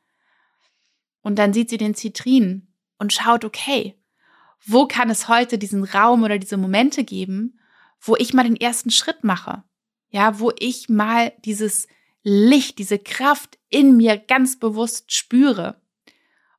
Und 1.22 1.38
dann 1.38 1.52
sieht 1.52 1.70
sie 1.70 1.78
den 1.78 1.94
Zitrin 1.94 2.68
und 2.98 3.12
schaut, 3.12 3.44
okay, 3.44 3.94
wo 4.64 4.86
kann 4.86 5.10
es 5.10 5.28
heute 5.28 5.58
diesen 5.58 5.84
Raum 5.84 6.22
oder 6.22 6.38
diese 6.38 6.56
Momente 6.56 7.04
geben, 7.04 7.58
wo 8.00 8.16
ich 8.16 8.34
mal 8.34 8.44
den 8.44 8.56
ersten 8.56 8.90
Schritt 8.90 9.24
mache? 9.24 9.64
Ja, 10.10 10.40
wo 10.40 10.52
ich 10.58 10.88
mal 10.88 11.32
dieses 11.44 11.86
Licht, 12.22 12.78
diese 12.78 12.98
Kraft 12.98 13.58
in 13.68 13.96
mir 13.96 14.16
ganz 14.16 14.58
bewusst 14.58 15.12
spüre 15.12 15.80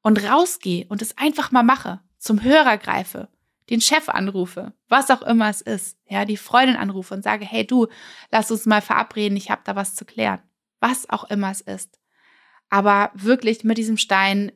und 0.02 0.24
rausgehe 0.24 0.86
und 0.88 1.02
es 1.02 1.18
einfach 1.18 1.52
mal 1.52 1.64
mache, 1.64 2.00
zum 2.18 2.44
Hörer 2.44 2.78
greife 2.78 3.30
den 3.70 3.82
Chef 3.82 4.10
anrufe, 4.10 4.74
was 4.88 5.12
auch 5.12 5.22
immer 5.22 5.50
es 5.50 5.62
ist, 5.62 5.98
ja, 6.08 6.26
die 6.26 6.38
Freundin 6.38 6.76
anrufe 6.76 7.14
und 7.14 7.24
sage, 7.24 7.46
hey 7.46 7.66
du, 7.66 7.88
lass 8.32 8.52
uns 8.52 8.66
mal 8.66 8.82
verabreden, 8.82 9.38
ich 9.38 9.52
habe 9.52 9.62
da 9.64 9.76
was 9.76 9.96
zu 9.96 10.06
klären, 10.06 10.42
was 10.80 11.10
auch 11.10 11.26
immer 11.26 11.52
es 11.52 11.62
ist. 11.62 12.00
Aber 12.70 13.12
wirklich 13.14 13.64
mit 13.64 13.78
diesem 13.78 13.98
Stein 13.98 14.52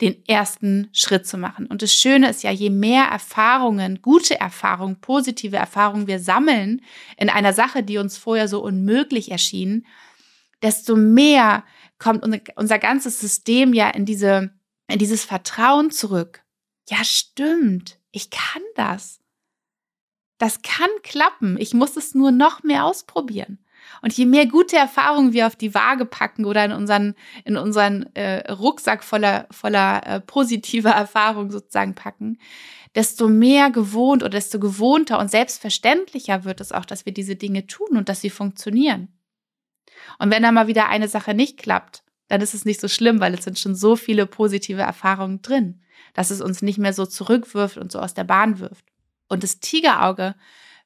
den 0.00 0.26
ersten 0.26 0.88
Schritt 0.92 1.26
zu 1.26 1.36
machen. 1.36 1.66
Und 1.66 1.82
das 1.82 1.92
Schöne 1.92 2.30
ist 2.30 2.42
ja, 2.42 2.50
je 2.50 2.70
mehr 2.70 3.04
Erfahrungen, 3.04 4.00
gute 4.00 4.40
Erfahrungen, 4.40 5.00
positive 5.00 5.56
Erfahrungen 5.56 6.06
wir 6.06 6.20
sammeln 6.20 6.80
in 7.18 7.28
einer 7.28 7.52
Sache, 7.52 7.82
die 7.82 7.98
uns 7.98 8.16
vorher 8.16 8.48
so 8.48 8.62
unmöglich 8.62 9.30
erschien, 9.30 9.86
desto 10.62 10.96
mehr 10.96 11.64
kommt 11.98 12.24
unser 12.56 12.78
ganzes 12.78 13.20
System 13.20 13.74
ja 13.74 13.90
in 13.90 14.06
diese, 14.06 14.50
in 14.88 14.98
dieses 14.98 15.24
Vertrauen 15.24 15.90
zurück. 15.90 16.42
Ja, 16.88 17.04
stimmt 17.04 18.00
ich 18.12 18.30
kann 18.30 18.62
das. 18.74 19.20
Das 20.38 20.62
kann 20.62 20.90
klappen. 21.02 21.58
Ich 21.58 21.74
muss 21.74 21.96
es 21.96 22.14
nur 22.14 22.32
noch 22.32 22.62
mehr 22.62 22.84
ausprobieren. 22.84 23.64
Und 24.02 24.12
je 24.12 24.26
mehr 24.26 24.46
gute 24.46 24.76
Erfahrungen 24.76 25.32
wir 25.32 25.46
auf 25.46 25.56
die 25.56 25.74
Waage 25.74 26.06
packen 26.06 26.44
oder 26.44 26.64
in 26.64 26.72
unseren, 26.72 27.14
in 27.44 27.56
unseren 27.56 28.14
äh, 28.14 28.50
Rucksack 28.50 29.04
voller, 29.04 29.46
voller 29.50 30.06
äh, 30.06 30.20
positiver 30.20 30.90
Erfahrungen 30.90 31.50
sozusagen 31.50 31.94
packen, 31.94 32.38
desto 32.94 33.28
mehr 33.28 33.70
gewohnt 33.70 34.22
oder 34.22 34.30
desto 34.30 34.58
gewohnter 34.58 35.18
und 35.18 35.30
selbstverständlicher 35.30 36.44
wird 36.44 36.60
es 36.60 36.72
auch, 36.72 36.84
dass 36.84 37.06
wir 37.06 37.12
diese 37.12 37.36
Dinge 37.36 37.66
tun 37.66 37.96
und 37.96 38.08
dass 38.08 38.20
sie 38.20 38.30
funktionieren. 38.30 39.08
Und 40.18 40.30
wenn 40.30 40.42
da 40.42 40.50
mal 40.50 40.66
wieder 40.66 40.88
eine 40.88 41.08
Sache 41.08 41.34
nicht 41.34 41.58
klappt, 41.58 42.02
dann 42.28 42.40
ist 42.40 42.54
es 42.54 42.64
nicht 42.64 42.80
so 42.80 42.88
schlimm, 42.88 43.20
weil 43.20 43.34
es 43.34 43.44
sind 43.44 43.58
schon 43.58 43.74
so 43.74 43.96
viele 43.96 44.26
positive 44.26 44.82
Erfahrungen 44.82 45.42
drin 45.42 45.82
dass 46.14 46.30
es 46.30 46.40
uns 46.40 46.62
nicht 46.62 46.78
mehr 46.78 46.92
so 46.92 47.06
zurückwirft 47.06 47.76
und 47.76 47.92
so 47.92 47.98
aus 47.98 48.14
der 48.14 48.24
Bahn 48.24 48.58
wirft. 48.58 48.84
Und 49.28 49.42
das 49.42 49.60
Tigerauge 49.60 50.34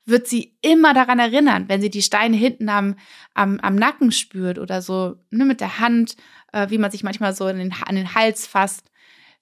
wird 0.06 0.28
sie 0.28 0.56
immer 0.60 0.92
daran 0.92 1.18
erinnern, 1.18 1.68
wenn 1.68 1.80
sie 1.80 1.90
die 1.90 2.02
Steine 2.02 2.36
hinten 2.36 2.68
am, 2.68 2.96
am, 3.32 3.58
am 3.60 3.74
Nacken 3.74 4.12
spürt 4.12 4.58
oder 4.58 4.82
so 4.82 5.16
ne, 5.30 5.44
mit 5.44 5.60
der 5.60 5.78
Hand, 5.78 6.16
äh, 6.52 6.68
wie 6.70 6.78
man 6.78 6.90
sich 6.90 7.02
manchmal 7.02 7.34
so 7.34 7.46
den, 7.46 7.72
an 7.72 7.94
den 7.94 8.14
Hals 8.14 8.46
fasst, 8.46 8.90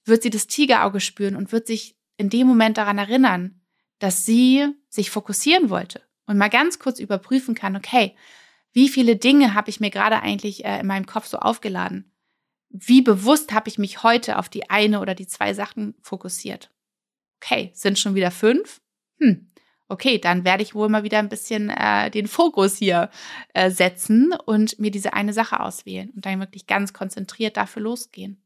wird 0.05 0.23
sie 0.23 0.31
das 0.31 0.47
Tigerauge 0.47 1.01
spüren 1.01 1.37
und 1.37 1.53
wird 1.53 1.67
sich 1.67 1.97
in 2.17 2.31
dem 2.31 2.47
Moment 2.47 2.79
daran 2.79 2.99
erinnern, 2.99 3.61
dass 3.99 4.25
sie 4.25 4.67
sich 4.89 5.11
fokussieren 5.11 5.71
wollte 5.71 6.03
und 6.27 6.39
mal 6.39 6.51
ganz 6.51 6.79
kurz 6.79 7.01
überprüfen 7.01 7.55
kann, 7.55 7.77
okay, 7.77 8.17
wie 8.73 8.89
viele 8.89 9.17
Dinge 9.17 9.55
habe 9.55 9.71
ich 9.71 9.81
mir 9.81 9.91
gerade 9.91 10.23
eigentlich 10.23 10.65
äh, 10.65 10.81
in 10.81 10.87
meinem 10.87 11.07
Kopf 11.07 11.27
so 11.27 11.39
aufgeladen? 11.39 12.13
wie 12.73 13.03
bewusst 13.03 13.53
habe 13.53 13.69
ich 13.69 13.79
mich 13.79 14.03
heute 14.03 14.39
auf 14.39 14.49
die 14.49 14.71
eine 14.71 15.01
oder 15.01 15.15
die 15.15 15.27
zwei 15.27 15.53
Sachen 15.53 15.95
fokussiert? 16.01 16.71
Okay, 17.41 17.71
sind 17.75 17.99
schon 17.99 18.15
wieder 18.15 18.31
fünf? 18.31 18.81
Hm, 19.21 19.51
okay, 19.93 20.19
dann 20.19 20.45
werde 20.45 20.63
ich 20.63 20.75
wohl 20.75 20.89
mal 20.89 21.05
wieder 21.05 21.19
ein 21.19 21.29
bisschen 21.29 21.71
äh, 21.71 22.11
den 22.11 22.27
Fokus 22.27 22.77
hier 22.77 23.11
äh, 23.55 23.71
setzen 23.71 24.33
und 24.47 24.79
mir 24.79 24.91
diese 24.91 25.13
eine 25.13 25.33
Sache 25.33 25.61
auswählen 25.61 26.11
und 26.17 26.25
dann 26.27 26.41
wirklich 26.41 26.67
ganz 26.67 26.93
konzentriert 26.93 27.57
dafür 27.57 27.83
losgehen. 27.83 28.43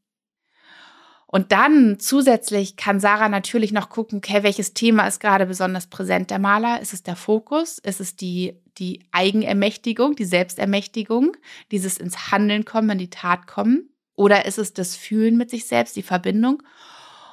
Und 1.29 1.51
dann 1.51 1.99
zusätzlich 1.99 2.77
kann 2.77 3.01
Sarah 3.01 3.27
natürlich 3.27 3.73
noch 3.73 3.89
gucken, 3.89 4.19
okay, 4.19 4.43
welches 4.43 4.73
Thema 4.73 5.07
ist 5.07 5.19
gerade 5.19 5.45
besonders 5.45 5.87
präsent 5.87 6.31
der 6.31 6.39
Maler? 6.39 6.81
Ist 6.81 6.93
es 6.93 7.03
der 7.03 7.17
Fokus? 7.17 7.79
Ist 7.79 7.99
es 7.99 8.15
die, 8.15 8.61
die 8.77 9.01
Eigenermächtigung, 9.11 10.15
die 10.15 10.25
Selbstermächtigung, 10.25 11.35
dieses 11.71 11.97
ins 11.97 12.31
Handeln 12.31 12.63
kommen, 12.63 12.91
in 12.91 12.97
die 12.97 13.09
Tat 13.09 13.45
kommen? 13.45 13.89
Oder 14.15 14.45
ist 14.45 14.57
es 14.57 14.73
das 14.73 14.95
Fühlen 14.95 15.35
mit 15.35 15.49
sich 15.49 15.67
selbst, 15.67 15.97
die 15.97 16.01
Verbindung? 16.01 16.63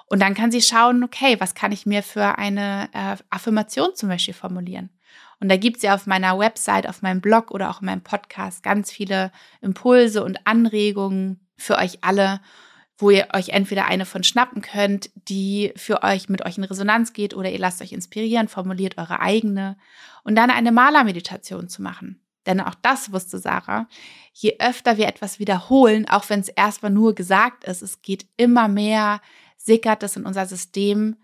Und 0.06 0.20
dann 0.20 0.34
kann 0.34 0.52
sie 0.52 0.62
schauen, 0.62 1.02
okay, 1.02 1.36
was 1.40 1.54
kann 1.54 1.72
ich 1.72 1.86
mir 1.86 2.02
für 2.02 2.38
eine 2.38 2.88
äh, 2.92 3.16
Affirmation 3.30 3.94
zum 3.94 4.08
Beispiel 4.08 4.34
formulieren? 4.34 4.90
Und 5.40 5.48
da 5.48 5.56
gibt 5.56 5.78
es 5.78 5.82
ja 5.82 5.94
auf 5.94 6.06
meiner 6.06 6.38
Website, 6.38 6.88
auf 6.88 7.02
meinem 7.02 7.20
Blog 7.20 7.50
oder 7.50 7.70
auch 7.70 7.80
in 7.80 7.86
meinem 7.86 8.02
Podcast 8.02 8.62
ganz 8.62 8.90
viele 8.90 9.32
Impulse 9.60 10.24
und 10.24 10.46
Anregungen 10.46 11.40
für 11.56 11.76
euch 11.78 11.98
alle, 12.02 12.40
wo 12.96 13.10
ihr 13.10 13.28
euch 13.34 13.50
entweder 13.50 13.86
eine 13.86 14.06
von 14.06 14.22
schnappen 14.24 14.62
könnt, 14.62 15.10
die 15.28 15.72
für 15.76 16.02
euch 16.02 16.28
mit 16.28 16.44
euch 16.44 16.58
in 16.58 16.64
Resonanz 16.64 17.12
geht, 17.12 17.34
oder 17.34 17.50
ihr 17.50 17.58
lasst 17.58 17.82
euch 17.82 17.92
inspirieren, 17.92 18.48
formuliert 18.48 18.98
eure 18.98 19.20
eigene 19.20 19.76
und 20.22 20.36
dann 20.36 20.50
eine 20.50 20.72
Malermeditation 20.72 21.68
zu 21.68 21.82
machen. 21.82 22.20
Denn 22.46 22.60
auch 22.60 22.74
das 22.82 23.10
wusste 23.10 23.38
Sarah. 23.38 23.88
Je 24.32 24.56
öfter 24.60 24.96
wir 24.98 25.08
etwas 25.08 25.38
wiederholen, 25.38 26.08
auch 26.08 26.28
wenn 26.28 26.40
es 26.40 26.48
erstmal 26.48 26.92
nur 26.92 27.14
gesagt 27.14 27.64
ist, 27.64 27.82
es 27.82 28.02
geht 28.02 28.26
immer 28.36 28.68
mehr, 28.68 29.20
sickert 29.64 30.02
es 30.02 30.16
in 30.16 30.26
unser 30.26 30.46
System 30.46 31.16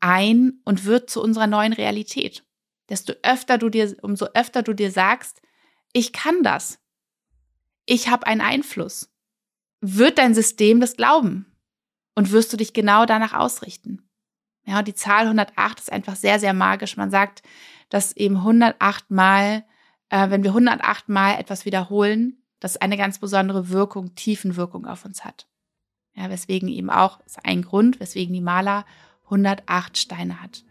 ein 0.00 0.60
und 0.64 0.84
wird 0.84 1.10
zu 1.10 1.22
unserer 1.22 1.46
neuen 1.46 1.72
Realität. 1.72 2.44
Desto 2.88 3.12
öfter 3.22 3.58
du 3.58 3.68
dir, 3.68 3.96
umso 4.02 4.26
öfter 4.34 4.62
du 4.62 4.72
dir 4.72 4.90
sagst, 4.90 5.42
ich 5.92 6.12
kann 6.12 6.42
das. 6.42 6.78
Ich 7.86 8.08
habe 8.08 8.26
einen 8.26 8.40
Einfluss. 8.40 9.10
Wird 9.80 10.18
dein 10.18 10.34
System 10.34 10.80
das 10.80 10.96
glauben? 10.96 11.46
Und 12.14 12.32
wirst 12.32 12.52
du 12.52 12.56
dich 12.56 12.72
genau 12.72 13.06
danach 13.06 13.34
ausrichten? 13.34 14.08
Ja, 14.64 14.82
die 14.82 14.94
Zahl 14.94 15.24
108 15.24 15.80
ist 15.80 15.92
einfach 15.92 16.16
sehr, 16.16 16.38
sehr 16.38 16.52
magisch. 16.52 16.96
Man 16.96 17.10
sagt, 17.10 17.42
dass 17.88 18.16
eben 18.16 18.36
108 18.38 19.10
Mal 19.10 19.64
äh, 20.10 20.28
wenn 20.30 20.42
wir 20.42 20.50
108 20.50 21.08
Mal 21.08 21.38
etwas 21.38 21.64
wiederholen, 21.64 22.42
das 22.58 22.76
eine 22.76 22.98
ganz 22.98 23.18
besondere 23.18 23.70
Wirkung, 23.70 24.14
Tiefenwirkung 24.14 24.86
auf 24.86 25.04
uns 25.06 25.24
hat. 25.24 25.48
Ja, 26.20 26.28
weswegen 26.28 26.68
eben 26.68 26.90
auch, 26.90 27.18
ist 27.24 27.38
ein 27.44 27.62
Grund, 27.62 27.98
weswegen 27.98 28.34
die 28.34 28.42
Maler 28.42 28.84
108 29.24 29.96
Steine 29.96 30.42
hat. 30.42 30.64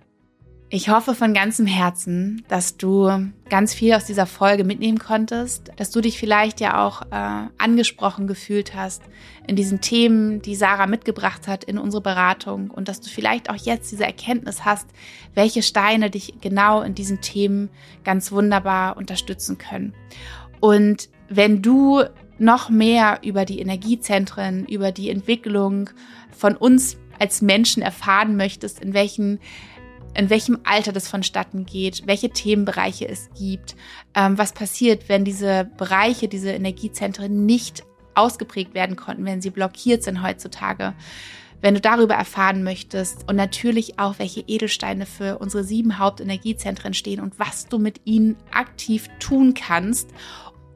Ich 0.72 0.90
hoffe 0.90 1.16
von 1.16 1.34
ganzem 1.34 1.66
Herzen, 1.66 2.44
dass 2.48 2.78
du 2.78 3.10
ganz 3.50 3.74
viel 3.74 3.96
aus 3.96 4.06
dieser 4.06 4.28
Folge 4.28 4.64
mitnehmen 4.64 5.00
konntest, 5.00 5.72
dass 5.78 5.90
du 5.90 6.02
dich 6.02 6.20
vielleicht 6.20 6.62
ja 6.62 6.86
auch 6.86 7.02
äh, 7.10 7.48
angesprochen 7.58 8.28
gefühlt 8.28 8.76
hast 8.76 9.02
in 9.48 9.56
diesen 9.56 9.82
Themen, 9.82 10.44
die 10.44 10.54
Sarah 10.54 10.86
mitgebracht 10.86 11.48
hat 11.48 11.64
in 11.64 11.80
unsere 11.80 12.04
Beratung 12.04 12.70
und 12.70 12.88
dass 12.88 13.02
du 13.02 13.10
vielleicht 13.10 13.50
auch 13.50 13.56
jetzt 13.56 13.92
diese 13.92 14.06
Erkenntnis 14.06 14.64
hast, 14.64 14.88
welche 15.34 15.64
Steine 15.64 16.12
dich 16.12 16.36
genau 16.40 16.84
in 16.84 16.94
diesen 16.94 17.22
Themen 17.22 17.72
ganz 18.04 18.32
wunderbar 18.32 18.96
unterstützen 18.98 19.58
können. 19.58 19.96
Und 20.60 21.10
wenn 21.30 21.64
du 21.64 22.04
noch 22.40 22.70
mehr 22.70 23.20
über 23.24 23.46
die 23.46 23.60
Energiezentren, 23.60 24.66
über 24.66 24.92
die 24.92 25.10
Entwicklung 25.10 25.90
von 26.36 26.56
uns 26.56 26.98
als 27.20 27.42
Menschen 27.42 27.84
erfahren 27.84 28.36
möchtest, 28.38 28.80
in 28.80 28.94
welchen 28.94 29.40
in 30.16 30.32
welchem 30.32 30.58
Alter 30.64 30.92
das 30.92 31.08
vonstatten 31.08 31.68
geht, 31.68 32.08
welche 32.08 32.32
Themenbereiche 32.32 33.08
es 33.08 33.30
gibt, 33.38 33.76
ähm, 34.16 34.40
was 34.40 34.54
passiert, 34.54 35.08
wenn 35.08 35.24
diese 35.24 35.70
Bereiche, 35.78 36.28
diese 36.28 36.52
Energiezentren 36.52 37.46
nicht 37.46 37.84
ausgeprägt 38.16 38.74
werden 38.74 38.96
konnten, 38.96 39.26
wenn 39.26 39.42
sie 39.42 39.52
blockiert 39.52 40.04
sind 40.04 40.24
heutzutage. 40.24 40.94
Wenn 41.62 41.74
du 41.74 41.82
darüber 41.82 42.16
erfahren 42.16 42.64
möchtest 42.64 43.28
und 43.30 43.36
natürlich 43.36 44.00
auch, 44.00 44.18
welche 44.18 44.42
Edelsteine 44.48 45.06
für 45.06 45.40
unsere 45.40 45.64
sieben 45.64 46.00
Hauptenergiezentren 46.00 46.94
stehen 46.94 47.20
und 47.20 47.38
was 47.38 47.68
du 47.68 47.80
mit 47.80 48.02
ihnen 48.06 48.38
aktiv 48.52 49.10
tun 49.20 49.54
kannst, 49.54 50.10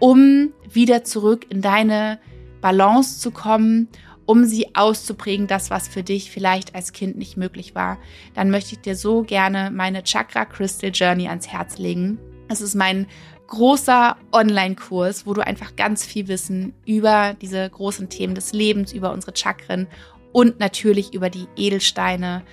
um 0.03 0.51
wieder 0.69 1.05
zurück 1.05 1.45
in 1.47 1.61
deine 1.61 2.19
Balance 2.59 3.21
zu 3.21 3.31
kommen 3.31 3.87
um 4.25 4.45
sie 4.45 4.75
auszuprägen, 4.75 5.47
das, 5.47 5.69
was 5.69 5.87
für 5.87 6.03
dich 6.03 6.31
vielleicht 6.31 6.75
als 6.75 6.93
Kind 6.93 7.17
nicht 7.17 7.37
möglich 7.37 7.75
war, 7.75 7.97
dann 8.33 8.51
möchte 8.51 8.75
ich 8.75 8.81
dir 8.81 8.95
so 8.95 9.23
gerne 9.23 9.71
meine 9.71 10.03
Chakra 10.03 10.45
Crystal 10.45 10.91
Journey 10.93 11.27
ans 11.27 11.47
Herz 11.47 11.77
legen. 11.77 12.19
Es 12.47 12.61
ist 12.61 12.75
mein 12.75 13.07
großer 13.47 14.15
Online-Kurs, 14.31 15.25
wo 15.25 15.33
du 15.33 15.45
einfach 15.45 15.75
ganz 15.75 16.05
viel 16.05 16.27
Wissen 16.27 16.73
über 16.85 17.35
diese 17.41 17.69
großen 17.69 18.09
Themen 18.09 18.33
des 18.33 18.53
Lebens, 18.53 18.93
über 18.93 19.11
unsere 19.11 19.35
Chakren 19.35 19.87
und 20.31 20.59
natürlich 20.59 21.13
über 21.13 21.29
die 21.29 21.47
Edelsteine, 21.57 22.43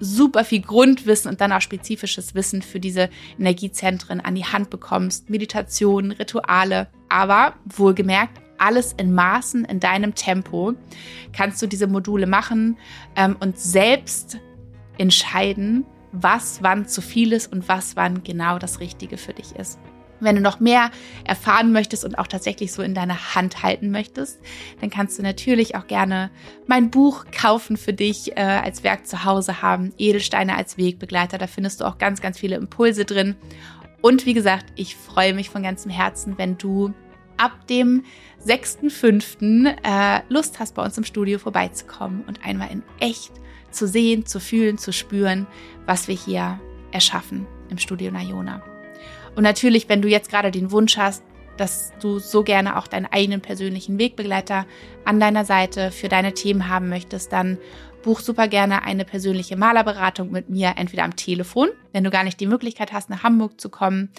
super 0.00 0.44
viel 0.44 0.60
Grundwissen 0.60 1.30
und 1.30 1.40
dann 1.40 1.52
auch 1.52 1.60
spezifisches 1.60 2.34
Wissen 2.34 2.62
für 2.62 2.80
diese 2.80 3.08
Energiezentren 3.38 4.20
an 4.20 4.34
die 4.34 4.44
Hand 4.44 4.70
bekommst, 4.70 5.30
Meditationen, 5.30 6.12
Rituale, 6.12 6.88
aber 7.08 7.54
wohlgemerkt 7.64 8.40
alles 8.58 8.94
in 8.94 9.14
Maßen, 9.14 9.64
in 9.64 9.80
deinem 9.80 10.14
Tempo, 10.14 10.74
kannst 11.32 11.60
du 11.60 11.66
diese 11.66 11.86
Module 11.86 12.26
machen 12.26 12.76
ähm, 13.14 13.36
und 13.38 13.58
selbst 13.58 14.38
entscheiden, 14.98 15.84
was 16.12 16.62
wann 16.62 16.88
zu 16.88 17.02
viel 17.02 17.32
ist 17.32 17.52
und 17.52 17.68
was 17.68 17.96
wann 17.96 18.22
genau 18.22 18.58
das 18.58 18.80
Richtige 18.80 19.18
für 19.18 19.34
dich 19.34 19.54
ist. 19.56 19.78
Wenn 20.20 20.36
du 20.36 20.42
noch 20.42 20.60
mehr 20.60 20.90
erfahren 21.24 21.72
möchtest 21.72 22.04
und 22.04 22.18
auch 22.18 22.26
tatsächlich 22.26 22.72
so 22.72 22.82
in 22.82 22.94
deiner 22.94 23.34
Hand 23.34 23.62
halten 23.62 23.90
möchtest, 23.90 24.40
dann 24.80 24.90
kannst 24.90 25.18
du 25.18 25.22
natürlich 25.22 25.74
auch 25.76 25.86
gerne 25.86 26.30
mein 26.66 26.90
Buch 26.90 27.26
kaufen 27.30 27.76
für 27.76 27.92
dich 27.92 28.36
äh, 28.36 28.40
als 28.40 28.82
Werk 28.82 29.06
zu 29.06 29.24
Hause 29.24 29.62
haben. 29.62 29.92
Edelsteine 29.98 30.56
als 30.56 30.78
Wegbegleiter. 30.78 31.38
Da 31.38 31.46
findest 31.46 31.80
du 31.80 31.84
auch 31.84 31.98
ganz, 31.98 32.20
ganz 32.20 32.38
viele 32.38 32.56
Impulse 32.56 33.04
drin. 33.04 33.36
Und 34.00 34.26
wie 34.26 34.34
gesagt, 34.34 34.66
ich 34.76 34.96
freue 34.96 35.34
mich 35.34 35.50
von 35.50 35.62
ganzem 35.62 35.90
Herzen, 35.90 36.38
wenn 36.38 36.58
du 36.58 36.94
ab 37.36 37.66
dem 37.68 38.04
6.5. 38.46 39.76
Äh, 39.82 40.22
Lust 40.28 40.60
hast, 40.60 40.74
bei 40.74 40.84
uns 40.84 40.96
im 40.96 41.04
Studio 41.04 41.38
vorbeizukommen 41.38 42.24
und 42.26 42.44
einmal 42.44 42.70
in 42.70 42.82
echt 43.00 43.32
zu 43.70 43.86
sehen, 43.86 44.26
zu 44.26 44.40
fühlen, 44.40 44.78
zu 44.78 44.92
spüren, 44.92 45.46
was 45.86 46.08
wir 46.08 46.14
hier 46.14 46.60
erschaffen 46.92 47.46
im 47.68 47.78
Studio 47.78 48.10
Nayona. 48.10 48.75
Und 49.36 49.42
natürlich, 49.42 49.88
wenn 49.88 50.02
du 50.02 50.08
jetzt 50.08 50.30
gerade 50.30 50.50
den 50.50 50.72
Wunsch 50.72 50.96
hast, 50.96 51.22
dass 51.56 51.92
du 52.00 52.18
so 52.18 52.42
gerne 52.42 52.76
auch 52.76 52.86
deinen 52.86 53.06
eigenen 53.06 53.40
persönlichen 53.40 53.98
Wegbegleiter 53.98 54.66
an 55.04 55.20
deiner 55.20 55.44
Seite 55.44 55.90
für 55.90 56.08
deine 56.08 56.34
Themen 56.34 56.68
haben 56.68 56.88
möchtest, 56.88 57.32
dann 57.32 57.58
buch 58.02 58.20
super 58.20 58.48
gerne 58.48 58.82
eine 58.82 59.04
persönliche 59.04 59.56
Malerberatung 59.56 60.30
mit 60.30 60.48
mir, 60.48 60.74
entweder 60.76 61.04
am 61.04 61.16
Telefon, 61.16 61.68
wenn 61.92 62.04
du 62.04 62.10
gar 62.10 62.24
nicht 62.24 62.40
die 62.40 62.46
Möglichkeit 62.46 62.92
hast, 62.92 63.10
nach 63.10 63.22
Hamburg 63.22 63.60
zu 63.60 63.68
kommen, 63.68 64.10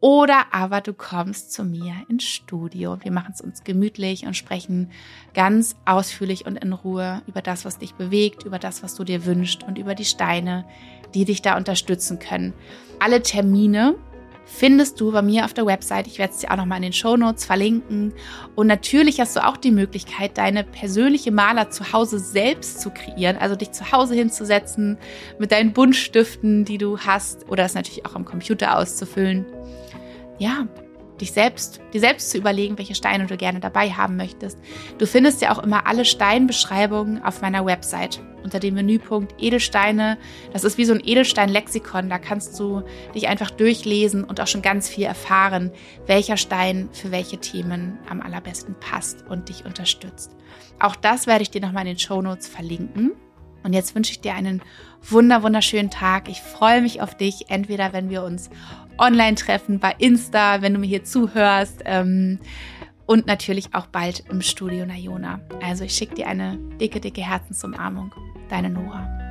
oder 0.00 0.52
aber 0.52 0.82
du 0.82 0.92
kommst 0.92 1.52
zu 1.54 1.64
mir 1.64 1.94
ins 2.10 2.24
Studio. 2.24 2.98
Wir 3.02 3.10
machen 3.10 3.32
es 3.32 3.40
uns 3.40 3.64
gemütlich 3.64 4.26
und 4.26 4.36
sprechen 4.36 4.90
ganz 5.32 5.76
ausführlich 5.86 6.44
und 6.44 6.56
in 6.56 6.74
Ruhe 6.74 7.22
über 7.26 7.40
das, 7.40 7.64
was 7.64 7.78
dich 7.78 7.94
bewegt, 7.94 8.44
über 8.44 8.58
das, 8.58 8.82
was 8.82 8.94
du 8.96 9.04
dir 9.04 9.24
wünschst 9.24 9.62
und 9.62 9.78
über 9.78 9.94
die 9.94 10.04
Steine, 10.04 10.66
die 11.14 11.24
dich 11.24 11.40
da 11.40 11.56
unterstützen 11.56 12.18
können. 12.18 12.52
Alle 13.00 13.22
Termine 13.22 13.94
findest 14.44 15.00
du 15.00 15.12
bei 15.12 15.22
mir 15.22 15.44
auf 15.44 15.54
der 15.54 15.66
Website. 15.66 16.06
Ich 16.06 16.18
werde 16.18 16.32
es 16.32 16.40
dir 16.40 16.50
auch 16.50 16.56
nochmal 16.56 16.78
in 16.78 16.84
den 16.84 16.92
Show 16.92 17.16
Notes 17.16 17.44
verlinken. 17.44 18.12
Und 18.54 18.66
natürlich 18.66 19.20
hast 19.20 19.36
du 19.36 19.44
auch 19.44 19.56
die 19.56 19.70
Möglichkeit, 19.70 20.38
deine 20.38 20.64
persönliche 20.64 21.32
Maler 21.32 21.70
zu 21.70 21.92
Hause 21.92 22.18
selbst 22.18 22.80
zu 22.80 22.90
kreieren. 22.90 23.36
Also 23.36 23.56
dich 23.56 23.72
zu 23.72 23.92
Hause 23.92 24.14
hinzusetzen 24.14 24.98
mit 25.38 25.52
deinen 25.52 25.72
Buntstiften, 25.72 26.64
die 26.64 26.78
du 26.78 26.98
hast, 26.98 27.48
oder 27.48 27.64
es 27.64 27.74
natürlich 27.74 28.06
auch 28.06 28.14
am 28.14 28.24
Computer 28.24 28.78
auszufüllen 28.78 29.46
ja, 30.38 30.66
dich 31.20 31.32
selbst, 31.32 31.80
dir 31.92 32.00
selbst 32.00 32.30
zu 32.30 32.38
überlegen, 32.38 32.78
welche 32.78 32.94
Steine 32.94 33.26
du 33.26 33.36
gerne 33.36 33.60
dabei 33.60 33.90
haben 33.90 34.16
möchtest. 34.16 34.58
Du 34.98 35.06
findest 35.06 35.40
ja 35.42 35.52
auch 35.52 35.62
immer 35.62 35.86
alle 35.86 36.04
Steinbeschreibungen 36.04 37.22
auf 37.22 37.40
meiner 37.40 37.64
Website 37.64 38.20
unter 38.44 38.60
dem 38.60 38.74
Menüpunkt 38.74 39.34
Edelsteine. 39.42 40.18
Das 40.52 40.62
ist 40.62 40.78
wie 40.78 40.84
so 40.84 40.92
ein 40.92 41.02
Edelstein-Lexikon. 41.02 42.08
Da 42.08 42.18
kannst 42.18 42.58
du 42.60 42.82
dich 43.14 43.26
einfach 43.26 43.50
durchlesen 43.50 44.22
und 44.22 44.40
auch 44.40 44.46
schon 44.46 44.62
ganz 44.62 44.88
viel 44.88 45.04
erfahren, 45.04 45.72
welcher 46.06 46.36
Stein 46.36 46.88
für 46.92 47.10
welche 47.10 47.38
Themen 47.38 47.98
am 48.08 48.20
allerbesten 48.20 48.76
passt 48.78 49.24
und 49.28 49.48
dich 49.48 49.64
unterstützt. 49.64 50.30
Auch 50.78 50.94
das 50.94 51.26
werde 51.26 51.42
ich 51.42 51.50
dir 51.50 51.60
nochmal 51.60 51.82
in 51.82 51.94
den 51.94 51.98
Show 51.98 52.22
Notes 52.22 52.46
verlinken. 52.46 53.12
Und 53.64 53.72
jetzt 53.72 53.94
wünsche 53.94 54.12
ich 54.12 54.20
dir 54.20 54.34
einen 54.34 54.60
wunder, 55.02 55.42
wunderschönen 55.42 55.90
Tag. 55.90 56.28
Ich 56.28 56.42
freue 56.42 56.82
mich 56.82 57.00
auf 57.00 57.16
dich, 57.16 57.46
entweder 57.48 57.94
wenn 57.94 58.10
wir 58.10 58.22
uns 58.22 58.50
online 58.98 59.36
treffen 59.36 59.78
bei 59.78 59.94
Insta, 59.98 60.60
wenn 60.60 60.74
du 60.74 60.80
mir 60.80 60.86
hier 60.86 61.04
zuhörst. 61.04 61.80
Ähm, 61.86 62.38
und 63.06 63.26
natürlich 63.26 63.74
auch 63.74 63.86
bald 63.86 64.24
im 64.30 64.42
Studio 64.42 64.86
Nayona. 64.86 65.40
Also 65.62 65.84
ich 65.84 65.92
schicke 65.94 66.16
dir 66.16 66.26
eine 66.26 66.58
dicke, 66.80 67.00
dicke 67.00 67.22
Herzensumarmung. 67.22 68.12
Deine 68.48 68.70
Nora. 68.70 69.23